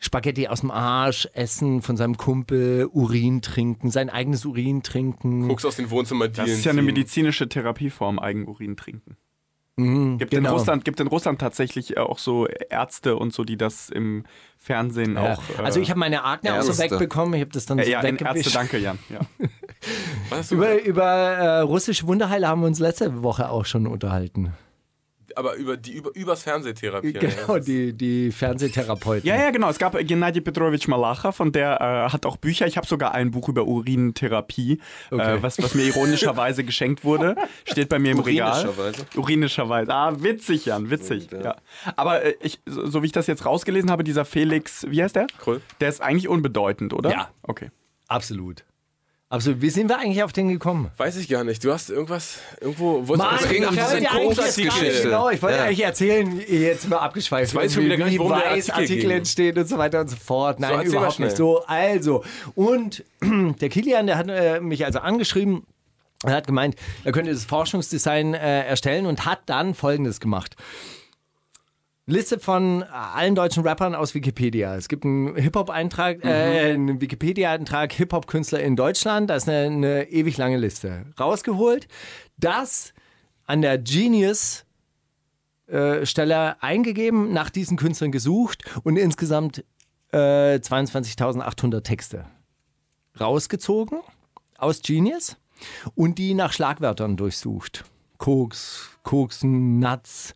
[0.02, 5.46] Spaghetti aus dem Arsch, essen von seinem Kumpel, Urin trinken, sein eigenes Urin trinken.
[5.46, 9.18] Guckst aus den Wohnzimmer Das ist ja eine medizinische Therapieform, Eigenurin trinken.
[10.18, 10.54] Gibt, in genau.
[10.54, 14.24] Russland, gibt in Russland tatsächlich äh, auch so Ärzte und so, die das im
[14.58, 15.34] Fernsehen Ja.
[15.34, 15.42] auch.
[15.58, 17.90] äh, also ich habe meine Akne auch so wegbekommen, ich habe das dann äh, so
[17.90, 18.98] ja, in Ärzte, danke, Jan.
[19.08, 19.20] Ja.
[20.50, 24.52] Über, über äh, russische Wunderheile haben wir uns letzte Woche auch schon unterhalten.
[25.40, 27.12] Aber über die über, übers Fernsehtherapie.
[27.14, 29.26] Genau, die, die Fernsehtherapeuten.
[29.26, 29.68] ja, ja, genau.
[29.70, 32.66] Es gab Gennady Petrovich Malacha, von der äh, hat auch Bücher.
[32.66, 34.80] Ich habe sogar ein Buch über Urintherapie,
[35.10, 35.36] Okay.
[35.36, 37.34] äh, was, was mir ironischerweise geschenkt wurde.
[37.64, 38.52] Steht bei mir im Regal.
[38.52, 39.06] Urinischerweise?
[39.16, 39.92] Urinischerweise.
[39.92, 41.28] Ah, witzig, Jan, witzig.
[41.32, 41.40] Ja.
[41.42, 41.56] Ja.
[41.96, 45.16] Aber äh, ich, so, so wie ich das jetzt rausgelesen habe, dieser Felix, wie heißt
[45.16, 45.26] der?
[45.38, 45.60] Krull.
[45.80, 47.10] Der ist eigentlich unbedeutend, oder?
[47.10, 47.30] Ja.
[47.42, 47.70] Okay.
[48.08, 48.64] Absolut.
[49.32, 49.62] Absolut.
[49.62, 50.90] Wie sind wir eigentlich auf den gekommen?
[50.96, 51.62] Weiß ich gar nicht.
[51.62, 55.56] Du hast irgendwas, irgendwo, wolltest Mann, du ging um ich diese nicht- Genau, ich wollte
[55.58, 55.64] Ja.
[55.66, 57.52] eigentlich erzählen, jetzt sind wir abgeschweift.
[57.52, 59.10] Ich weiß schon wieder gar nicht, wie worum der Artikel Artikel ging.
[59.12, 60.58] entstehen und so weiter und so fort.
[60.58, 61.64] Nein, mal überhaupt nicht so.
[61.66, 62.24] Also,
[62.56, 65.62] und der Kilian, der hat äh, mich also angeschrieben,
[66.24, 66.74] er hat gemeint,
[67.04, 70.56] er könnte das Forschungsdesign äh, erstellen und hat dann Folgendes gemacht.
[72.10, 74.76] Liste von allen deutschen Rappern aus Wikipedia.
[74.76, 79.30] Es gibt einen Hip-Hop-Eintrag, äh, einen Wikipedia-Eintrag Hip-Hop-Künstler in Deutschland.
[79.30, 81.06] Da ist eine, eine ewig lange Liste.
[81.18, 81.88] Rausgeholt.
[82.36, 82.92] Das
[83.46, 84.64] an der Genius
[85.66, 89.64] äh, Stelle eingegeben, nach diesen Künstlern gesucht und insgesamt
[90.12, 92.26] äh, 22.800 Texte
[93.20, 94.00] rausgezogen
[94.58, 95.36] aus Genius
[95.94, 97.84] und die nach Schlagwörtern durchsucht.
[98.18, 100.34] Koks, Koksen, Nuts,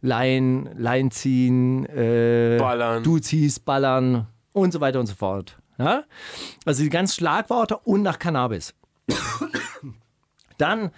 [0.00, 3.02] Laien, Laien ziehen, äh, Ballern.
[3.02, 5.58] du ziehst, ballern und so weiter und so fort.
[5.78, 6.04] Ja?
[6.64, 8.74] Also die ganzen Schlagworte und nach Cannabis.
[10.58, 10.90] Dann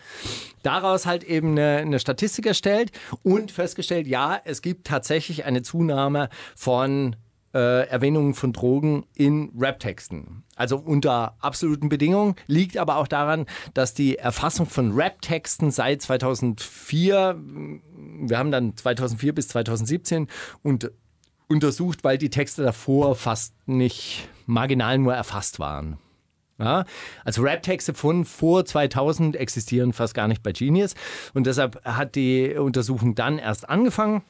[0.62, 2.92] daraus halt eben eine, eine Statistik erstellt
[3.22, 7.16] und festgestellt, ja, es gibt tatsächlich eine Zunahme von
[7.55, 10.44] äh, Erwähnungen von Drogen in Rap-Texten.
[10.61, 17.40] Also unter absoluten Bedingungen, liegt aber auch daran, dass die Erfassung von Rap-Texten seit 2004,
[17.40, 20.28] wir haben dann 2004 bis 2017
[20.62, 20.92] und
[21.48, 25.96] untersucht, weil die Texte davor fast nicht marginal nur erfasst waren.
[26.58, 26.84] Ja,
[27.24, 30.94] also Rap-Texte von vor 2000 existieren fast gar nicht bei Genius
[31.32, 34.20] und deshalb hat die Untersuchung dann erst angefangen.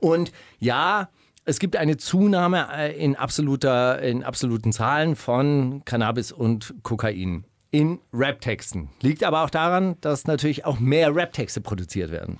[0.00, 1.08] Und ja,
[1.44, 7.98] es gibt eine Zunahme äh, in, absoluter, in absoluten Zahlen von Cannabis und Kokain in
[8.12, 8.88] Rap-Texten.
[9.02, 12.38] Liegt aber auch daran, dass natürlich auch mehr Rap-Texte produziert werden.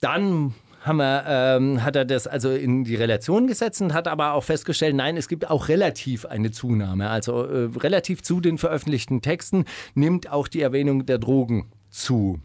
[0.00, 0.54] Dann
[0.86, 4.94] wir, ähm, hat er das also in die Relation gesetzt und hat aber auch festgestellt,
[4.94, 7.08] nein, es gibt auch relativ eine Zunahme.
[7.08, 12.40] Also äh, relativ zu den veröffentlichten Texten nimmt auch die Erwähnung der Drogen zu.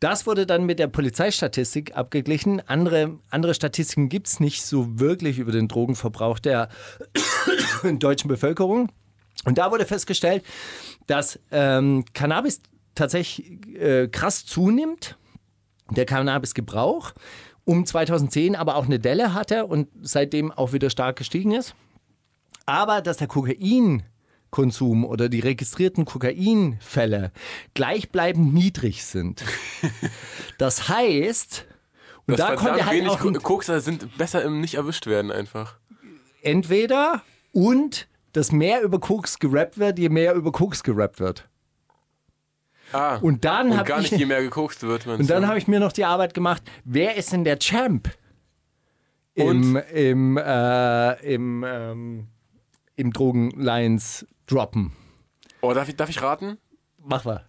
[0.00, 2.66] Das wurde dann mit der Polizeistatistik abgeglichen.
[2.66, 6.70] Andere, andere Statistiken gibt es nicht so wirklich über den Drogenverbrauch der
[7.98, 8.90] deutschen Bevölkerung.
[9.44, 10.42] Und da wurde festgestellt,
[11.06, 12.62] dass ähm, Cannabis
[12.94, 15.18] tatsächlich äh, krass zunimmt
[15.90, 17.12] der Cannabisgebrauch
[17.64, 21.74] um 2010 aber auch eine Delle hatte und seitdem auch wieder stark gestiegen ist.
[22.66, 23.28] Aber dass der
[24.50, 27.32] Kokainkonsum oder die registrierten Kokainfälle
[27.74, 29.44] gleichbleibend niedrig sind.
[30.58, 31.66] Das heißt,
[32.26, 35.76] und Dass da kommt er halt auch Kokser sind besser im nicht erwischt werden einfach.
[36.42, 37.22] entweder
[37.52, 41.48] und dass mehr über Koks gerappt wird, je mehr über Koks gerappt wird.
[42.92, 45.06] Ah, Und dann und habe gar ich nicht, je mehr gekokst wird.
[45.06, 48.08] Und dann habe ich mir noch die Arbeit gemacht, wer ist denn der Champ
[49.34, 52.26] im, im, äh, im, ähm,
[52.96, 54.92] im Drogenlines droppen?
[55.60, 56.58] Oh, darf ich, darf ich raten?
[56.98, 57.46] Mach mal.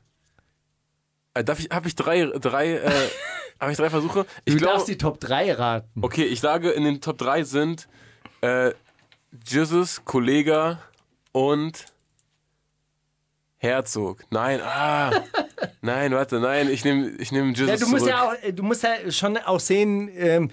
[1.33, 3.09] Äh, darf ich, habe ich drei, drei, äh,
[3.59, 4.25] habe ich drei Versuche?
[4.45, 6.03] Ich Du glaube, darfst die Top 3 raten.
[6.03, 7.87] okay, ich sage, in den Top 3 sind
[8.41, 8.71] äh,
[9.47, 10.79] Jesus, Kollega
[11.31, 11.85] und
[13.57, 14.23] Herzog.
[14.31, 15.11] Nein, ah.
[15.81, 18.09] nein, warte, nein, ich nehme ich nehm Jesus Ja, du musst zurück.
[18.09, 20.51] ja auch, du musst ja schon auch sehen, ähm,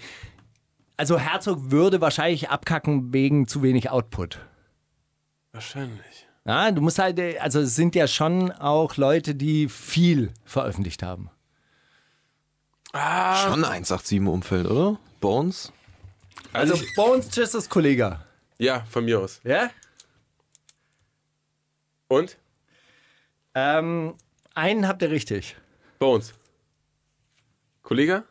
[0.95, 4.39] also Herzog würde wahrscheinlich abkacken wegen zu wenig Output.
[5.51, 6.27] Wahrscheinlich.
[6.45, 11.03] Ja, du musst halt, äh, also es sind ja schon auch Leute, die viel veröffentlicht
[11.03, 11.29] haben.
[12.91, 14.99] Schon 187-Umfeld, oder?
[15.19, 15.71] Bones?
[16.53, 18.19] Also ich- Bones Jesus Kollege.
[18.57, 19.39] Ja, von mir aus.
[19.43, 19.69] Ja?
[22.07, 22.37] Und?
[23.53, 24.15] Ähm,
[24.55, 25.55] einen habt ihr richtig.
[25.99, 26.33] Bones.
[27.83, 28.23] Kollege?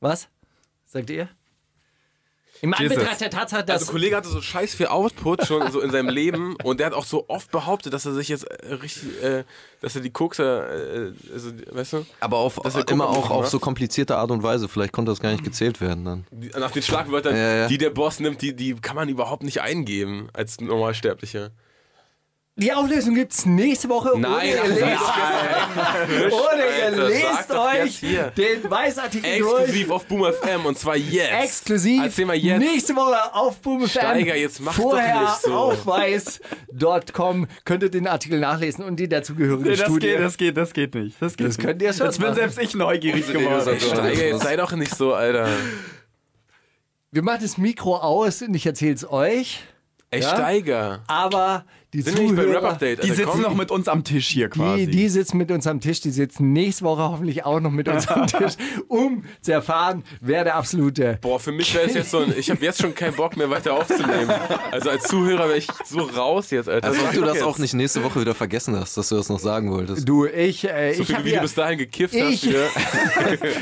[0.00, 0.28] Was?
[0.84, 1.28] Sagt ihr?
[2.62, 2.72] Im.
[2.72, 3.80] Anbetracht der Tatsache, dass.
[3.82, 6.94] Also Kollege hatte so scheiß viel Output schon so in seinem Leben und der hat
[6.94, 9.44] auch so oft behauptet, dass er sich jetzt äh, richtig, äh,
[9.80, 10.70] dass er die Kokser,
[11.08, 13.50] äh, also, weißt du, Aber auf, Dass er immer auch auf macht.
[13.50, 14.68] so komplizierte Art und Weise.
[14.68, 16.26] Vielleicht konnte das gar nicht gezählt werden dann.
[16.58, 17.66] nach den Schlagwörtern, Ja, ja.
[17.68, 21.50] die der Boss nimmt, die, die kann man überhaupt nicht eingeben als Normalsterblicher.
[22.56, 24.10] Die Auflösung gibt's nächste Woche.
[24.18, 26.32] Nein, oder ihr lest, nein.
[26.32, 28.00] oder ihr Alter, lest doch euch
[28.36, 29.90] den Weißartikel Exklusiv durch.
[29.90, 31.32] auf Boom FM und zwar jetzt.
[31.32, 32.02] Exklusiv.
[32.04, 32.58] Erzähl mal jetzt.
[32.58, 33.88] Nächste Woche auf Boom FM.
[33.88, 35.54] Steiger, jetzt mach doch Vorher nicht so.
[35.54, 40.06] auf weiß.com könnt ihr den Artikel nachlesen und die dazugehörige Nee, das Studie.
[40.08, 41.16] geht, das geht, das geht nicht.
[41.22, 41.66] Das, geht Das nicht.
[41.66, 42.36] könnt ihr schon Jetzt bin machen.
[42.36, 43.80] selbst ich neugierig geworden.
[43.80, 45.48] Steiger, jetzt sei doch nicht so, Alter.
[47.10, 49.60] Wir machen das Mikro aus und ich erzähle es euch.
[50.10, 50.28] Ey, Ja?
[50.36, 51.02] Steiger.
[51.06, 51.64] Aber
[51.94, 52.98] die Sind nicht bei Rap Zuhörer, Update?
[52.98, 53.40] Die Alter, sitzen komm.
[53.42, 54.86] noch mit uns am Tisch hier quasi.
[54.86, 57.88] die, die sitzen mit uns am Tisch, die sitzen nächste Woche hoffentlich auch noch mit
[57.88, 58.54] uns am Tisch,
[58.88, 62.50] um zu erfahren, wer der absolute Boah, für mich wäre es jetzt so ein, ich
[62.50, 64.30] habe jetzt schon keinen Bock mehr weiter aufzunehmen.
[64.70, 66.88] Also als Zuhörer wäre ich so raus jetzt, Alter.
[66.88, 67.42] Als ob du das jetzt.
[67.44, 70.08] auch nicht nächste Woche wieder vergessen hast, dass du das noch sagen wolltest.
[70.08, 72.46] Du, ich, äh, So ich viel habe wie du hier, bis dahin gekifft Ich- hast
[72.48, 72.66] wieder.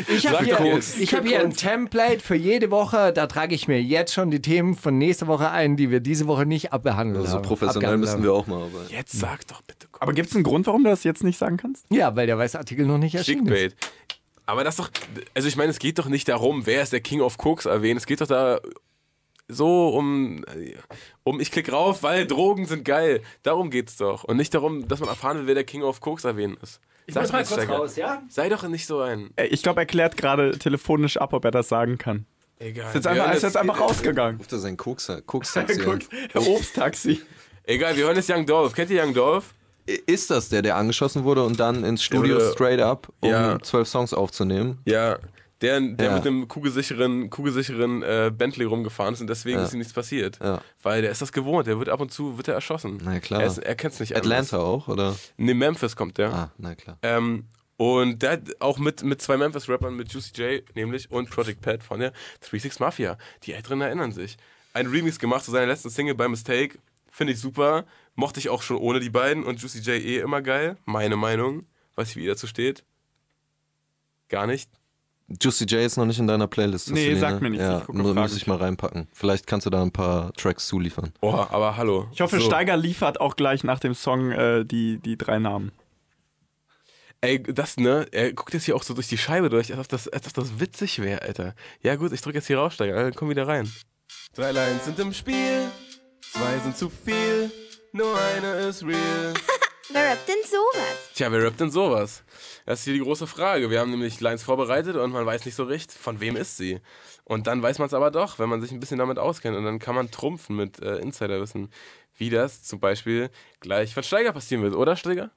[0.08, 0.98] ich hab Sag hier, doch jetzt.
[1.00, 3.12] ich hab hier ein Template für jede Woche.
[3.12, 6.26] Da trage ich mir jetzt schon die Themen von nächster Woche ein, die wir diese
[6.26, 7.42] Woche nicht abbehandelt Also haben.
[7.42, 8.28] professionell müssen haben.
[8.28, 8.92] wir auch mal arbeiten.
[8.92, 9.88] Jetzt sag doch bitte.
[9.90, 10.02] Komm.
[10.02, 11.86] Aber gibt es einen Grund, warum du das jetzt nicht sagen kannst?
[11.90, 13.52] Ja, weil der Weißartikel noch nicht erschienen ist.
[13.52, 13.76] Clickbait.
[14.46, 14.90] Aber das doch,
[15.34, 17.98] also ich meine, es geht doch nicht darum, wer ist der King of Cooks erwähnt.
[17.98, 18.60] Es geht doch da
[19.46, 20.44] so um,
[21.24, 23.22] um ich klick rauf, weil Drogen sind geil.
[23.42, 24.24] Darum geht's doch.
[24.24, 26.80] Und nicht darum, dass man erfahren will, wer der King of Cooks erwähnt ist.
[27.06, 28.22] Ich Sag muss mal kurz raus, ja?
[28.28, 29.30] Sei doch nicht so ein.
[29.50, 32.26] Ich glaube, er klärt gerade telefonisch ab, ob er das sagen kann.
[32.58, 32.88] Egal.
[32.88, 34.36] Ist jetzt einfach, hören ist jetzt einfach rausgegangen.
[34.36, 35.80] Ruft er sein Kokser, Kokstaxi.
[36.34, 37.20] Obsttaxi.
[37.64, 38.72] Egal, wir hören jetzt Young Dolph.
[38.74, 39.54] Kennt ihr Young Dolph?
[40.06, 43.58] Ist das der, der angeschossen wurde und dann ins Studio wurde- straight up, um Ja.
[43.60, 44.78] zwölf Songs aufzunehmen?
[44.84, 45.18] Ja.
[45.62, 46.14] Der, der Ja.
[46.16, 49.64] mit einem kugelsicheren, kugelsicheren äh, Bentley rumgefahren ist und deswegen Ja.
[49.64, 50.38] ist ihm nichts passiert.
[50.42, 50.62] Ja.
[50.82, 52.98] Weil der ist das gewohnt, der wird ab und zu wird er erschossen.
[53.04, 53.42] Na klar.
[53.42, 54.64] Er, ist, er kennt's nicht Atlanta anders.
[54.64, 55.16] auch, oder?
[55.36, 56.32] Nee, Memphis kommt der.
[56.32, 56.96] Ah, na klar.
[57.02, 57.44] Ähm,
[57.76, 61.82] und der hat auch mit, mit zwei Memphis-Rappern, mit Juicy J nämlich und Project Pat
[61.82, 63.18] von der 36 Mafia.
[63.42, 64.36] Die Älteren erinnern sich.
[64.72, 66.78] Ein Remix gemacht zu seiner letzten Single bei Mistake.
[67.10, 67.84] Finde ich super.
[68.14, 69.44] Mochte ich auch schon ohne die beiden.
[69.44, 70.76] Und Juicy J eh immer geil.
[70.84, 71.66] Meine Meinung.
[71.96, 72.84] Weiß ich, wie ihr dazu steht.
[74.28, 74.70] Gar nicht.
[75.40, 76.90] Juicy J ist noch nicht in deiner Playlist.
[76.90, 77.20] Nee, Celine.
[77.20, 77.64] sagt mir nichts.
[77.64, 79.06] Ja, Ich muss ich mal reinpacken.
[79.12, 81.12] Vielleicht kannst du da ein paar Tracks zuliefern.
[81.20, 82.08] Boah, aber hallo.
[82.12, 82.46] Ich hoffe, So.
[82.46, 85.70] Steiger liefert auch gleich nach dem Song äh, die, die drei Namen.
[87.20, 88.06] Ey, das, ne?
[88.12, 90.34] Er guckt jetzt hier auch so durch die Scheibe durch, als ob das, als ob
[90.34, 91.54] das witzig wäre, Alter.
[91.82, 92.96] Ja, gut, ich drück jetzt hier raussteigen.
[92.96, 93.70] Alter, komm wieder rein.
[94.34, 95.68] Drei Lines sind im Spiel,
[96.20, 97.50] zwei sind zu viel,
[97.92, 99.34] nur eine ist real.
[99.92, 101.10] Wer rappt denn sowas?
[101.14, 102.22] Tja, wer rappt denn sowas?
[102.64, 103.70] Das ist hier die große Frage.
[103.70, 106.80] Wir haben nämlich Lines vorbereitet und man weiß nicht so recht, von wem ist sie.
[107.24, 109.56] Und dann weiß man es aber doch, wenn man sich ein bisschen damit auskennt.
[109.56, 111.70] Und dann kann man trumpfen mit äh, Insiderwissen,
[112.16, 115.30] wie das zum Beispiel gleich von Steiger passieren wird, oder Steiger?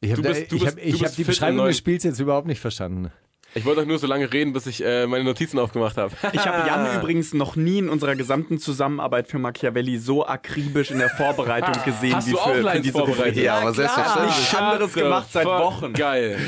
[0.00, 3.12] Ich habe hab, ich hab die Beschreibung des Spiels jetzt überhaupt nicht verstanden.
[3.54, 6.14] Ich wollte euch nur so lange reden, bis ich äh, meine Notizen aufgemacht habe.
[6.32, 10.98] Ich habe Jan übrigens noch nie in unserer gesamten Zusammenarbeit für Machiavelli so akribisch in
[10.98, 13.26] der Vorbereitung gesehen Hast wie du für, auch für diese vorbereitet?
[13.32, 13.44] Rubrik.
[13.44, 14.36] Ja, aber selbstverständlich.
[14.38, 15.92] Nichts anderes gemacht seit Wochen.
[15.92, 16.38] Geil.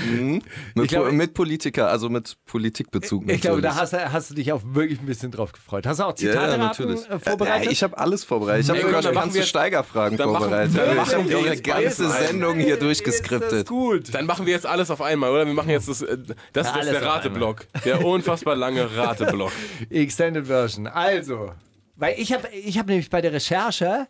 [0.75, 3.31] Mit, glaube- Po- mit Politiker, also mit Politikbezug.
[3.31, 5.87] Ich glaube, da hast, du- hast du dich auch wirklich ein bisschen drauf gefreut.
[5.87, 7.01] Hast du auch ja, Zitate ja, natürlich.
[7.11, 7.67] äh, vorbereitet?
[7.67, 8.65] Ja, ich habe alles vorbereitet.
[8.65, 10.77] Ich habe sogar machen ganze Steigerfragen machen- vorbereitet.
[10.77, 12.09] dann ich machen habe wir die jetzt ganze.
[12.09, 13.69] Sendung hier Ist das durchgeskriptet.
[13.69, 14.15] gut.
[14.15, 15.47] Dann machen wir jetzt alles auf einmal, oder?
[15.47, 16.01] Wir machen jetzt das.
[16.03, 16.17] Äh,
[16.53, 17.67] das, das der Rateblock.
[17.85, 19.53] Der unfassbar lange Rateblock.
[19.91, 20.87] Extended Version.
[20.87, 21.53] Also,
[21.97, 24.07] weil ich habe ich hab nämlich bei der Recherche,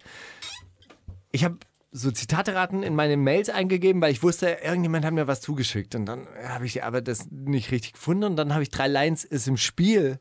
[1.33, 1.59] ich habe
[1.97, 5.95] so Zitateraten in meine Mails eingegeben, weil ich wusste, irgendjemand hat mir was zugeschickt.
[5.95, 8.25] Und dann habe ich aber das nicht richtig gefunden.
[8.25, 10.19] Und dann habe ich drei Lines ist im Spiel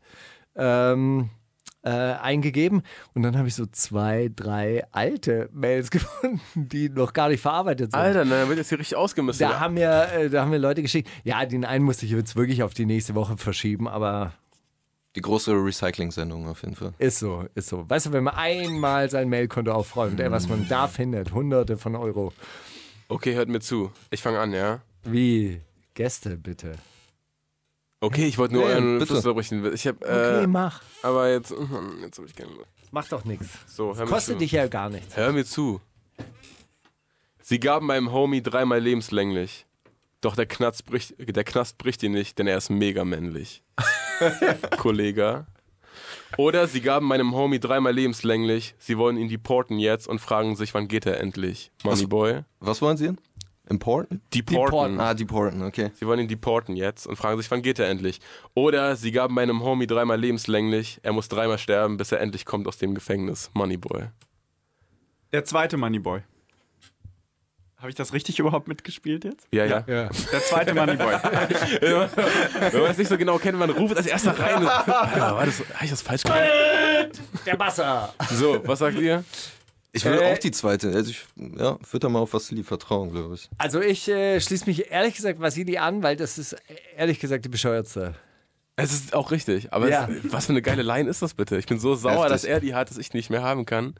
[0.55, 1.30] ähm,
[1.84, 2.81] äh, eingegeben.
[3.13, 7.91] Und dann habe ich so zwei, drei alte Mails gefunden, die noch gar nicht verarbeitet
[7.91, 7.99] sind.
[7.99, 9.47] Alter, na, dann wird jetzt hier richtig ausgemistet.
[9.49, 11.09] Da haben, mir, äh, da haben mir Leute geschickt.
[11.23, 14.31] Ja, den einen musste ich jetzt wirklich auf die nächste Woche verschieben, aber
[15.15, 16.93] Die große Recycling-Sendung auf jeden Fall.
[16.99, 17.88] Ist so, ist so.
[17.89, 21.95] Weißt du, wenn man einmal sein Mailkonto aufräumt, ey, was man da findet, hunderte von
[21.95, 22.34] Euro.
[23.09, 23.91] Okay, hört mir zu.
[24.09, 24.79] Ich fange an, ja?
[25.03, 25.59] Wie
[25.93, 26.73] Gäste, bitte.
[28.04, 29.06] Okay, ich wollte nur Nee, euren bitte.
[29.08, 29.74] Fluss unterbrechen.
[29.74, 30.82] Ich hab, Okay, äh, mach.
[31.04, 31.51] aber jetzt,
[32.01, 32.68] jetzt habe ich keine Lust.
[32.91, 33.47] Mach doch nichts.
[33.68, 34.39] So, hör mir Kostet zu.
[34.39, 35.16] dich ja gar nichts.
[35.16, 35.80] Hör mir zu.
[37.41, 39.66] Sie gaben meinem Homie dreimal lebenslänglich.
[40.22, 43.64] Doch der, Knast bricht, der Knast bricht ihn nicht, denn er ist mega männlich.
[44.78, 45.45] Kollege.
[46.38, 48.76] Oder sie gaben meinem Homie dreimal lebenslänglich.
[48.80, 51.72] Sie wollen ihn deporten jetzt und fragen sich, wann geht er endlich?
[51.84, 52.41] Moneyboy.
[52.60, 53.12] Was wollen Sie?
[53.74, 54.21] Important?
[54.34, 54.99] Deporten.
[54.99, 55.89] Ah, deporten, okay.
[55.95, 58.19] Sie wollen ihn deporten jetzt und fragen sich, wann geht er endlich?
[58.53, 60.99] Oder sie gaben meinem Homie dreimal lebenslänglich.
[61.01, 63.49] Er muss dreimal sterben, bis er endlich kommt aus dem Gefängnis.
[63.53, 64.09] Moneyboy.
[65.32, 66.21] Der zweite Moneyboy.
[67.78, 69.47] Habe ich das richtig überhaupt mitgespielt jetzt?
[69.51, 69.84] Ja, ja.
[69.88, 70.09] Ja.
[70.32, 71.15] Der zweite Moneyboy.
[71.82, 74.63] Wenn man es nicht so genau kennt, man ruft als erster rein.
[74.63, 74.86] Ja,
[75.36, 76.43] war das, hab ich das falsch gemacht?
[77.45, 78.13] Der Basser.
[78.30, 79.24] So, was sagt ihr?
[79.96, 80.88] Ich würde Äh, auch die zweite.
[80.94, 83.48] Also ich ja, würde da mal auf Vassili vertrauen, glaube ich.
[83.60, 86.58] Also ich äh, schließe mich ehrlich gesagt Vasili an, weil das ist äh,
[86.98, 88.16] ehrlich gesagt die bescheuertste.
[88.76, 90.10] Es ist auch richtig, aber Ja.
[90.10, 91.58] es, was für eine geile Line ist das bitte?
[91.60, 92.32] Ich bin so sauer, Heftig.
[92.32, 93.94] dass er die hat, dass ich nicht mehr haben kann.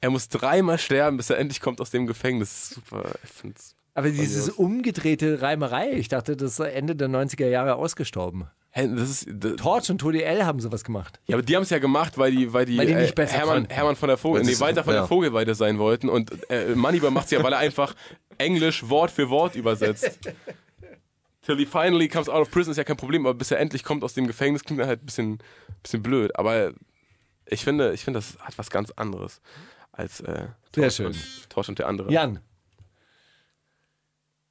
[0.00, 2.70] Er muss dreimal sterben, bis er endlich kommt aus dem Gefängnis.
[2.70, 3.76] Super, ich find's.
[3.94, 8.48] Aber dieses umgedrehte Reimerei, ich dachte, das ist Ende der 90er Jahre ausgestorben.
[8.74, 11.20] Das ist, das, Torch und Todi L haben sowas gemacht.
[11.26, 13.26] ja, aber die haben es ja gemacht, weil die, weil die, Weil die nicht äh,
[13.28, 13.66] Hermann.
[13.70, 15.00] Hermann von der Vogel, Weil nee, sie- weiter von ja.
[15.02, 17.94] der Vogelweide sein wollten und äh, Moneyboy macht es ja, weil er einfach
[18.36, 20.18] Englisch Wort für Wort übersetzt.
[21.42, 23.84] Till he finally comes out of prison ist ja kein Problem, aber bis er endlich
[23.84, 25.38] kommt aus dem Gefängnis, klingt er halt ein bisschen,
[25.84, 26.36] bisschen blöd.
[26.36, 26.72] Aber
[27.46, 29.40] ich finde, ich finde, das hat was ganz anderes
[29.92, 31.06] als äh, Sehr Torch schön.
[31.06, 32.10] Und, Torch und der andere.
[32.10, 32.40] Jan.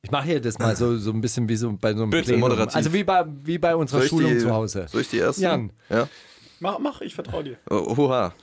[0.05, 2.25] Ich mache hier das mal so, so ein bisschen wie so bei so einem Bitte,
[2.25, 2.41] Plenum.
[2.41, 2.75] moderativ.
[2.75, 4.85] Also wie bei, wie bei unserer Soll ich Schulung die, zu Hause.
[4.89, 5.41] Soll ich die erste?
[5.43, 5.71] Jan.
[5.89, 6.09] Ja.
[6.59, 7.57] Mach, mach, ich vertraue dir.
[7.69, 8.33] Oh, Oha.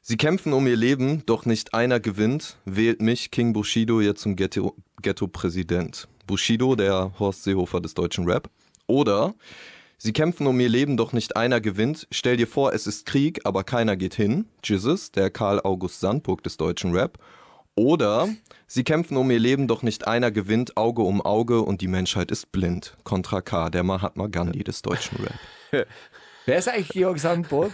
[0.00, 2.56] Sie kämpfen um ihr Leben, doch nicht einer gewinnt.
[2.64, 6.06] Wählt mich, King Bushido, jetzt zum Ghetto- Ghetto-Präsident.
[6.28, 8.48] Bushido, der Horst Seehofer des deutschen Rap.
[8.86, 9.34] Oder
[9.98, 12.06] Sie kämpfen um ihr Leben, doch nicht einer gewinnt.
[12.12, 14.44] Stell dir vor, es ist Krieg, aber keiner geht hin.
[14.62, 17.18] Jesus, der Karl August Sandburg des deutschen Rap.
[17.76, 18.28] Oder
[18.66, 20.76] Sie kämpfen um ihr Leben, doch nicht einer gewinnt.
[20.76, 22.96] Auge um Auge und die Menschheit ist blind.
[23.04, 25.86] Contra K, der Mahatma Gandhi des deutschen Rap.
[26.46, 27.72] Wer ist eigentlich Georg Sandburg?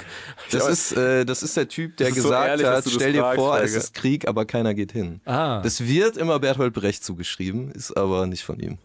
[0.51, 3.21] Das ist, äh, das ist der Typ, der ist so gesagt ehrlich, hat, stell dir
[3.21, 3.85] fragst, vor, es Steiger.
[3.85, 5.21] ist Krieg, aber keiner geht hin.
[5.27, 5.61] Ah.
[5.63, 8.79] Das wird immer Bertolt Brecht zugeschrieben, ist aber nicht von ihm.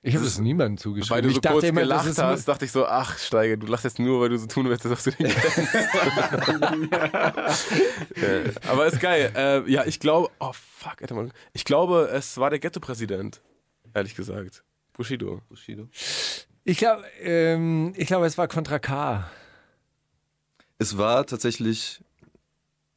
[0.00, 1.22] Ich habe das niemandem Weil zugeschrieben.
[1.22, 3.84] du so ich dachte kurz immer, gelacht hast, dachte ich so, ach, Steiger, du lachst
[3.84, 5.72] jetzt nur, weil du so tun willst, als ob du den kennst.
[8.16, 9.32] Ja, Aber ist geil.
[9.34, 11.30] Äh, ja, ich glaube, oh fuck, warte mal.
[11.52, 13.40] Ich glaube, es war der Ghetto-Präsident,
[13.92, 14.62] ehrlich gesagt.
[14.92, 15.40] Bushido.
[15.48, 15.88] Bushido.
[16.64, 19.28] Ich glaube, ähm, ich glaube, es war Contra K.
[20.78, 22.00] Es war tatsächlich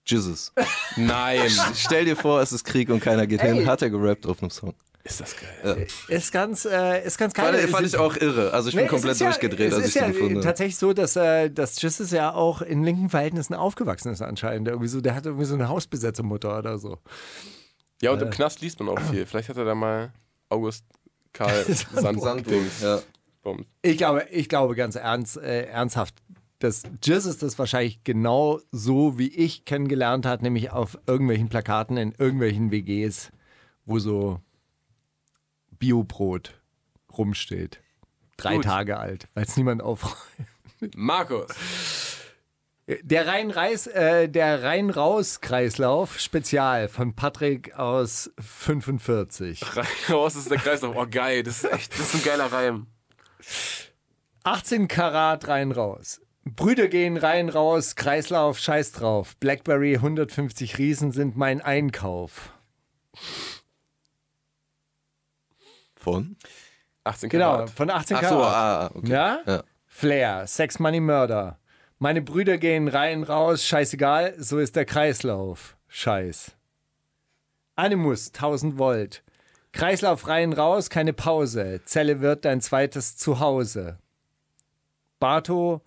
[0.05, 0.53] Jesus.
[0.97, 1.49] Nein.
[1.73, 4.51] Stell dir vor, es ist Krieg und keiner geht hin, hat er gerappt auf einem
[4.51, 4.75] Song.
[5.03, 5.87] Ist das geil.
[6.07, 7.53] Ist ganz, äh, ist ganz geil.
[7.57, 8.53] Fand, fand ich auch irre.
[8.53, 10.35] Also ich bin Nee, es komplett ist ja- durchgedreht, es als ich ja den gefunden
[10.35, 10.45] habe.
[10.45, 14.67] tatsächlich so, dass, äh, dass Jesus ja auch in linken Verhältnissen aufgewachsen ist anscheinend.
[14.67, 16.97] Irgendwie so, der hat irgendwie so eine Hausbesetzermutter oder so.
[18.01, 19.25] Ja, und im Knast liest man auch viel.
[19.25, 20.11] Vielleicht hat er da mal
[20.49, 20.85] August
[21.33, 22.99] Karl Sandburg, ja.
[23.81, 26.15] Ich glaube, ich glaube ganz ernst, äh, ernsthaft,
[26.59, 32.13] dass Jesus das wahrscheinlich genau so wie ich kennengelernt hat, nämlich auf irgendwelchen Plakaten in
[32.17, 33.31] irgendwelchen WGs,
[33.85, 34.39] wo so
[35.81, 36.61] Biobrot
[37.17, 37.81] rumsteht.
[38.37, 38.65] Drei Gut.
[38.65, 40.15] Tage alt, weil es niemand aufräumt.
[40.95, 41.47] Markus.
[42.87, 49.63] Der Rein-Reis, äh, der Rein-Raus-Kreislauf Spezial von Patrick aus 45.
[50.09, 50.95] Raus ist der Kreislauf.
[50.95, 51.41] Oh, geil.
[51.43, 52.87] Das ist echt, das ist ein geiler Reim.
[54.43, 56.21] 18 Karat rein-raus.
[56.43, 59.35] Brüder gehen rein, raus, Kreislauf, scheiß drauf.
[59.37, 62.51] Blackberry 150 Riesen sind mein Einkauf.
[66.01, 66.35] Von?
[67.03, 67.69] 18 Genau, Karat.
[67.69, 68.91] von 18 Ach so, Karat.
[68.91, 69.07] ah, okay.
[69.11, 69.39] Ja?
[69.45, 69.63] Ja.
[69.87, 71.59] Flair, Sex, Money, Murder.
[71.99, 75.77] Meine Brüder gehen rein, raus, scheißegal, so ist der Kreislauf.
[75.87, 76.51] Scheiß.
[77.75, 79.23] Animus, 1000 Volt.
[79.73, 81.81] Kreislauf rein, raus, keine Pause.
[81.85, 83.97] Zelle wird dein zweites Zuhause.
[85.19, 85.81] Barto,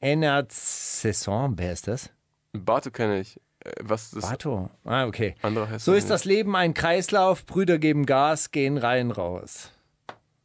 [0.00, 2.10] Enert Saison, wer ist das?
[2.52, 3.40] Barto kenne ich.
[3.82, 5.34] Was ist das Barto, ah, okay.
[5.78, 9.72] So ist das Leben ein Kreislauf, Brüder geben Gas, gehen rein, raus.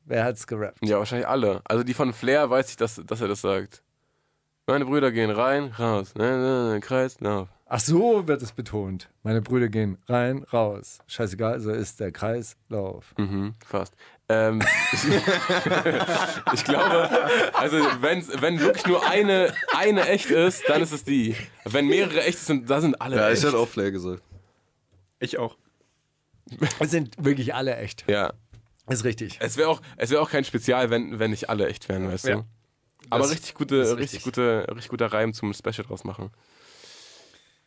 [0.06, 0.80] Wer hat's gerappt?
[0.82, 1.62] Ja, wahrscheinlich alle.
[1.66, 3.84] Also die von Flair weiß ich, dass, dass er das sagt.
[4.68, 6.16] Meine Brüder gehen rein, raus.
[6.16, 7.50] Ne, ne, ne, Kreislauf.
[7.66, 9.10] Ach so wird es betont.
[9.24, 11.00] Meine Brüder gehen rein, raus.
[11.08, 13.16] Scheißegal, so ist der Kreislauf.
[13.18, 13.96] Mhm, fast.
[14.30, 14.62] Ähm,
[16.54, 17.10] ich glaube,
[17.54, 21.36] also wenn, wenn wirklich nur eine, eine echt ist, dann ist es die.
[21.66, 23.40] Wenn mehrere echt sind, da sind alle Ja, echt.
[23.40, 24.22] ich hätte auch Flair gesagt.
[25.20, 25.58] Ich auch.
[26.80, 28.06] Es sind wirklich alle echt.
[28.08, 28.34] ja.
[28.90, 29.38] Ist richtig.
[29.40, 32.26] Es wäre auch, es wär auch kein Spezial, wenn, wenn nicht alle echt wären, weißt
[32.28, 32.36] Ja.
[32.36, 32.44] du?
[33.10, 34.24] Aber Das richtig, gute, richtig, richtig.
[34.24, 36.32] gute, richtig guter Reim zum Special draus machen.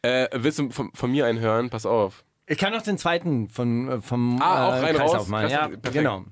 [0.02, 1.70] Äh, willst du von, von mir einen hören?
[1.70, 2.22] Pass auf.
[2.46, 5.28] Ich kann noch den zweiten von, äh, vom Ah, auch rein, Kreislauf raus?
[5.28, 5.48] machen.
[5.50, 5.94] Ja, perfekt.
[5.94, 6.24] genau.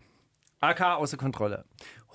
[0.60, 1.64] AK außer Kontrolle.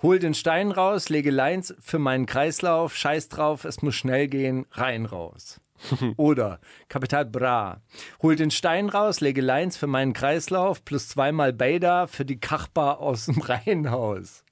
[0.02, 4.66] Hol den Stein raus, lege Lines für meinen Kreislauf, scheiß drauf, es muss schnell gehen,
[4.72, 5.60] rein raus.
[6.18, 7.82] Oder Kapital Bra.
[8.22, 13.00] Hol den Stein raus, lege Lines für meinen Kreislauf, plus zweimal Beda für die Kachbar
[13.00, 14.44] aus dem Reihenhaus.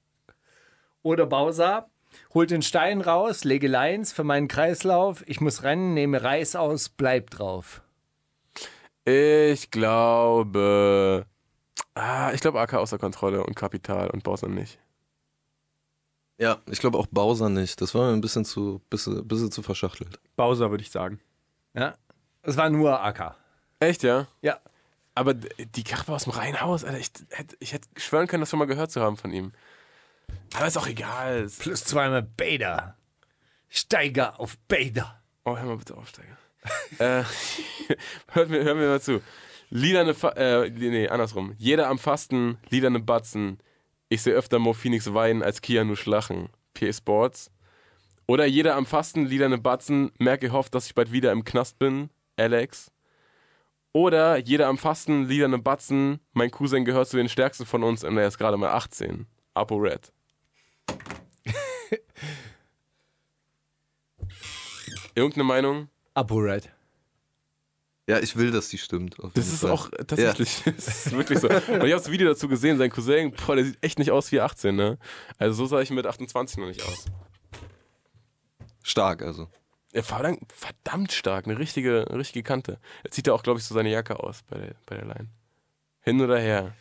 [1.02, 1.90] Oder Bausa.
[2.34, 6.90] Hol den Stein raus, lege Lines für meinen Kreislauf, ich muss rennen, nehme Reis aus,
[6.90, 7.82] bleib drauf.
[9.06, 11.26] Ich glaube.
[11.96, 14.80] Ah, ich glaube AK außer Kontrolle und Kapital und Bowser nicht.
[16.38, 17.82] Ja, ich glaube auch Bowser nicht.
[17.82, 20.20] Das war mir ein bisschen zu, bisschen, bisschen zu verschachtelt.
[20.36, 21.20] Bowser würde ich sagen.
[21.74, 21.98] Ja.
[22.44, 23.36] Es war nur AK.
[23.80, 24.28] Echt, ja?
[24.42, 24.60] Ja.
[25.16, 28.60] Aber die Kachbar aus dem Reihenhaus, Alter, ich hätte ich hätt schwören können, das schon
[28.60, 29.52] mal gehört zu haben von ihm.
[30.56, 31.48] Aber ist auch egal.
[31.58, 32.96] Plus zweimal Beta.
[33.70, 35.20] Steiger auf Beta.
[35.44, 36.38] Oh, hör mal bitte auf, Steiger.
[37.00, 37.24] äh,
[38.34, 39.22] hört mir, hör mir mal zu.
[39.70, 41.54] Lilane, Fa äh, nee, andersrum.
[41.58, 43.60] Jeder am Fasten, lilane Batzen.
[44.10, 46.50] Ich sehe öfter Mo Phoenix weinen als Keanu schlachen.
[46.74, 47.52] PA Sports.
[48.28, 50.12] Oder jeder am Fasten, lilane Batzen.
[50.20, 52.10] Merke hofft, dass ich bald wieder im Knast bin.
[52.38, 52.92] Alex.
[53.94, 56.20] Oder jeder am Fasten, lilane Batzen.
[56.34, 59.26] Mein Cousin gehört zu den stärksten von uns und er ist gerade mal 18.
[59.54, 60.12] Apo Red.
[65.16, 65.90] Irgendeine Meinung?
[66.14, 66.70] ApoRed.
[68.08, 69.20] Ja, ich will, dass die stimmt.
[69.20, 69.72] auf Das ist Fall.
[69.72, 71.50] auch tatsächlich, das ist wirklich so.
[71.50, 74.32] Und ich habe das Video dazu gesehen, sein Cousin, boah, der sieht echt nicht aus
[74.32, 74.98] wie 18, ne?
[75.38, 77.06] Also so sah ich mit 28 noch nicht aus.
[78.82, 79.50] Stark, also.
[79.92, 82.80] Er dann verdammt stark, eine richtige, eine richtige Kante.
[83.04, 85.28] Jetzt zieht er auch, glaube ich, so seine Jacke aus bei der, bei der Line.
[86.02, 86.74] Hin oder her.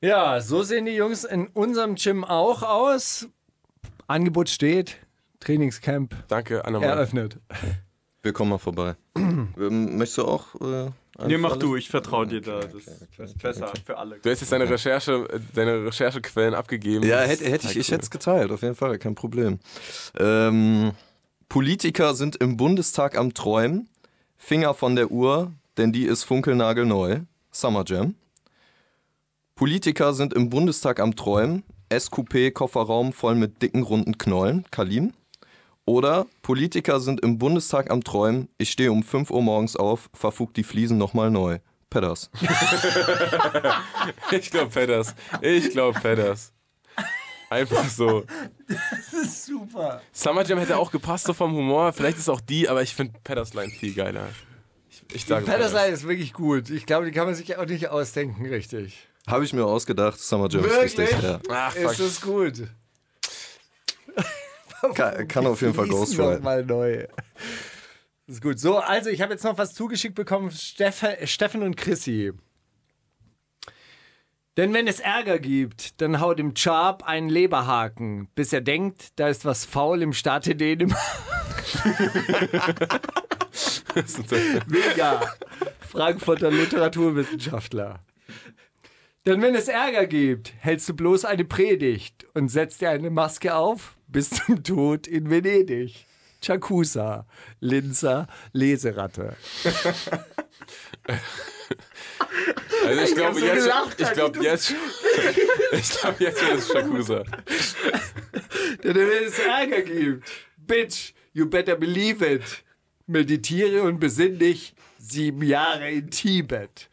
[0.00, 3.28] Ja, so sehen die Jungs in unserem Gym auch aus.
[4.06, 4.98] Angebot steht.
[5.40, 6.86] Trainingscamp Danke, Anna-Mal.
[6.86, 7.38] eröffnet.
[8.22, 8.96] Wir kommen mal vorbei.
[9.16, 10.54] ähm, möchtest du auch?
[10.60, 10.90] Äh,
[11.26, 11.60] Nee, mach alles?
[11.60, 12.58] du, ich vertraue dir da.
[12.58, 14.20] Okay, Das, okay, das ist besser für alle.
[14.20, 17.04] Du hast jetzt deine Recherche, äh, deine Recherchequellen abgegeben.
[17.04, 19.58] Ja, hätte, hätte ich, total ich hätte es geteilt, auf jeden Fall, kein Problem.
[20.16, 20.92] Ähm,
[21.48, 23.88] Politiker sind im Bundestag am Träumen.
[24.36, 27.20] Finger von der Uhr, denn die ist funkelnagelneu.
[27.50, 28.14] Summer Jam.
[29.56, 31.64] Politiker sind im Bundestag am Träumen.
[31.92, 34.64] SQP Kofferraum voll mit dicken runden Knollen.
[34.70, 35.14] Kalin.
[35.88, 38.50] Oder Politiker sind im Bundestag am Träumen.
[38.58, 41.60] Ich stehe um 5 Uhr morgens auf, verfugt die Fliesen nochmal neu.
[41.88, 42.30] Pedders.
[44.30, 45.14] Ich glaube Pedders.
[45.40, 46.52] Ich glaube Pedders.
[47.48, 48.24] Einfach so.
[48.66, 50.02] Das ist super.
[50.12, 51.94] Summer Jam hätte auch gepasst, so vom Humor.
[51.94, 54.28] Vielleicht ist auch die, aber ich finde Pedders Line viel geiler.
[54.90, 56.68] Ich, ich sage Pedersen ist wirklich gut.
[56.68, 59.08] Ich glaube, die kann man sich auch nicht ausdenken, richtig.
[59.26, 60.98] Habe ich mir ausgedacht, Summer Jam ist Wirklich?
[60.98, 61.22] richtig.
[61.22, 61.40] Ja.
[61.50, 61.92] Ach, fuck.
[61.92, 62.68] Ist das gut?
[64.94, 66.42] Kann, kann auf jeden Fall Ghostwriten.
[66.42, 67.06] mal neu.
[68.26, 68.58] Das ist gut.
[68.58, 70.50] So, also ich habe jetzt noch was zugeschickt bekommen.
[70.50, 72.32] Steffen, Steffen und Chrissy.
[74.56, 79.28] Denn wenn es Ärger gibt, dann haut dem Charp einen Leberhaken, bis er denkt, da
[79.28, 80.98] ist was faul im Staate Dänemark.
[84.66, 85.20] Mega.
[85.80, 88.00] Frankfurter Literaturwissenschaftler.
[89.26, 93.54] Denn wenn es Ärger gibt, hältst du bloß eine Predigt und setzt dir eine Maske
[93.54, 96.06] auf bis zum Tod in Venedig.
[96.40, 97.26] Chakusa,
[97.60, 99.36] Linzer, Leseratte.
[102.84, 104.74] Also ich glaube so jetzt, gelacht, ich glaube jetzt,
[105.72, 107.24] ich glaube jetzt wird es Shakusa.
[108.84, 112.64] Denn wenn es Ärger gibt, bitch, you better believe it.
[113.06, 116.87] Meditiere und besinn dich sieben Jahre in Tibet.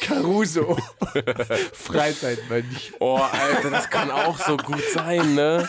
[0.00, 0.76] Caruso,
[1.72, 2.92] Freizeitmönch.
[3.00, 5.68] Oh, Alter, das kann auch so gut sein, ne?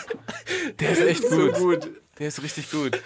[0.80, 1.54] Der ist echt So gut.
[1.54, 1.90] gut.
[2.18, 3.00] Der ist richtig gut.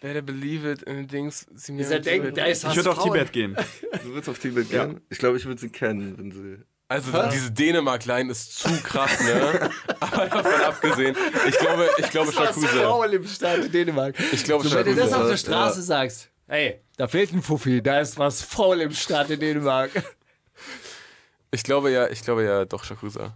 [0.00, 1.46] Better believe it in Dings.
[1.54, 3.02] sie er denkt, da ist Ich würde auf.
[3.04, 3.56] Tibet gehen.
[4.02, 5.00] Du würdest auf Tibet gehen?
[5.10, 6.62] Ich glaube, ich würde sie kennen, wenn sie.
[6.88, 9.70] Also diese Dänemark-Line ist zu krass, ne?
[10.00, 11.16] Aber davon abgesehen,
[11.48, 12.82] ich glaube, ich glaube Das ist Shakusa.
[12.82, 14.14] faul im Staat Dänemark.
[14.32, 15.28] Ich glaube So, wenn du das auf Shakusa.
[15.30, 19.90] der Straße sagst, hey, da fehlt ein Fuffi, da ist was faul im Staat Dänemark.
[21.50, 23.34] Ich glaube ja, ich glaube ja doch Shakusa.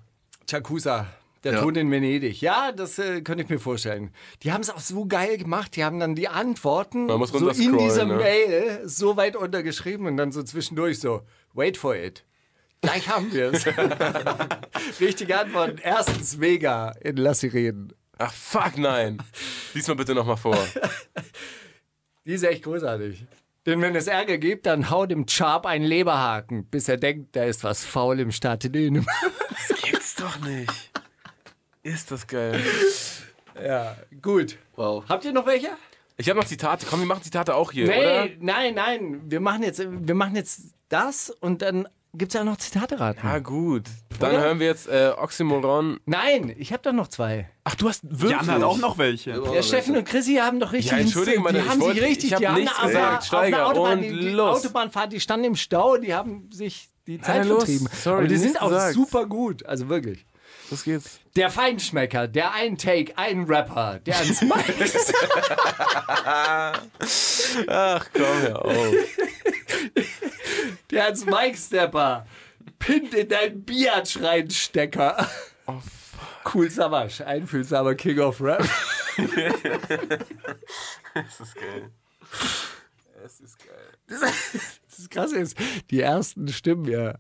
[0.49, 1.07] Chakusa,
[1.45, 1.61] Der Ja.
[1.63, 2.41] Tod in Venedig.
[2.41, 4.11] Ja, das äh, könnte ich mir vorstellen.
[4.43, 5.77] Die haben es auch so geil gemacht.
[5.77, 8.17] Die haben dann die Antworten so in dieser ne?
[8.17, 11.23] Mail so weit untergeschrieben und dann so zwischendurch so,
[11.53, 12.25] wait for it.
[12.81, 13.67] Gleich haben wir es.
[15.01, 15.79] Richtige Antworten.
[15.83, 17.93] Erstens mega in Lass sie reden.
[18.19, 19.19] Ach, fuck, nein.
[19.75, 20.59] Lies mal bitte nochmal vor.
[22.25, 23.25] Die ist echt großartig.
[23.67, 27.45] Denn wenn es Ärger gibt, dann haut dem Charp einen Leberhaken, bis er denkt, da
[27.45, 29.09] ist was faul im Staate Dänemark.
[29.83, 30.91] Gibt's doch nicht.
[31.83, 32.61] Ist das geil.
[33.63, 34.57] Ja, gut.
[34.77, 35.05] Wow.
[35.09, 35.69] Habt ihr noch welche?
[36.17, 36.87] Ich habe noch Zitate.
[36.89, 38.25] Komm, wir machen Zitate auch hier, oder?
[38.25, 39.21] Nee, nein, nein.
[39.25, 43.21] Wir machen jetzt, wir machen jetzt das und dann gibt es ja noch Zitate raten.
[43.27, 43.85] Ah, gut.
[44.19, 44.41] Dann Oder?
[44.41, 46.01] hören wir jetzt äh, Oxymoron.
[46.07, 47.49] Nein, ich habe doch noch zwei.
[47.65, 48.31] Ach, du hast wirklich.
[48.33, 49.31] Jan hat auch noch welche.
[49.55, 50.93] Ja, Steffen und Chrissy haben doch richtig.
[50.93, 52.89] Ja, entschuldige mal, die ich haben wollte- sich richtig, ich hab die haben nichts aber
[52.89, 53.19] gesagt.
[53.19, 54.65] auf Steiger, Autobahn, und die, die los.
[54.65, 57.65] Autobahnfahrt, die standen im Stau, die haben sich die Zeit los.
[57.65, 57.89] vertrieben.
[57.95, 58.95] Sorry, aber die sind auch gesagt.
[58.95, 60.27] super gut, also wirklich.
[60.71, 61.21] Los geht's.
[61.37, 64.55] Der Feinschmecker, der ein Take, ein Rapper, der ans Mic
[67.69, 68.95] Ach, komm, hör auf.
[70.91, 72.27] Der als Mike-Stepper
[72.79, 75.29] pinnt in deinen Biatch reinstecker.
[75.67, 75.81] Oh,
[76.55, 78.67] cool Savasch, einfühlsamer King of Rap.
[81.15, 81.91] Das ist geil.
[83.25, 83.93] Es ist geil.
[84.07, 85.57] Das Krasse ist,
[85.91, 87.19] die ersten stimmen ja.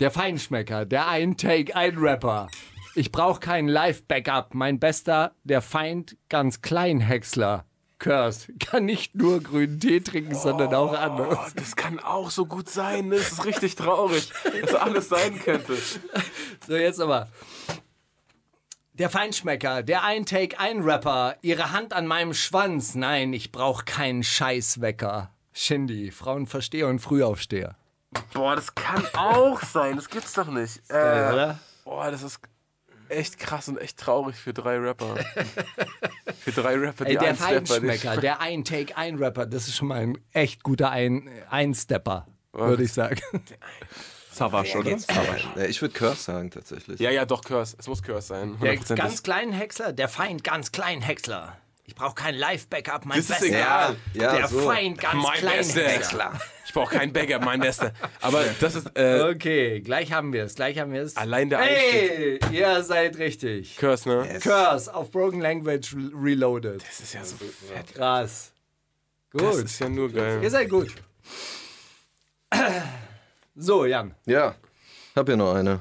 [0.00, 2.48] Der Feinschmecker, der ein Take, ein Rapper.
[2.94, 4.54] Ich brauche kein Live-Backup.
[4.54, 7.64] Mein bester, der Feind, ganz klein Häcksler.
[7.98, 11.54] Curse, kann nicht nur grünen Tee trinken, sondern auch Oh, anderes.
[11.54, 13.08] das kann auch so gut sein.
[13.08, 13.16] Ne?
[13.16, 14.32] Das ist richtig traurig,
[14.62, 15.76] dass alles sein könnte.
[16.66, 17.28] So, jetzt aber.
[18.94, 21.36] Der Feinschmecker, der ein Take, ein Rapper.
[21.42, 22.94] Ihre Hand an meinem Schwanz.
[22.94, 25.32] Nein, ich brauche keinen Scheißwecker.
[25.52, 27.76] Shindy, Frauenversteher und Frühaufsteher.
[28.32, 29.96] Boah, das kann auch sein.
[29.96, 30.80] Das gibt's doch nicht.
[30.88, 31.58] Äh, oder?
[31.84, 32.40] boah, das ist
[33.08, 35.16] echt krass und echt traurig für drei Rapper.
[36.38, 39.88] für drei Rapper, die Ey, der Feinschmecker, der ein Take, ein Rapper, das ist schon
[39.88, 43.20] mal ein echt guter ein Einstepper, würde ich sagen.
[44.30, 44.96] Savasch, oder?
[45.56, 47.00] Ja, ich würde Curse sagen, tatsächlich.
[47.00, 47.76] Ja, ja, doch, Curse.
[47.78, 48.50] Es muss Curse sein.
[48.52, 49.04] Der hundertprozentig.
[49.04, 51.56] ganz kleinen Häcksler, der Feind ganz kleinen Häcksler.
[51.90, 53.46] Ich brauche kein Live-Backup, mein Das ist Bester.
[53.58, 53.96] egal.
[54.14, 54.60] Ja, der so.
[54.60, 56.40] Feind ganz Mein kleinen Bester.
[56.64, 57.92] Ich brauche keinen Bagger, mein Bester.
[58.20, 61.16] Aber das ist äh, Okay, gleich haben wir es, gleich haben wir es.
[61.16, 61.90] allein der Einstieg.
[61.90, 63.76] Hey, ihr seid richtig.
[63.76, 64.38] Curse, ne?
[64.40, 66.80] Curse auf Broken Language Reloaded.
[66.80, 67.92] Das ist ja so fett.
[67.92, 68.52] Krass.
[69.32, 69.64] Das Gut.
[69.64, 70.38] ist ja nur geil.
[70.44, 70.94] Ihr seid gut.
[73.56, 74.14] So, Jan.
[74.26, 74.54] Ja,
[75.16, 75.80] hab hier noch eine.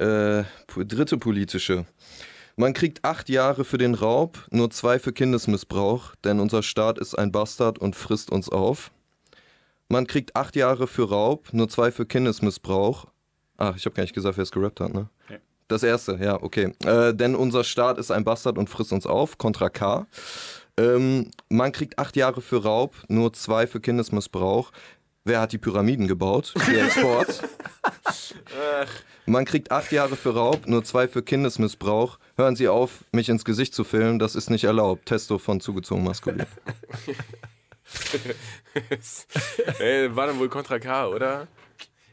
[0.00, 0.42] Äh,
[0.84, 1.86] dritte politische.
[2.56, 7.18] Man kriegt acht Jahre für den Raub, nur zwei für Kindesmissbrauch, denn unser Staat ist
[7.18, 8.92] ein Bastard und frisst uns auf.
[9.88, 13.06] Man kriegt acht Jahre für Raub, nur zwei für Kindesmissbrauch.
[13.56, 15.08] Ach, ich habe gar nicht gesagt, wer es gerappt hat, ne?
[15.66, 16.74] Das erste, ja, okay.
[16.84, 20.06] Äh, denn unser Staat ist ein Bastard und frisst uns auf, Contra K.
[20.76, 24.72] Ähm, man kriegt acht Jahre für Raub, nur zwei für Kindesmissbrauch.
[25.26, 26.52] Wer hat die Pyramiden gebaut?
[26.70, 27.48] Der Sport.
[29.24, 32.18] Man kriegt acht Jahre für Raub, nur zwei für Kindesmissbrauch.
[32.36, 35.06] Hören Sie auf, mich ins Gesicht zu filmen, das ist nicht erlaubt.
[35.06, 36.44] Testo von zugezogen maskulin.
[39.78, 41.48] Ey, war dann wohl Contra K, oder?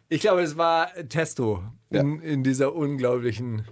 [0.07, 3.67] Ich glaube, es war Testo in, in dieser unglaublichen,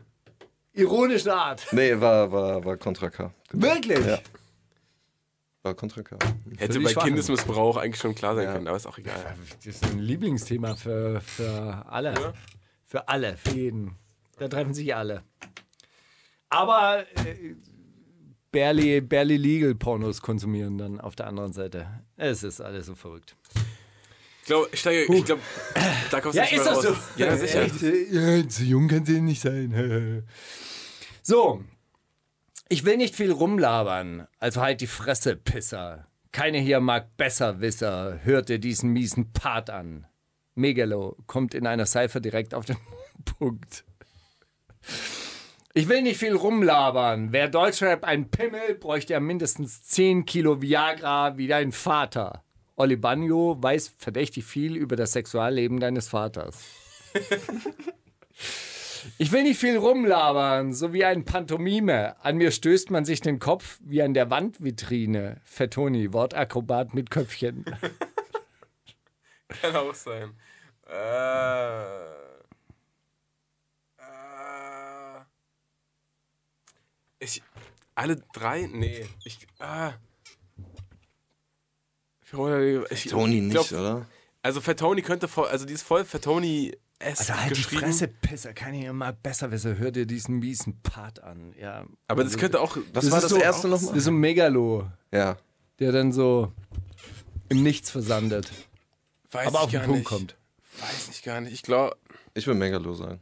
[0.73, 1.65] ironischen Art.
[1.71, 3.31] Nee, war, war, war Contra K.
[3.53, 4.05] Wirklich?
[4.05, 4.19] Ja.
[5.61, 6.17] War Contra K.
[6.57, 6.93] Hätte bei.
[6.93, 8.53] Kindesmissbrauch eigentlich schon klar sein Ja.
[8.53, 9.35] können, aber ist auch egal.
[9.57, 12.33] Das ist ein Lieblingsthema für, für alle.
[12.85, 13.95] Für alle, für jeden.
[14.37, 15.23] Da treffen sich alle.
[16.49, 17.55] Aber äh,
[18.51, 21.87] barely, barely legal Pornos konsumieren dann auf der anderen Seite.
[22.15, 23.35] Es ist alles so verrückt.
[24.41, 25.41] Ich glaube, ich, steige- ich glaube,
[26.09, 26.97] da kommst du Ja, nicht ist mehr das raus.
[27.15, 27.21] so?
[27.23, 27.61] Ja, sicher.
[27.63, 27.81] Echt?
[28.11, 30.23] Ja, so jung kann sie nicht sein.
[31.21, 31.63] So.
[32.71, 36.05] Ich will nicht viel rumlabern, also halt die Fresse, Pisser.
[36.31, 40.05] Keine hier mag Besserwisser, hörte diesen miesen Part an.
[40.53, 42.77] Megalo kommt in einer Cypher direkt auf den
[43.39, 43.85] Punkt.
[45.73, 47.31] Ich will nicht viel rumlabern.
[47.31, 52.43] Wer Deutschrap ein Pimmel, bräuchte er mindestens 10 Kilo Viagra wie dein Vater.
[52.75, 56.63] Olli Bagno weiß verdächtig viel über das Sexualleben deines Vaters.
[59.17, 62.15] Ich will nicht viel rumlabern, so wie ein Pantomime.
[62.23, 65.41] An mir stößt man sich den Kopf wie an der Wandvitrine.
[65.43, 67.65] Fettoni, Wortakrobat mit Köpfchen.
[69.61, 70.33] Kann auch sein.
[70.87, 71.83] Äh,
[73.97, 75.21] äh,
[77.19, 77.41] ich,
[77.95, 78.67] alle drei?
[78.71, 79.05] Nee.
[79.23, 79.93] Ich, ah.
[82.21, 82.33] Ich,
[82.91, 84.05] ich Tony nicht, glaub, oder?
[84.41, 87.61] Also Fettoni könnte voll, also die ist voll Fettoni S Also halt die.
[87.63, 89.77] Fresse, Pisser, kann ich immer besser wissen.
[89.77, 91.53] Hör dir diesen miesen Part an.
[91.57, 91.85] Ja.
[92.07, 92.77] Aber das könnte auch.
[92.93, 93.97] Was war ist das so, erste Das nochmal?
[93.97, 95.37] ist so ein Megalo, Ja.
[95.79, 96.51] der dann so
[97.47, 98.51] im Nichts versandet.
[99.31, 100.05] weiß aber ich auf den Punkt nicht.
[100.07, 100.35] kommt.
[100.79, 101.53] Weiß ich gar nicht.
[101.53, 101.95] Ich glaube.
[102.33, 103.21] Ich will Megalo sagen.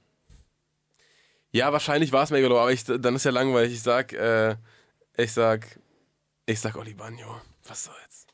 [1.52, 3.74] Ja, wahrscheinlich war es Megalo, aber ich, dann ist ja langweilig.
[3.74, 4.56] Ich sag, äh,
[5.16, 5.80] ich sag,
[6.46, 7.42] ich sag Oli Bagno.
[7.68, 8.28] Was soll's?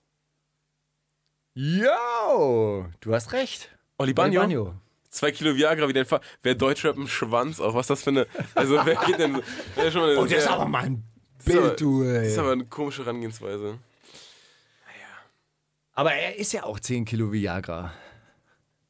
[1.53, 3.69] Yo, du hast recht.
[3.97, 4.73] Oli Bagno?
[5.13, 6.25] Zwei Kilo Viagra wie dein Vater.
[6.41, 7.75] Wer Deutschrap im Schwanz auch?
[7.75, 8.27] Was ist das für eine.
[8.55, 9.43] Also, wer geht denn.
[9.75, 11.03] Wer schon eine, Oh, das ist aber mal ein
[11.45, 12.39] Bild, du, Das ist ey.
[12.39, 13.77] aber eine komische Herangehensweise.
[15.93, 17.93] Aber er ist ja auch 10 Kilo Viagra.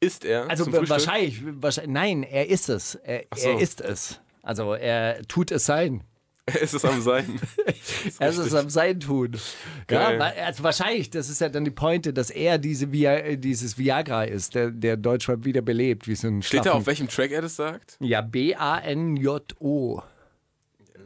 [0.00, 0.48] Ist er?
[0.48, 2.94] Also wahrscheinlich, wahrscheinlich, nein, er ist es.
[2.94, 3.46] Er, so.
[3.46, 4.20] er ist es.
[4.42, 6.04] Also er tut es sein.
[6.60, 7.40] ist es am Sein.
[8.18, 9.32] Er ist es am Sein tun.
[9.90, 10.20] Ja, Geil.
[10.20, 14.24] also wahrscheinlich, das ist ja dann die Pointe, dass er diese Via, äh, dieses Viagra
[14.24, 17.42] ist, der, der Deutschrap wieder belebt, wie so ein Steht da, auf welchem Track er
[17.42, 17.96] das sagt?
[18.00, 20.02] Ja, B-A-N-J-O.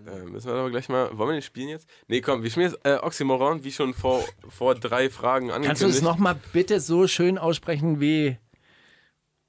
[0.09, 1.17] Äh, müssen wir aber gleich mal.
[1.17, 1.89] Wollen wir den spielen jetzt?
[2.09, 5.81] Nee, komm, wir spielen jetzt äh, Oxymoron, wie schon vor, vor drei Fragen angekündigt.
[5.81, 8.39] Kannst du es nochmal bitte so schön aussprechen, wie,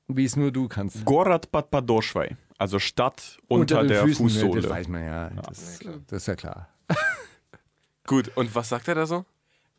[0.07, 1.05] wie es nur du kannst?
[1.05, 4.61] Gorad Bad Padoschwei, also Stadt unter, den der Füßen, ne, Fußsohle.
[4.61, 5.29] Das weiß man ja.
[5.29, 6.69] Das, das ist ja klar.
[8.05, 9.25] Gut, und was sagt er da so?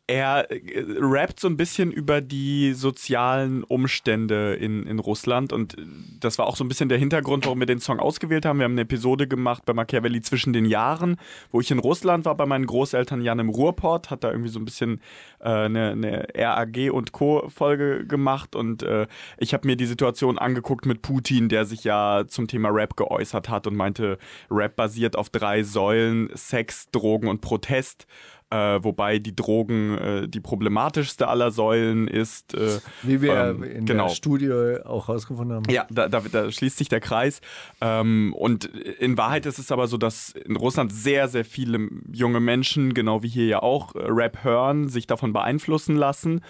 [0.07, 5.81] Er äh, rappt so ein bisschen über die sozialen Umstände in, in Russland und äh,
[6.19, 8.59] das war auch so ein bisschen der Hintergrund, warum wir den Song ausgewählt haben.
[8.59, 11.17] Wir haben eine Episode gemacht bei Machiavelli zwischen den Jahren,
[11.51, 14.59] wo ich in Russland war bei meinen Großeltern Jan im Ruhrport, hat da irgendwie so
[14.59, 15.01] ein bisschen
[15.39, 17.47] äh, eine, eine RAG und Co.
[17.49, 19.07] Folge gemacht und äh,
[19.37, 23.49] ich habe mir die Situation angeguckt mit Putin, der sich ja zum Thema Rap geäußert
[23.49, 24.17] hat und meinte,
[24.49, 28.07] Rap basiert auf drei Säulen, Sex, Drogen und Protest.
[28.51, 32.53] Äh, wobei die Drogen äh, die problematischste aller Säulen ist.
[32.53, 34.07] Äh, Wie wir ähm, in genau.
[34.07, 34.51] der Studie
[34.83, 35.69] auch rausgefunden haben.
[35.69, 37.39] Ja, da, da, da schließt sich der Kreis.
[37.79, 42.41] Ähm, und in Wahrheit ist es aber so, dass in Russland sehr, sehr viele junge
[42.41, 46.41] Menschen, genau wie hier ja auch, äh, Rap hören, sich davon beeinflussen lassen.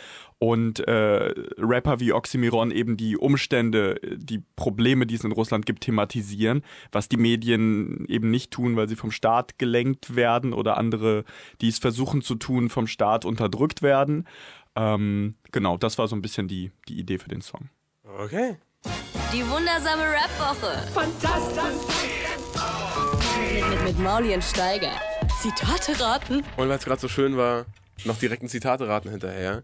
[0.43, 5.83] Und äh, Rapper wie Oxymiron eben die Umstände, die Probleme, die es in Russland gibt,
[5.83, 11.25] thematisieren, was die Medien eben nicht tun, weil sie vom Staat gelenkt werden oder andere,
[11.61, 14.27] die es versuchen zu tun, vom Staat unterdrückt werden.
[14.75, 17.69] Ähm, genau, das war so ein bisschen die, die Idee für den Song.
[18.03, 18.57] Okay.
[19.31, 20.87] Die wundersame Rap-Woche.
[20.91, 21.85] Fantastisch.
[23.53, 24.93] Mit, mit, mit Mauli und Steiger.
[25.39, 26.37] Zitate raten.
[26.57, 27.67] Und weil es gerade so schön war,
[28.05, 29.61] noch direkt ein Zitate raten hinterher.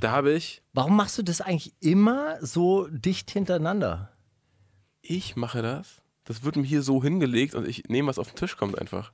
[0.00, 4.12] Da habe ich, Warum machst du das eigentlich immer so dicht hintereinander?
[5.02, 6.02] ich mache das.
[6.24, 9.12] Das wird mir hier so hingelegt und ich nehme, was auf den Tisch kommt einfach.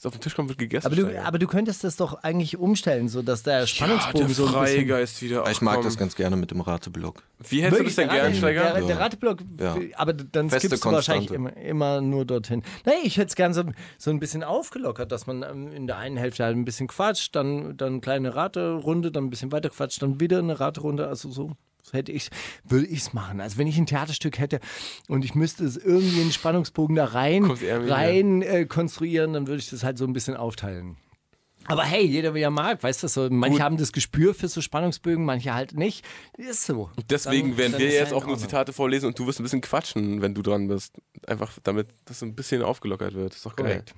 [0.00, 0.86] Was auf den Tisch kommt, wird gegessen.
[0.86, 4.34] Aber du, aber du könntest das doch eigentlich umstellen, so dass der ja, Spannungsbogen der
[4.34, 4.76] so ein bisschen...
[4.78, 7.22] Freigeist wieder Ich mag das ganz gerne mit dem Rateblock.
[7.46, 8.62] Wie hättest du das denn der gern, Steiger?
[8.62, 8.96] Der, der Ja.
[8.96, 9.76] Rateblock, Ja.
[9.96, 12.62] aber dann Feste skippst du wahrscheinlich immer, immer nur dorthin.
[12.86, 13.62] Nee, ich hätte es gern so,
[13.98, 17.36] so ein bisschen aufgelockert, dass man ähm, in der einen Hälfte halt ein bisschen quatscht,
[17.36, 21.30] dann, dann eine kleine Raterunde, dann ein bisschen weiter quatscht, dann wieder eine Raterunde, also
[21.30, 21.52] so.
[21.92, 22.30] Hätte ich
[22.64, 23.40] würde ich es machen.
[23.40, 24.60] Also wenn ich ein Theaterstück hätte
[25.08, 29.70] und ich müsste es irgendwie einen Spannungsbogen da rein, rein äh, konstruieren, dann würde ich
[29.70, 30.96] das halt so ein bisschen aufteilen.
[31.66, 33.28] Aber hey, jeder wie er mag, weißt du so.
[33.30, 33.62] Manche Gut.
[33.62, 36.04] haben das Gespür für so Spannungsbögen, manche halt nicht.
[36.36, 36.90] Ist so.
[37.10, 38.38] Deswegen Dann- werden dann wir jetzt halt auch in nur.
[38.38, 40.94] Zitate vorlesen und du wirst ein bisschen quatschen, wenn du dran bist.
[41.26, 43.34] Einfach damit das so ein bisschen aufgelockert wird.
[43.34, 43.54] ist doch.
[43.54, 43.94] Korrekt.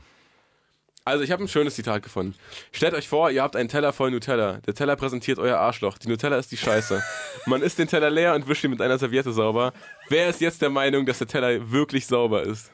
[1.05, 2.35] Also ich habe ein schönes Zitat gefunden.
[2.71, 4.59] Stellt euch vor, ihr habt einen Teller voll Nutella.
[4.67, 5.99] Der Teller präsentiert euer Arschloch.
[5.99, 7.03] Die Nutella ist die Scheiße.
[7.47, 9.73] Man isst den Teller leer und wischt ihn mit einer Serviette sauber.
[10.09, 12.71] Wer ist jetzt der Meinung, dass der Teller wirklich sauber ist?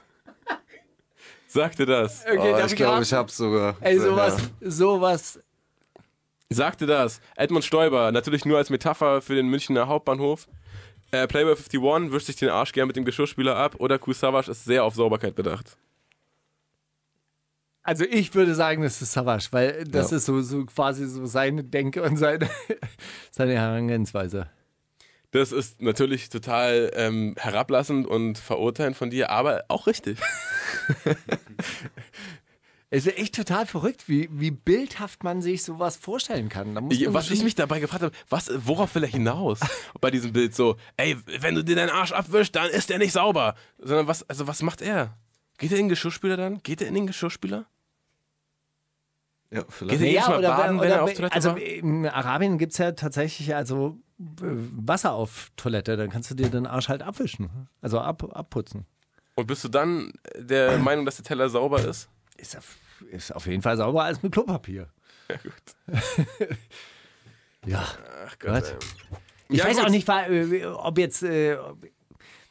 [1.47, 2.27] Sagte das.
[2.27, 3.77] Okay, oh, ich glaube, ich hab's sogar.
[3.81, 4.71] Ey, sowas, Ja.
[4.71, 5.41] sowas.
[6.51, 7.23] Sagte das.
[7.37, 10.47] Edmund Stoiber, natürlich nur als Metapher für den Münchner Hauptbahnhof.
[11.11, 14.65] Äh, Playboy 51 wischt sich den Arsch gern mit dem Geschirrspüler ab oder Savage ist
[14.67, 15.79] sehr auf Sauberkeit bedacht.
[17.89, 20.19] Also ich würde sagen, das ist Savage, weil das Ja.
[20.19, 22.47] ist so, so quasi so seine Denke und seine,
[23.31, 24.51] seine Herangehensweise.
[25.31, 30.19] Das ist natürlich total ähm, herablassend und verurteilend von dir, aber auch richtig.
[32.91, 36.75] Es ist echt total verrückt, wie, wie bildhaft man sich sowas vorstellen kann.
[36.75, 39.61] Da muss Ich, man was ich mich dabei gefragt habe, was, worauf will er hinaus
[40.01, 43.13] bei diesem Bild so, ey, wenn du dir deinen Arsch abwischst, dann ist der nicht
[43.13, 43.57] sauber.
[43.79, 45.19] Sondern was, also was macht er?
[45.59, 46.63] Geht er in den Geschirrspüler dann?
[46.63, 47.67] Geht er in den Geschirrspüler?
[49.51, 50.01] Ja, Geht vielleicht.
[50.01, 51.59] jedes ja, Mal oder, baden, wenn oder, er auf Toilette also war?
[51.59, 56.49] in Arabien gibt es ja tatsächlich also äh, Wasser auf Toilette, dann kannst du dir
[56.51, 57.49] den Arsch halt abwischen.
[57.81, 58.85] Also ab, abputzen.
[59.37, 62.09] Und bist du dann der Meinung, dass der Teller sauber ist?
[62.37, 62.77] Ist auf,
[63.11, 64.89] ist auf jeden Fall sauberer als mit Klopapier.
[65.31, 65.99] Ja, gut.
[67.67, 67.85] Ja.
[68.27, 68.65] Ach Gott.
[68.65, 68.77] ey.
[69.51, 69.87] Ich Ja, weiß gut.
[69.87, 71.23] auch nicht, äh, ob jetzt.
[71.23, 71.59] Äh,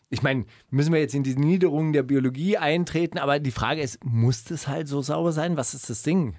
[0.09, 4.03] Ich meine, müssen wir jetzt in die Niederungen der Biologie eintreten, aber die Frage ist,
[4.05, 5.57] muss das halt so sauber sein?
[5.57, 6.35] Was ist das Ding?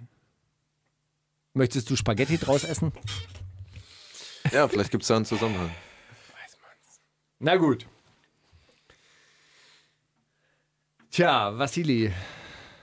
[1.59, 2.93] Möchtest du Spaghetti draus essen?
[4.53, 5.73] Ja, vielleicht gibt es da einen Zusammenhang.
[7.41, 7.85] Na gut.
[11.11, 12.13] Tja, Vassili.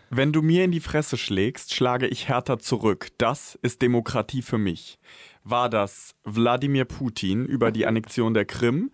[0.10, 3.08] Wenn du mir in die Fresse schlägst, schlage ich härter zurück.
[3.18, 5.00] Das ist Demokratie für mich.
[5.46, 8.92] War das Wladimir Putin über die Annexion der Krim?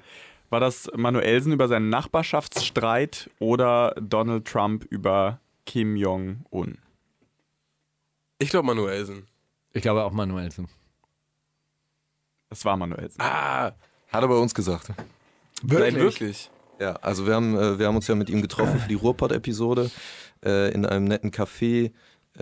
[0.52, 6.78] War das Manuelsen über seinen Nachbarschaftsstreit oder Donald Trump über Kim Jong-un?
[8.38, 9.26] Ich glaube Manuelsen.
[9.74, 10.68] Ich glaube auch Manuelsen.
[12.50, 13.22] Das war Manuelsen.
[13.22, 13.72] Ah,
[14.12, 14.90] Hat er bei uns gesagt.
[15.64, 16.50] nein, wirklich.
[16.80, 19.92] Ja, also wir haben, äh, wir haben uns ja mit ihm getroffen für die Ruhrpott-Episode
[20.44, 21.92] äh, in einem netten Café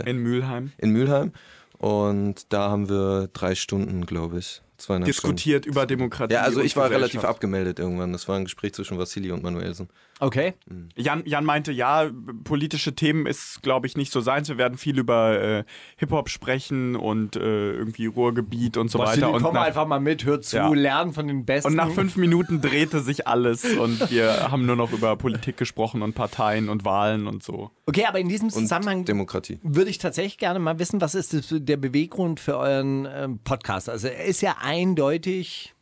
[0.06, 0.72] In Mülheim.
[0.78, 1.34] in Mülheim.
[1.78, 6.34] Und da haben wir drei Stunden, glaube ich, zweieinhalb Diskutiert über Demokratie.
[6.34, 6.34] Stunden.
[6.34, 8.12] Ja, also ich war relativ abgemeldet irgendwann.
[8.14, 9.90] Das war ein Gespräch zwischen Vassili und Manuelsen.
[10.20, 10.54] Okay.
[10.96, 12.10] Jan, Jan meinte, ja,
[12.44, 14.50] politische Themen ist, glaube ich, nicht so seins.
[14.50, 15.64] Wir werden viel über äh,
[15.98, 19.34] Hip-Hop sprechen und äh, irgendwie Ruhrgebiet und so Vassili, weiter.
[19.34, 20.68] Und komm nach, einfach mal mit, hör zu, Ja.
[20.70, 21.70] lernen von den Besten.
[21.70, 26.02] und nach fünf Minuten drehte sich alles und wir haben nur noch über Politik gesprochen
[26.02, 27.72] und Parteien und Wahlen und so.
[27.86, 29.60] Okay, aber in diesem Zusammenhang Demokratie.
[29.64, 33.90] würde ich tatsächlich gerne mal wissen, was ist der Beweggrund für euren ähm, Podcast?
[33.90, 35.74] Also er ist ja eindeutig,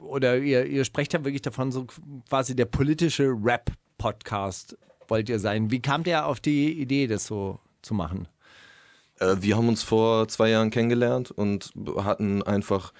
[0.00, 1.86] oder ihr, ihr sprecht ja wirklich davon, so
[2.28, 4.76] quasi der politische Rap-Podcast
[5.08, 5.70] wollt ihr sein.
[5.70, 8.28] Wie kamt ihr auf die Idee, das so zu machen?
[9.18, 12.92] Äh, wir haben uns vor zwei Jahren kennengelernt und hatten einfach,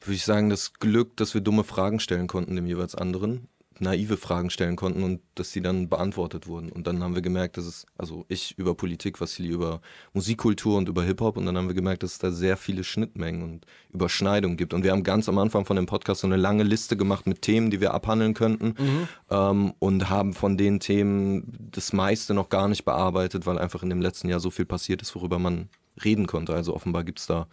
[0.00, 3.48] würde ich sagen, das Glück, dass wir dumme Fragen stellen konnten dem jeweils anderen.
[3.80, 6.70] Naive Fragen stellen konnten und dass sie dann beantwortet wurden.
[6.70, 9.80] Und dann haben wir gemerkt, dass es, also ich über Politik, Vassili über
[10.12, 11.36] Musikkultur und über Hip-Hop.
[11.36, 14.74] Und dann haben wir gemerkt, dass es da sehr viele Schnittmengen und Überschneidungen gibt.
[14.74, 17.42] Und wir haben ganz am Anfang von dem Podcast so eine lange Liste gemacht mit
[17.42, 18.74] Themen, die wir abhandeln könnten.
[19.30, 23.90] Ähm, und haben von den Themen das meiste noch gar nicht bearbeitet, weil einfach in
[23.90, 25.68] dem letzten Jahr so viel passiert ist, worüber man
[26.04, 26.54] reden konnte.
[26.54, 27.46] Also offenbar gibt es da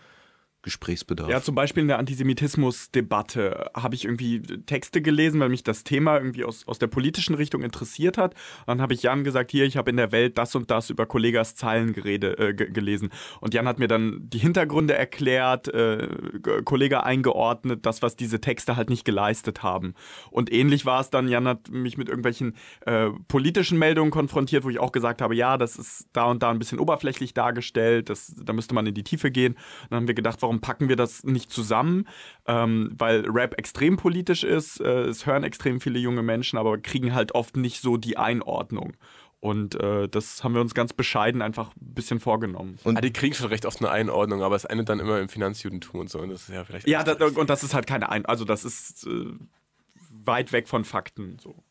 [0.66, 1.30] Gesprächsbedarf.
[1.30, 6.18] Ja, zum Beispiel in der Antisemitismus-Debatte habe ich irgendwie Texte gelesen, weil mich das Thema
[6.18, 8.34] irgendwie aus, aus der politischen Richtung interessiert hat.
[8.66, 11.06] Dann habe ich Jan gesagt, hier, ich habe in der Welt das und das über
[11.06, 13.12] Kollegas Zeilen gerede, äh, ge- gelesen.
[13.40, 16.10] Und Jan hat mir dann die Hintergründe erklärt, äh,
[16.66, 19.94] Kollege eingeordnet, das, was diese Texte halt nicht geleistet haben.
[20.32, 22.56] Und ähnlich war es dann, Jan hat mich mit irgendwelchen
[22.88, 26.50] äh, politischen Meldungen konfrontiert, wo ich auch gesagt habe, ja, das ist da und da
[26.50, 29.54] ein bisschen oberflächlich dargestellt, das, da müsste man in die Tiefe gehen.
[29.54, 32.08] Und dann haben wir gedacht, warum packen wir das nicht zusammen?
[32.48, 37.14] Ähm, weil Rap extrem politisch ist, äh, es hören extrem viele junge Menschen, aber kriegen
[37.14, 38.94] halt oft nicht so die Einordnung.
[39.40, 42.80] Und äh, das haben wir uns ganz bescheiden einfach ein bisschen vorgenommen.
[42.84, 46.00] ah, die kriegen schon recht oft eine Einordnung, aber es endet dann immer im Finanzjudentum
[46.00, 46.20] und so.
[46.20, 46.88] Und das ist ja vielleicht.
[46.88, 48.26] Ja, da, und das ist halt keine Ein...
[48.26, 49.34] Also das ist äh,
[50.10, 51.38] weit weg von Fakten.
[51.40, 51.64] So.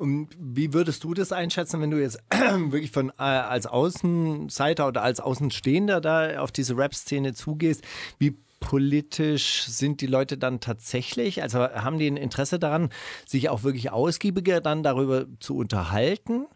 [0.00, 5.02] Und wie würdest du das einschätzen, wenn du jetzt wirklich von äh, als Außenseiter oder
[5.02, 7.84] als Außenstehender da auf diese Rap-Szene zugehst?
[8.18, 11.42] Wie politisch sind die Leute dann tatsächlich?
[11.42, 12.88] Also haben die ein Interesse daran,
[13.26, 16.46] sich auch wirklich ausgiebiger dann darüber zu unterhalten?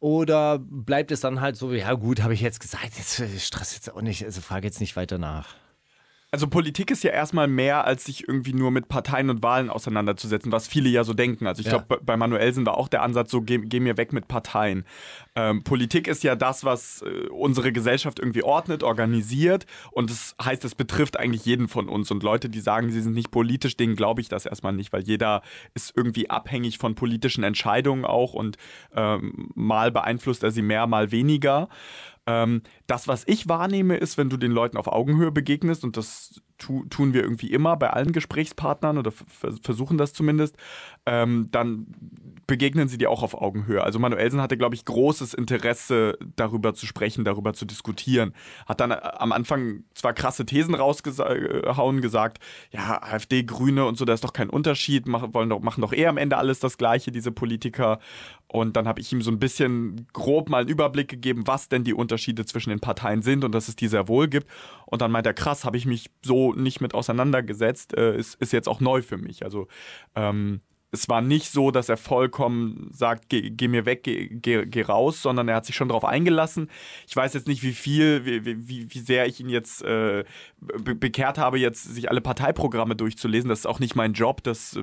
[0.00, 3.74] Oder bleibt es dann halt so, ja gut, habe ich jetzt gesagt, jetzt äh, stress
[3.74, 5.56] jetzt auch nicht, also frage jetzt nicht weiter nach.
[6.30, 10.52] Also Politik ist ja erstmal mehr, als sich irgendwie nur mit Parteien und Wahlen auseinanderzusetzen,
[10.52, 11.46] was viele ja so denken.
[11.46, 11.78] Also ich Ja.
[11.78, 14.84] glaube, bei Manuelsen war auch der Ansatz so, geh, geh mir weg mit Parteien.
[15.34, 20.66] Ähm, Politik ist ja das, was äh, unsere Gesellschaft irgendwie ordnet, organisiert und das heißt,
[20.66, 22.10] es betrifft eigentlich jeden von uns.
[22.10, 25.04] Und Leute, die sagen, sie sind nicht politisch, denen glaube ich das erstmal nicht, weil
[25.04, 25.40] jeder
[25.72, 28.58] ist irgendwie abhängig von politischen Entscheidungen auch und
[28.94, 31.70] ähm, mal beeinflusst er sie mehr, mal weniger.
[32.30, 36.42] Ähm, das, was ich wahrnehme, ist, wenn du den Leuten auf Augenhöhe begegnest, und das
[36.58, 40.58] tu, tun wir irgendwie immer bei allen Gesprächspartnern oder vers- versuchen das zumindest,
[41.06, 41.86] ähm, dann
[42.48, 43.84] begegnen sie dir auch auf Augenhöhe.
[43.84, 48.32] Also Manuelsen hatte, glaube ich, großes Interesse, darüber zu sprechen, darüber zu diskutieren.
[48.66, 52.42] Hat dann äh, am Anfang zwar krasse Thesen rausgehauen, gesagt,
[52.72, 55.92] ja, AfD, Grüne und so, da ist doch kein Unterschied, machen, wollen doch, machen doch
[55.92, 58.00] eh am Ende alles das Gleiche, diese Politiker.
[58.48, 61.84] Und dann habe ich ihm so ein bisschen grob mal einen Überblick gegeben, was denn
[61.84, 64.48] die Unterschiede zwischen den Parteien sind und dass es die sehr wohl gibt.
[64.86, 68.54] Und dann meint er, krass, habe ich mich so nicht mit auseinandergesetzt, äh, ist, ist
[68.54, 69.44] jetzt auch neu für mich.
[69.44, 69.68] Also
[70.14, 74.64] ähm, es war nicht so, dass er vollkommen sagt, geh, geh mir weg, geh, geh,
[74.64, 76.70] geh raus, sondern er hat sich schon darauf eingelassen.
[77.06, 80.24] Ich weiß jetzt nicht, wie viel, wie, wie, wie sehr ich ihn jetzt äh,
[80.60, 83.48] be bekehrt habe, jetzt sich alle Parteiprogramme durchzulesen.
[83.50, 84.82] Das ist auch nicht mein Job, das äh,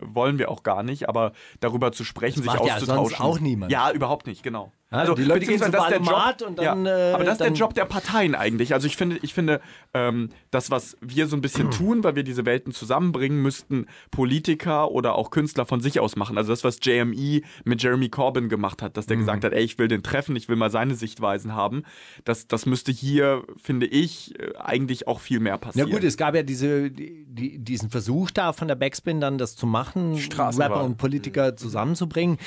[0.00, 3.16] wollen wir auch gar nicht, aber darüber zu sprechen, Das sich macht ja auszutauschen.
[3.16, 3.70] sonst auch niemand.
[3.70, 4.72] Ja, überhaupt nicht, genau.
[4.94, 7.52] Also, die Leute gehen zum das Job, und dann, ja, äh, aber das ist der
[7.52, 8.74] Job der Parteien eigentlich.
[8.74, 9.60] Also ich finde, ich finde,
[9.92, 14.90] ähm, das, was wir so ein bisschen tun, weil wir diese Welten zusammenbringen, müssten Politiker
[14.90, 16.38] oder auch Künstler von sich aus machen.
[16.38, 19.78] Also das, was JME mit Jeremy Corbyn gemacht hat, dass der gesagt hat, ey, ich
[19.78, 21.84] will den treffen, ich will mal seine Sichtweisen haben.
[22.24, 25.90] Das, das müsste hier, finde ich, äh, eigentlich auch viel mehr Ja passieren.
[25.90, 29.56] gut, es gab ja diese, die, die, diesen Versuch da von der Backspin dann das
[29.56, 30.18] zu machen.
[30.36, 32.38] Rapper und Politiker zusammenzubringen.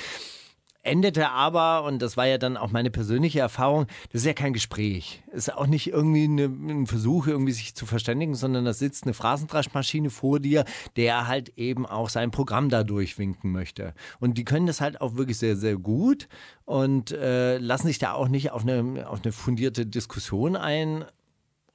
[0.87, 4.53] Endete aber, und das war ja dann auch meine persönliche Erfahrung, das ist ja kein
[4.53, 5.21] Gespräch.
[5.31, 9.03] Es ist auch nicht irgendwie eine, ein Versuch, irgendwie sich zu verständigen, sondern da sitzt
[9.03, 10.65] eine Phrasendraschmaschine vor dir,
[10.95, 13.93] der halt eben auch sein Programm da durchwinken möchte.
[14.19, 16.27] Und die können das halt auch wirklich sehr, sehr gut
[16.65, 21.05] und äh, lassen sich da auch nicht auf eine, auf eine fundierte Diskussion ein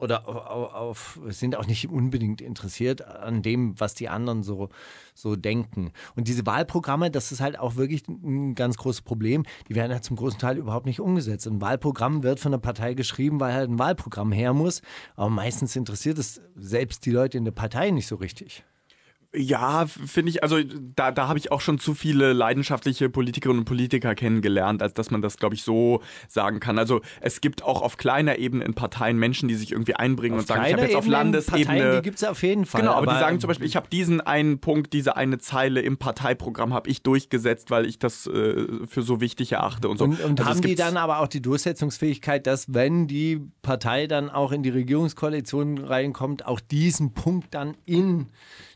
[0.02, 4.68] oder auf, auf, sind auch nicht unbedingt interessiert an dem, was die anderen so,
[5.14, 5.92] so denken.
[6.16, 9.44] Und diese Wahlprogramme, das ist halt auch wirklich ein ganz großes Problem.
[9.68, 11.46] Die werden halt zum großen Teil überhaupt nicht umgesetzt.
[11.46, 14.82] Ein Wahlprogramm wird von der Partei geschrieben, weil halt ein Wahlprogramm her muss.
[15.14, 18.64] Aber meistens interessiert es selbst die Leute in der Partei nicht so richtig.
[19.34, 20.58] Ja, finde ich, also
[20.94, 25.10] da, da habe ich auch schon zu viele leidenschaftliche Politikerinnen und Politiker kennengelernt, als dass
[25.10, 26.78] man das, glaube ich, so sagen kann.
[26.78, 30.46] Also es gibt auch auf kleiner Ebene in Parteien Menschen, die sich irgendwie einbringen und
[30.46, 31.64] sagen, ich habe jetzt auf Landesebene.
[31.64, 32.82] Parteien, die gibt es auf jeden Fall.
[32.82, 35.96] Genau, aber, die sagen zum Beispiel, ich habe diesen einen Punkt, diese eine Zeile im
[35.96, 40.04] Parteiprogramm habe ich durchgesetzt, weil ich das äh, für so wichtig erachte und so.
[40.04, 44.28] Und, und Also haben die dann aber auch die Durchsetzungsfähigkeit, dass wenn die Partei dann
[44.28, 48.26] auch in die Regierungskoalition reinkommt, auch diesen Punkt dann in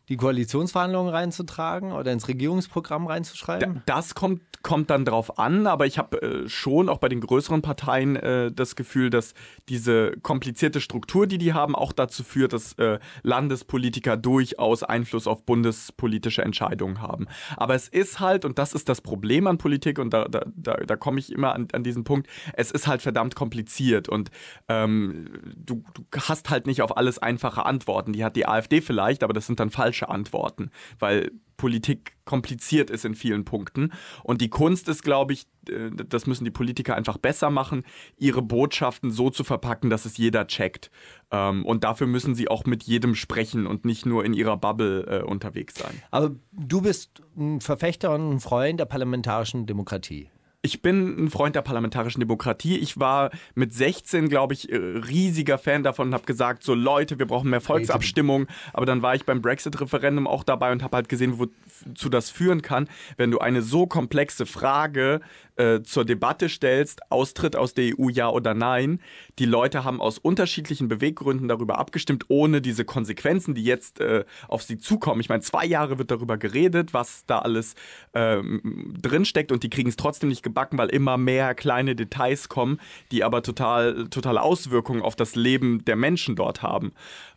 [0.09, 3.83] die Koalitionsverhandlungen reinzutragen oder ins Regierungsprogramm reinzuschreiben?
[3.87, 7.61] Das kommt, kommt dann drauf an, aber ich habe äh, schon auch bei den größeren
[7.61, 9.35] Parteien äh, das Gefühl, dass
[9.69, 15.45] diese komplizierte Struktur, die die haben, auch dazu führt, dass äh, Landespolitiker durchaus Einfluss auf
[15.45, 17.27] bundespolitische Entscheidungen haben.
[17.57, 20.75] Aber es ist halt, und das ist das Problem an Politik, und da, da, da,
[20.75, 24.31] da komme ich immer an, an diesen Punkt, es ist halt verdammt kompliziert und
[24.69, 28.13] ähm, du, du hast halt nicht auf alles einfache Antworten.
[28.13, 33.05] Die hat die AfD vielleicht, aber das sind dann falsche Antworten, weil Politik kompliziert ist
[33.05, 33.93] in vielen Punkten.
[34.23, 37.85] Und die Kunst ist, glaube ich, äh, das müssen die Politiker einfach besser machen,
[38.17, 40.91] ihre Botschaften so zu verpacken, dass es jeder checkt.
[41.31, 45.07] Ähm, Und dafür müssen sie auch mit jedem sprechen und nicht nur in ihrer Bubble
[45.07, 46.03] äh, unterwegs sein.
[46.11, 50.31] Aber du bist ein Verfechter und ein Freund der parlamentarischen Demokratie.
[50.63, 52.77] Ich bin ein Freund der parlamentarischen Demokratie.
[52.77, 57.19] Ich war mit 16, glaube ich, äh, riesiger Fan davon und habe gesagt, so Leute,
[57.19, 58.47] wir brauchen mehr Volksabstimmung.
[58.73, 62.63] Aber dann war ich beim Brexit-Referendum auch dabei und habe halt gesehen, wozu das führen
[62.63, 65.21] kann, wenn du eine so komplexe Frage
[65.57, 69.01] äh, zur Debatte stellst, Austritt aus der EU ja oder nein.
[69.39, 74.63] Die Leute haben aus unterschiedlichen Beweggründen darüber abgestimmt, ohne diese Konsequenzen, die jetzt äh, auf
[74.63, 75.21] sie zukommen.
[75.21, 77.75] Ich meine, zwei Jahre wird darüber geredet, was da alles
[78.15, 82.81] ähm, drinsteckt und die kriegen es trotzdem nicht gebacken, weil immer mehr kleine Details kommen,
[83.11, 86.93] die aber total, totale Auswirkungen auf das Leben der Menschen dort haben.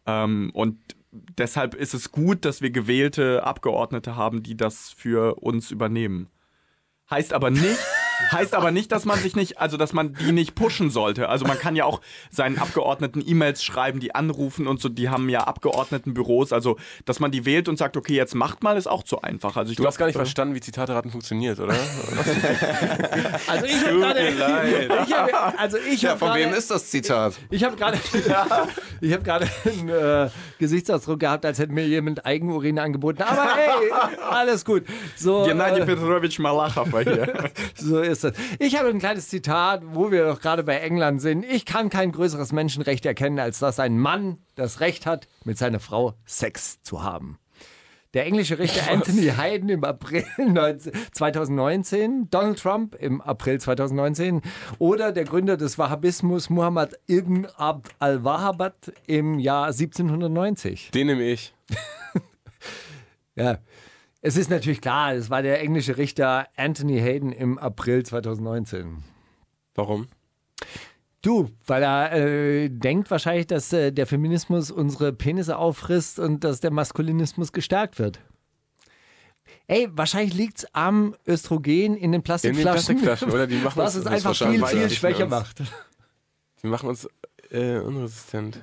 [0.06, 0.78] Ähm, und
[1.12, 6.28] deshalb ist es gut, dass wir gewählte Abgeordnete haben, die das für uns übernehmen.
[7.10, 7.80] Heißt aber nicht,
[8.32, 11.30] heißt aber nicht, dass man sich nicht, also dass man die nicht pushen sollte.
[11.30, 12.02] Also man kann ja auch
[12.32, 16.54] seinen Abgeordneten E-Mails schreiben, die anrufen und so, die haben ja Abgeordnetenbüros.
[16.54, 19.56] Also, dass man die wählt und sagt, okay, jetzt macht mal, ist auch zu einfach.
[19.58, 21.74] Also ich Du hast gar nicht glaub, verstanden, wie Zitateraten funktioniert, oder?
[23.48, 24.22] Also ich habe Tut gerade.
[24.22, 24.91] mir leid.
[25.08, 26.56] Ich hab, also ich Ja, habe von wem gerade.
[26.58, 27.34] ist das Zitat?
[27.50, 27.98] Ich habe gerade
[29.02, 30.30] ich hab gerade einen äh,
[30.60, 33.22] Gesichtsausdruck gehabt, als hätte mir jemand Eigenurin angeboten.
[33.24, 33.91] Aber hey,
[34.30, 34.84] alles gut.
[35.16, 37.52] So, Gennady äh, Petrovich Malachow war hier.
[37.76, 38.34] so ist es.
[38.60, 41.45] Ich habe ein kleines Zitat, wo wir doch gerade bei England sind.
[41.45, 45.80] Ich kann kein größeres Menschenrecht erkennen, als dass ein Mann das Recht hat, mit seiner
[45.80, 47.40] Frau Sex zu haben.
[48.15, 54.41] Der englische Richter Anthony Hayden im April 19 2019, Donald Trump im April 2019
[54.80, 60.90] oder der Gründer des Wahhabismus Muhammad ibn Abd al-Wahhabat im Jahr 1790.
[60.91, 61.53] Den nehme ich.
[63.36, 63.60] Ja,
[64.22, 69.04] es ist natürlich klar, es war der englische Richter Anthony Hayden im April 2019.
[69.76, 70.08] Warum?
[71.22, 76.62] Du, weil er äh, denkt wahrscheinlich, dass äh, der Feminismus unsere Penisse auffrisst und dass
[76.62, 78.20] der Maskulinismus gestärkt wird.
[79.68, 82.64] Ey, wahrscheinlich liegt es am Östrogen in den In den Plastikflaschen.
[82.72, 83.48] Plastikflaschen, oder?
[83.48, 85.32] Die machen was uns, es einfach viel, viel schwächer uns.
[85.32, 85.62] macht.
[86.64, 87.08] Die machen uns
[87.52, 88.60] äh, unresistent.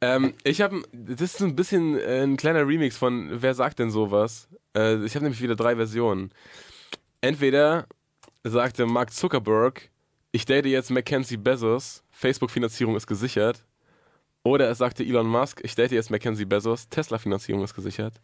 [0.00, 3.90] Ähm, ich habe, das ist ein bisschen äh, ein kleiner Remix von Wer sagt denn
[3.90, 4.48] sowas?
[4.76, 6.30] Äh, ich habe nämlich wieder drei Versionen.
[7.20, 7.86] Entweder
[8.42, 9.90] sagte Mark Zuckerberg,
[10.32, 13.64] ich date jetzt Mackenzie Bezos, Facebook-Finanzierung ist gesichert.
[14.42, 18.20] Oder es sagte Elon Musk, ich date jetzt Mackenzie Bezos, Tesla-Finanzierung ist gesichert.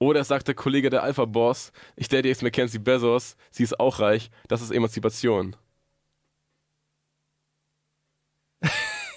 [0.00, 4.30] Oder es sagte Kollege der Alpha-Boss, ich date jetzt Mackenzie Bezos, sie ist auch reich,
[4.48, 5.54] das ist Emanzipation.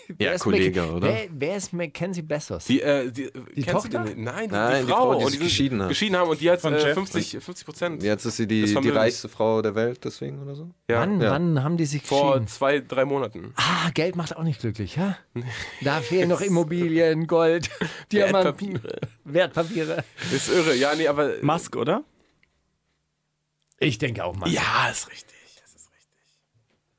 [0.17, 1.07] Wer Ja, ist Kollege, Mac- oder?
[1.07, 2.65] Wer, wer ist Mackenzie Bezos?
[2.65, 3.29] Die, äh, die,
[3.63, 4.03] kennst Tochter?
[4.03, 4.21] Du die?
[4.21, 5.15] Nein, die, Nein, die Frau.
[5.17, 5.89] die sich sind geschieden hat.
[5.89, 6.93] geschieden haben und die hat Von äh, Jeff.
[6.93, 8.03] 50, 50 Prozent.
[8.03, 10.69] Jetzt ist sie die, die reichste Frau der Welt, deswegen oder so?
[10.89, 10.99] Ja.
[11.01, 11.31] wann, Ja.
[11.31, 12.47] wann haben die sich Vor geschieden?
[12.47, 13.53] zwei, drei Monaten.
[13.55, 15.17] Ah, Geld macht auch nicht glücklich, ja?
[15.81, 17.69] Da fehlen noch Immobilien, Gold,
[18.11, 18.99] Diamanten, Wertpapiere.
[19.23, 20.03] Wertpapiere.
[20.33, 20.75] Ist irre.
[20.75, 21.33] Ja, nee, aber.
[21.41, 22.03] Musk, oder?
[23.79, 24.49] Ich denke auch mal.
[24.49, 25.35] Ja, ist richtig.
[25.61, 26.13] Das ist richtig.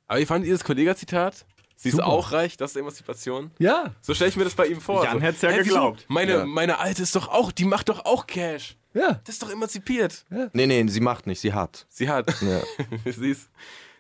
[0.09, 1.47] Aber wie fandet ihr das Kollega-Zitat?
[1.79, 2.07] Sie ist Super.
[2.09, 3.51] auch reich, das ist Emanzipation.
[3.59, 3.95] Ja.
[4.01, 5.05] So stelle ich mir das bei ihm vor.
[5.05, 5.63] Jan so, hätt's ja wieso?
[5.63, 6.07] geglaubt.
[6.09, 6.47] Meine, Ja.
[6.47, 8.77] meine Alte ist doch auch, die macht doch auch Cash.
[8.95, 9.21] Ja.
[9.25, 10.25] Das ist doch emanzipiert.
[10.55, 11.85] Nee, nee, sie macht nicht, sie hat.
[11.91, 12.35] Sie hat.
[12.41, 12.61] Ja.
[13.13, 13.51] sie ist.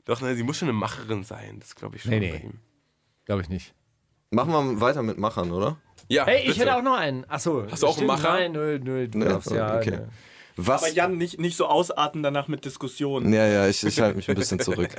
[0.06, 1.58] Doch, ne, sie muss schon eine Macherin sein.
[1.60, 2.44] Das glaube ich schon Nee, bei nee.
[2.44, 2.60] ihm.
[3.26, 3.74] Glaube ich nicht.
[4.30, 5.76] Machen wir weiter mit Machern, oder?
[6.08, 6.60] Ja, Hey, ich bitte.
[6.60, 7.28] hätte auch noch einen.
[7.28, 7.66] Achso.
[7.70, 8.32] Hast du auch einen Macher?
[8.32, 9.76] Nein, nö, nö, du Nee, darfst ja.
[9.76, 9.98] okay.
[10.56, 10.82] Was?
[10.84, 13.32] Aber Jan, nicht, nicht so ausarten danach mit Diskussionen.
[13.34, 14.90] Ja, ja, ich, ich halte mich ein bisschen zurück.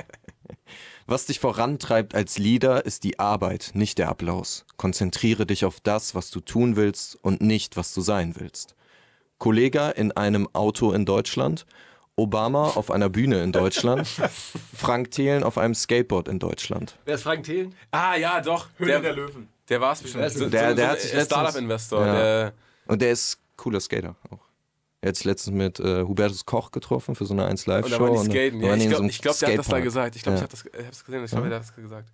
[1.10, 4.66] Was dich vorantreibt als Leader, ist die Arbeit, nicht der Applaus.
[4.76, 8.74] Konzentriere dich auf das, was du tun willst und nicht, was du sein willst.
[9.38, 11.64] Kollege in einem Auto in Deutschland,
[12.14, 14.06] Obama auf einer Bühne in Deutschland,
[14.76, 16.98] Frank Thelen auf einem Skateboard in Deutschland.
[17.06, 17.74] Wer ist Frank Thelen?
[17.90, 18.68] Ah, ja, doch.
[18.76, 19.48] Höhle Der, der Löwen.
[19.70, 20.24] der war es bestimmt.
[20.24, 22.04] Der der- der hat ein sich letztens- Startup-Investor.
[22.06, 22.12] Ja.
[22.12, 22.52] Der,
[22.86, 24.40] Und der ist cooler Skater auch.
[25.00, 27.92] Er hat sich letztens mit äh, Hubertus Koch getroffen für so eine 1 Live und
[27.92, 27.98] Show.
[27.98, 28.60] da waren die und skaten.
[28.60, 30.16] Ja, waren ich so glaube, ich glaub, der hat das da gesagt.
[30.16, 30.44] Ich glaube, Ja.
[30.44, 31.24] ich habe das, ich hab's gesehen.
[31.24, 32.08] Ich glaube, der hat das gesagt.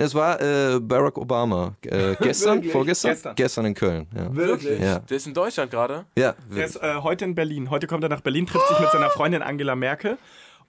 [0.00, 1.74] Es war äh, Barack Obama.
[1.84, 2.62] Äh, gestern?
[2.62, 3.34] Vorgestern?
[3.34, 3.64] Gestern.
[3.66, 4.06] in Köln.
[4.14, 4.34] Ja.
[4.34, 4.80] Wirklich?
[4.80, 5.00] Ja.
[5.00, 6.06] Der ist in Deutschland gerade.
[6.16, 6.34] ja.
[6.54, 7.68] Er ist äh, heute in Berlin.
[7.68, 10.16] Heute kommt er nach Berlin, trifft sich mit seiner Freundin Angela Merkel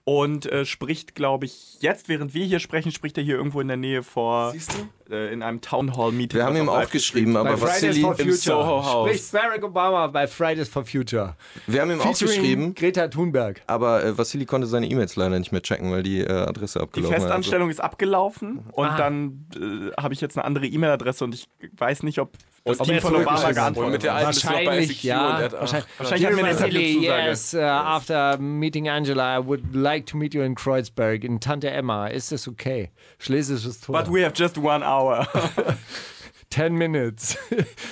[0.04, 3.68] und äh, spricht, glaube ich, jetzt, während wir hier sprechen, spricht er hier irgendwo in
[3.68, 4.72] der Nähe vor, Siehst
[5.08, 5.14] du?
[5.14, 6.38] äh, in einem Town Hall Meeting.
[6.38, 8.32] Wir haben was ihm auf auch live geschrieben, Bei aber Fridays Vassili, for Future.
[8.36, 9.08] Soho House.
[9.08, 11.36] Spricht Barack Obama bei Fridays for Future.
[11.66, 13.60] wir haben ihm auch Featuring geschrieben, Greta Thunberg.
[13.66, 16.82] aber äh, Vassili konnte seine E-Mails leider nicht mehr checken, weil die äh, Adresse Die
[16.84, 17.20] abgelaufen war.
[17.20, 18.96] Festanstellung ist abgelaufen und Ah.
[18.96, 21.46] dann äh, habe ich jetzt eine andere E-Mail-Adresse und ich
[21.78, 22.32] weiß nicht, ob
[22.64, 25.28] das Und Team von Obama geantwortet mit der alten Wahrscheinlich, ja.
[25.28, 27.28] und hat, wahrscheinlich Wahrscheinlich hat mir eine Interviewzusage.
[27.28, 31.70] yes, uh, after meeting Angela, I would like to meet you in Kreuzberg, in Tante
[31.70, 32.08] Emma.
[32.08, 32.90] Ist das okay?
[33.18, 33.96] Schlesisches Tor.
[33.96, 35.26] But we have just one hour.
[36.50, 37.36] 10 minutes.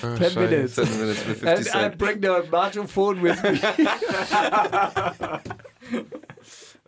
[0.01, 0.75] 10 minutes.
[0.75, 3.61] Seven minutes with 50 And I bring the microphone with me.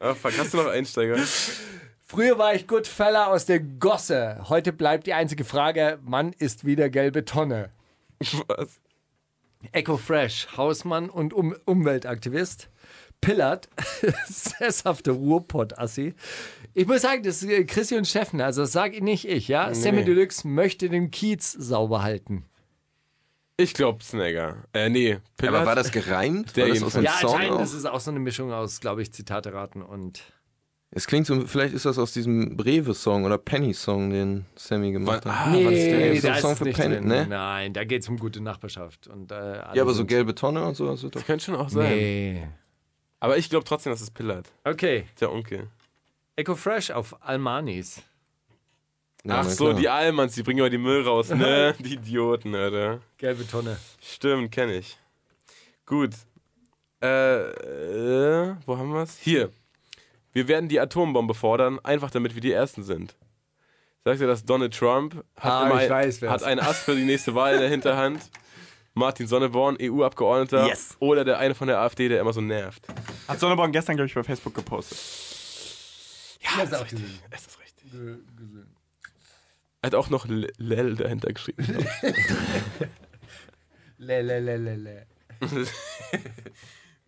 [0.00, 1.16] Ah, fuck, hast du noch Einsteiger?
[2.10, 4.40] Früher war ich gut Feller aus der Gosse.
[4.48, 7.70] Heute bleibt die einzige Frage, wann ist wieder gelbe Tonne?
[8.48, 8.80] Was?
[9.70, 12.68] Echo Fresh, Hausmann und um Umweltaktivist.
[13.20, 13.68] Pillard,
[14.26, 16.14] sesshafte Ruhrpott-Assi.
[16.74, 19.72] Ich muss sagen, das ist äh, Christian Steffen, also das sage nicht ich, ja?
[19.72, 22.44] Sammy Deluxe möchte den Kiez sauber halten.
[23.56, 24.64] Ich glaube Snagger.
[24.72, 25.20] Äh, nee.
[25.36, 25.54] Pillard.
[25.58, 26.56] Aber war das gereimt?
[26.56, 27.60] Der war das aus einem Ja, Song anscheinend, auch?
[27.60, 30.24] das ist auch so eine Mischung aus, glaube ich, Zitate raten und.
[30.92, 35.26] Es klingt so, vielleicht ist das aus diesem Brewe-Song oder Penny-Song, den Sammy gemacht hat.
[35.26, 35.98] ah, was ist der?
[35.98, 37.06] Nee, ein da Song ist für nicht Penny, drin.
[37.06, 37.26] ne?
[37.28, 39.06] Nein, da geht es um gute Nachbarschaft.
[39.06, 40.92] Und, äh, alle Ja, aber so gelbe Tonne und so.
[41.08, 41.96] Das könnte schon auch sein.
[41.96, 42.48] Nee.
[43.20, 44.48] Aber ich glaube trotzdem, dass es Pillard.
[44.64, 45.68] Okay, Der Onkel.
[46.34, 48.02] Echo Fresh auf Almanis.
[49.24, 49.78] Ja, Ach so, klar.
[49.78, 51.74] die Allmanns, die bringen immer die Müll raus, ne?
[51.78, 53.00] die Idioten, Alter.
[53.18, 53.76] Gelbe Tonne.
[54.02, 54.96] Stimmt, kenne ich.
[55.86, 56.14] Gut.
[57.02, 59.18] Äh, äh, wo haben wir es?
[59.18, 59.50] Hier.
[60.32, 63.16] Wir werden die Atombombe fordern, einfach damit wir die Ersten sind.
[64.04, 67.34] Sagt er, dass Donald Trump hat, Ah, ein, weiß, hat einen Ast für die nächste
[67.34, 68.30] Wahl in der Hinterhand.
[68.94, 70.66] Martin Sonneborn, EU-Abgeordneter.
[70.66, 70.96] Yes.
[70.98, 72.86] Oder der eine von der AfD, der immer so nervt.
[73.28, 74.98] Hat Sonneborn gestern, glaube ich, bei Facebook gepostet.
[76.40, 77.20] Ja, das ist richtig.
[77.30, 77.92] Es ist richtig.
[79.82, 81.64] Er hat auch noch Lel dahinter geschrieben.
[83.98, 85.06] Le, le, le, le, le.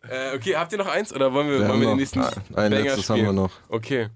[0.08, 2.20] äh, okay, habt ihr noch eins oder wollen wir, Wir wollen wir den noch nächsten
[2.20, 3.36] ein ein Banger letztes haben wir spielen?
[3.36, 3.50] noch.
[3.68, 4.08] Okay.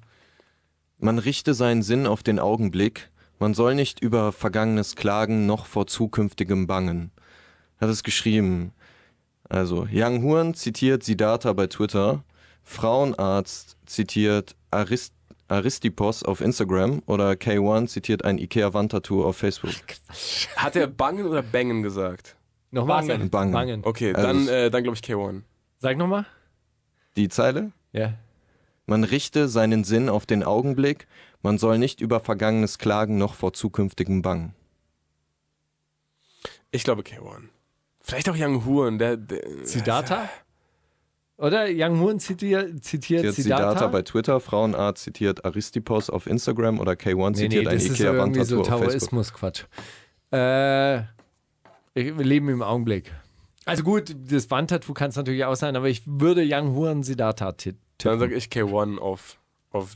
[0.99, 3.11] Man richte seinen Sinn auf den Augenblick.
[3.39, 7.11] Man soll nicht über Vergangenes klagen, noch vor zukünftigem bangen.
[7.81, 8.73] Hat es geschrieben.
[9.49, 12.25] Also, Young Huren zitiert Siddhartha bei Twitter.
[12.65, 15.13] Frauenarzt zitiert Arist
[15.49, 19.75] Aristipos auf Instagram oder K1 zitiert ein Ikea-Wandtattoo auf Facebook.
[20.57, 22.35] Hat er Bangen oder Bangen gesagt?
[22.73, 23.07] Nochmal.
[23.07, 23.31] Bangen.
[23.31, 23.53] Bangen.
[23.53, 23.81] Bangen.
[23.85, 25.43] Okay, Also dann, äh, dann glaube ich K1.
[25.79, 26.27] Sag nochmal.
[27.17, 27.73] Die Zeile?
[27.93, 28.15] Ja.
[28.87, 31.07] Man richte seinen Sinn auf den Augenblick.
[31.43, 34.55] Man soll nicht über Vergangenes klagen, noch vor zukünftigem bangen.
[36.71, 37.49] Ich glaube K1.
[38.01, 40.29] Vielleicht auch Young Huren, der, der Siddhartha?
[41.39, 43.71] Oder Young Moon zitiert, zitiert Zitiert Siddhartha?
[43.71, 47.85] Siddhartha bei Twitter, Frauenarzt zitiert Aristipos auf Instagram oder K1 nee, zitiert nee, ein das
[47.85, 48.91] ist Ikea-Wandtattoo so auf Facebook.
[48.91, 49.65] Taoismus-Quatsch.
[50.31, 51.03] Äh,
[51.95, 53.13] wir leben im Augenblick.
[53.67, 57.53] Also gut, das Wandtattoo kann es natürlich auch sein, aber ich würde Young Huren Siddhartha
[57.53, 58.19] ti- Dann tippen.
[58.21, 59.39] sage ich K1 auf,
[59.73, 59.91] auf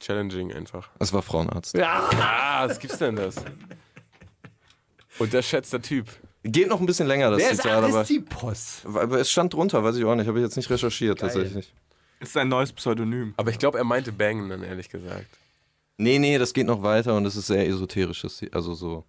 [0.00, 0.90] challenging einfach.
[0.98, 1.74] Es war Frauenarzt.
[1.76, 2.10] Ja.
[2.20, 3.36] Ah, was gibt's denn das?
[5.18, 6.08] Unterschätzter Typ.
[6.42, 8.82] Geht noch ein bisschen länger, das Wer ist Zitat, aber, Aristipos?
[8.84, 10.26] aber es stand drunter, weiß ich auch nicht.
[10.26, 11.72] Habe ich jetzt nicht recherchiert, tatsächlich.
[12.20, 13.32] Ist ein neues Pseudonym.
[13.36, 15.26] Aber ich glaube, er meinte Bangen dann, ehrlich gesagt.
[15.96, 19.04] Nee, nee, das geht noch weiter und es ist sehr esoterisches, also so.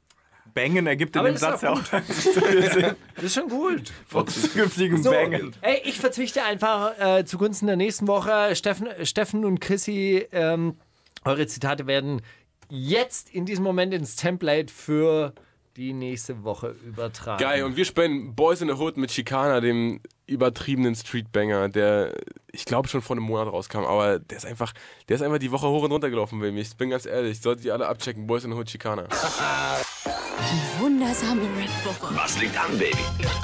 [0.56, 3.92] Bangen ergibt in Aber dem Satz ja auch Das ist schon gut.
[4.08, 5.54] von zukünftigen So, Bangen.
[5.62, 8.56] ey, ich verzichte einfach äh, zugunsten der nächsten Woche.
[8.56, 10.76] Steffen, Steffen und Chrissy, ähm,
[11.24, 12.22] eure Zitate werden
[12.70, 15.34] jetzt in diesem Moment ins Template für
[15.78, 17.44] die nächste Woche übertragen.
[17.44, 22.14] Geil, und wir spielen Boys in the Hood mit Chicana, dem übertriebenen Streetbanger, der,
[22.52, 24.74] ich glaube, schon vor einem Monat rauskam, aber der ist einfach,
[25.10, 26.62] der ist einfach die Woche hoch und runter gelaufen bei mir.
[26.62, 29.08] Ich bin ganz ehrlich, solltet ihr alle abchecken, Boys in the Hood Chicana.
[30.06, 32.16] Die wundersame Red Woche.
[32.16, 32.96] Was liegt an, Baby?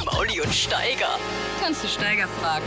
[0.06, 1.18] Mauli und Steiger.
[1.60, 2.66] Kannst du Steiger fragen?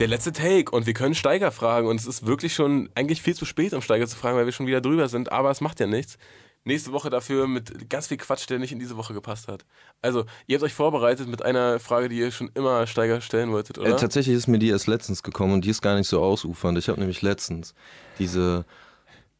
[0.00, 3.36] Der letzte Take und wir können Steiger fragen und es ist wirklich schon eigentlich viel
[3.36, 5.78] zu spät, um Steiger zu fragen, weil wir schon wieder drüber sind, aber es macht
[5.78, 6.18] ja nichts.
[6.64, 9.64] Nächste Woche dafür mit ganz viel Quatsch, der nicht in diese Woche gepasst hat.
[10.02, 13.78] Also, ihr habt euch vorbereitet mit einer Frage, die ihr schon immer Steiger stellen wolltet,
[13.78, 13.90] oder?
[13.90, 16.76] Äh, tatsächlich ist mir die erst letztens gekommen und die ist gar nicht so ausufernd.
[16.78, 17.74] Ich habe nämlich letztens
[18.18, 18.64] diese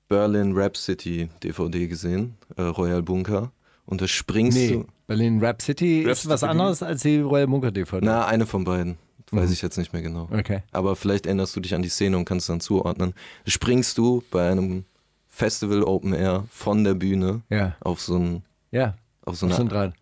[0.09, 3.53] Berlin Rap City DVD gesehen, äh, Royal Bunker.
[3.87, 4.85] Und da springst Nee, du.
[5.07, 6.51] Berlin Rap City Rap ist was City.
[6.51, 8.05] anderes als die Royal Bunker DVD.
[8.05, 8.97] Na, eine von beiden.
[9.33, 10.29] Weiß ich jetzt nicht mehr genau.
[10.33, 10.63] Okay.
[10.73, 13.15] Aber vielleicht erinnerst du dich an die Szene und kannst dann zuordnen.
[13.47, 14.85] Springst du bei einem
[15.29, 18.43] Festival Open Air von der Bühne Ja, auf so ein
[18.73, 18.95] ja.
[19.25, 19.95] auf so Auf so ein eine Draht.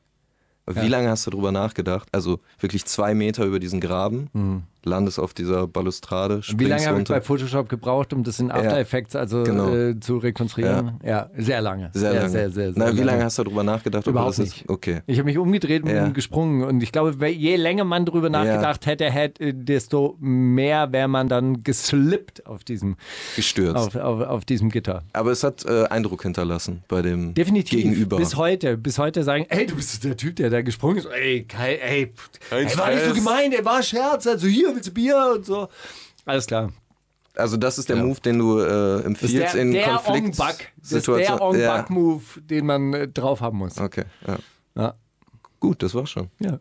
[0.67, 2.09] Wie lange hast du darüber nachgedacht?
[2.13, 6.61] Also wirklich zwei Meter über diesen Graben, landest auf dieser Balustrade, springst.
[6.65, 8.79] Wie lange habe ich bei Photoshop gebraucht, um das in After Ja.
[8.79, 9.75] Effects also Genau.
[9.75, 11.01] äh, zu rekonstruieren?
[11.05, 11.31] Ja.
[11.37, 11.91] sehr lange.
[11.95, 12.29] sehr lange.
[12.31, 13.05] Sehr, sehr, sehr Na, wie lange.
[13.13, 14.07] lange hast du darüber nachgedacht?
[14.07, 14.65] ob Überhaupt nicht.
[14.69, 15.03] Okay.
[15.07, 16.09] Ich habe mich umgedreht und Ja.
[16.09, 16.63] gesprungen.
[16.65, 21.63] Und ich glaube, je länger man drüber nachgedacht hätte, hätte, desto mehr wäre man dann
[21.63, 22.97] geslippt auf diesem,
[23.37, 23.77] Gestürzt.
[23.77, 25.03] auf, auf, auf diesem Gitter.
[25.13, 27.83] Aber es hat äh, Eindruck hinterlassen bei dem Definitiv.
[27.83, 28.17] Gegenüber.
[28.17, 28.77] Bis heute.
[28.77, 31.07] Bis heute sagen, ey, du bist der Typ, der da gesprungen ist.
[31.07, 32.13] Ey, kein, ey,
[32.51, 33.15] ey war nicht so Stress.
[33.15, 34.27] gemein, ey, war Scherz.
[34.27, 35.69] Also hier willst du Bier und so.
[36.25, 36.73] Alles klar.
[37.37, 40.39] also das ist der Move, den du äh, Das empfiehlst der, in der Konflikt.
[40.39, 41.41] Das ist der Ja.
[41.41, 43.79] Ong-Buck-Move, den man äh, drauf haben muss.
[43.79, 44.39] Okay, ja.
[44.75, 44.95] Ja.
[45.61, 46.31] Gut, das war's schon.
[46.39, 46.61] Ja.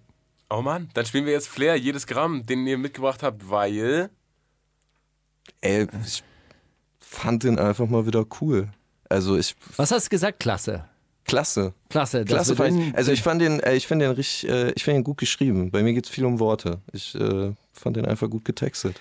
[0.50, 4.10] Oh Mann, dann spielen wir jetzt Flair, jedes Gramm, den ihr mitgebracht habt, weil.
[5.62, 6.24] Ey, ich
[7.00, 8.70] fand den einfach mal wieder cool.
[9.10, 10.40] Also ich, Was hast du gesagt?
[10.40, 10.86] Klasse.
[11.28, 11.74] Klasse.
[11.90, 12.26] Klasse.
[12.26, 15.00] Klasse den- ich, also ich fand den, äh, ich finde den richtig, äh, ich finde
[15.00, 15.70] den gut geschrieben.
[15.72, 16.80] Bei mir geht's viel um Worte.
[16.94, 19.00] Ich äh, fand den einfach gut getextet.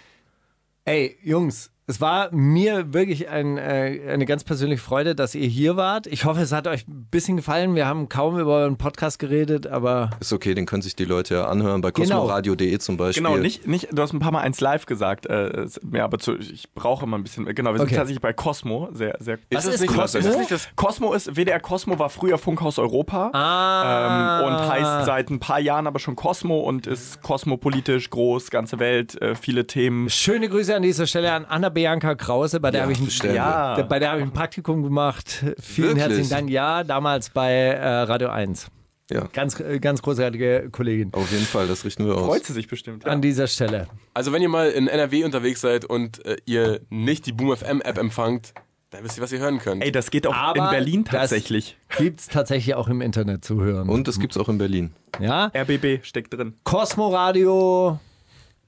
[0.84, 5.76] Ey, Jungs, es war mir wirklich ein, äh, eine ganz persönliche Freude, dass ihr hier
[5.76, 6.08] wart.
[6.08, 7.76] Ich hoffe, es hat euch ein bisschen gefallen.
[7.76, 11.34] Wir haben kaum über euren Podcast geredet, aber Ist okay, den können sich die Leute
[11.34, 12.22] ja anhören bei Genau.
[12.22, 13.22] cosmoradio.de zum Beispiel.
[13.22, 16.36] Genau, nicht, nicht, du hast ein paar Mal eins live gesagt, äh, ja, aber zu,
[16.36, 17.94] ich brauche immer ein bisschen, genau, wir sind Okay.
[17.96, 19.38] tatsächlich bei Cosmo, sehr, sehr.
[19.52, 20.18] Was das ist nicht Cosmo?
[20.18, 24.40] Ist das nicht das Cosmo ist, WDR Cosmo war früher Funkhaus Europa Ah.
[24.40, 28.80] ähm, und heißt seit ein paar Jahren aber schon Cosmo und ist kosmopolitisch groß, ganze
[28.80, 30.10] Welt, äh, viele Themen.
[30.10, 31.44] schöne Grüße an dieser Stelle an
[31.76, 33.34] Anna-Bianca Krause, bei der habe ich, ein-.
[33.34, 33.82] Ja.
[33.82, 35.44] bei der habe ich ein Praktikum gemacht.
[35.60, 36.02] Vielen Wirklich?
[36.04, 36.50] herzlichen Dank.
[36.50, 38.68] Ja, damals bei äh, Radio 1.
[39.10, 41.12] Ja, Ganz, äh, ganz großartige Kollegin.
[41.12, 42.26] auf jeden Fall, das richten wir aus.
[42.26, 43.04] Freut sie sich bestimmt.
[43.04, 43.10] Ja.
[43.12, 43.86] An dieser Stelle.
[44.14, 47.80] Also, wenn ihr mal in NRW unterwegs seid und äh, ihr nicht die Boom FM
[47.82, 48.52] App empfangt,
[48.90, 49.84] dann wisst ihr, was ihr hören könnt.
[49.84, 51.76] Ey, das geht auch Aber in Berlin das- tatsächlich.
[51.98, 53.88] Gibt es tatsächlich auch im Internet zu hören.
[53.88, 54.92] Und es gibt's auch in Berlin.
[55.20, 55.52] Ja?
[55.54, 56.54] RBB steckt drin.
[56.64, 58.00] Cosmo Radio,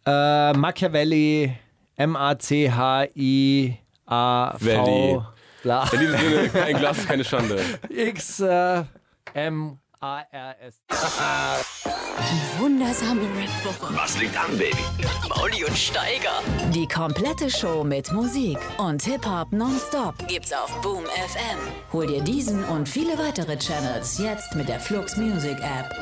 [0.07, 1.53] äh, Machiavelli,
[1.99, 3.77] M-A-C-H-I-A-V.
[5.63, 5.89] Bla.
[5.93, 7.61] In diesem Sinne, kein Glas ist keine Schande.
[7.89, 8.85] X, äh,
[9.35, 10.83] M-A-R-S.
[12.21, 13.93] Die wundersame Red Woche.
[13.97, 14.77] Was liegt an, Baby?
[15.29, 16.41] Mauli und Steiger.
[16.73, 21.59] Die komplette Show mit Musik und Hip-Hop nonstop gibt's auf Boom FM.
[21.93, 25.93] Hol dir diesen und viele weitere Channels jetzt mit der Flux Music App.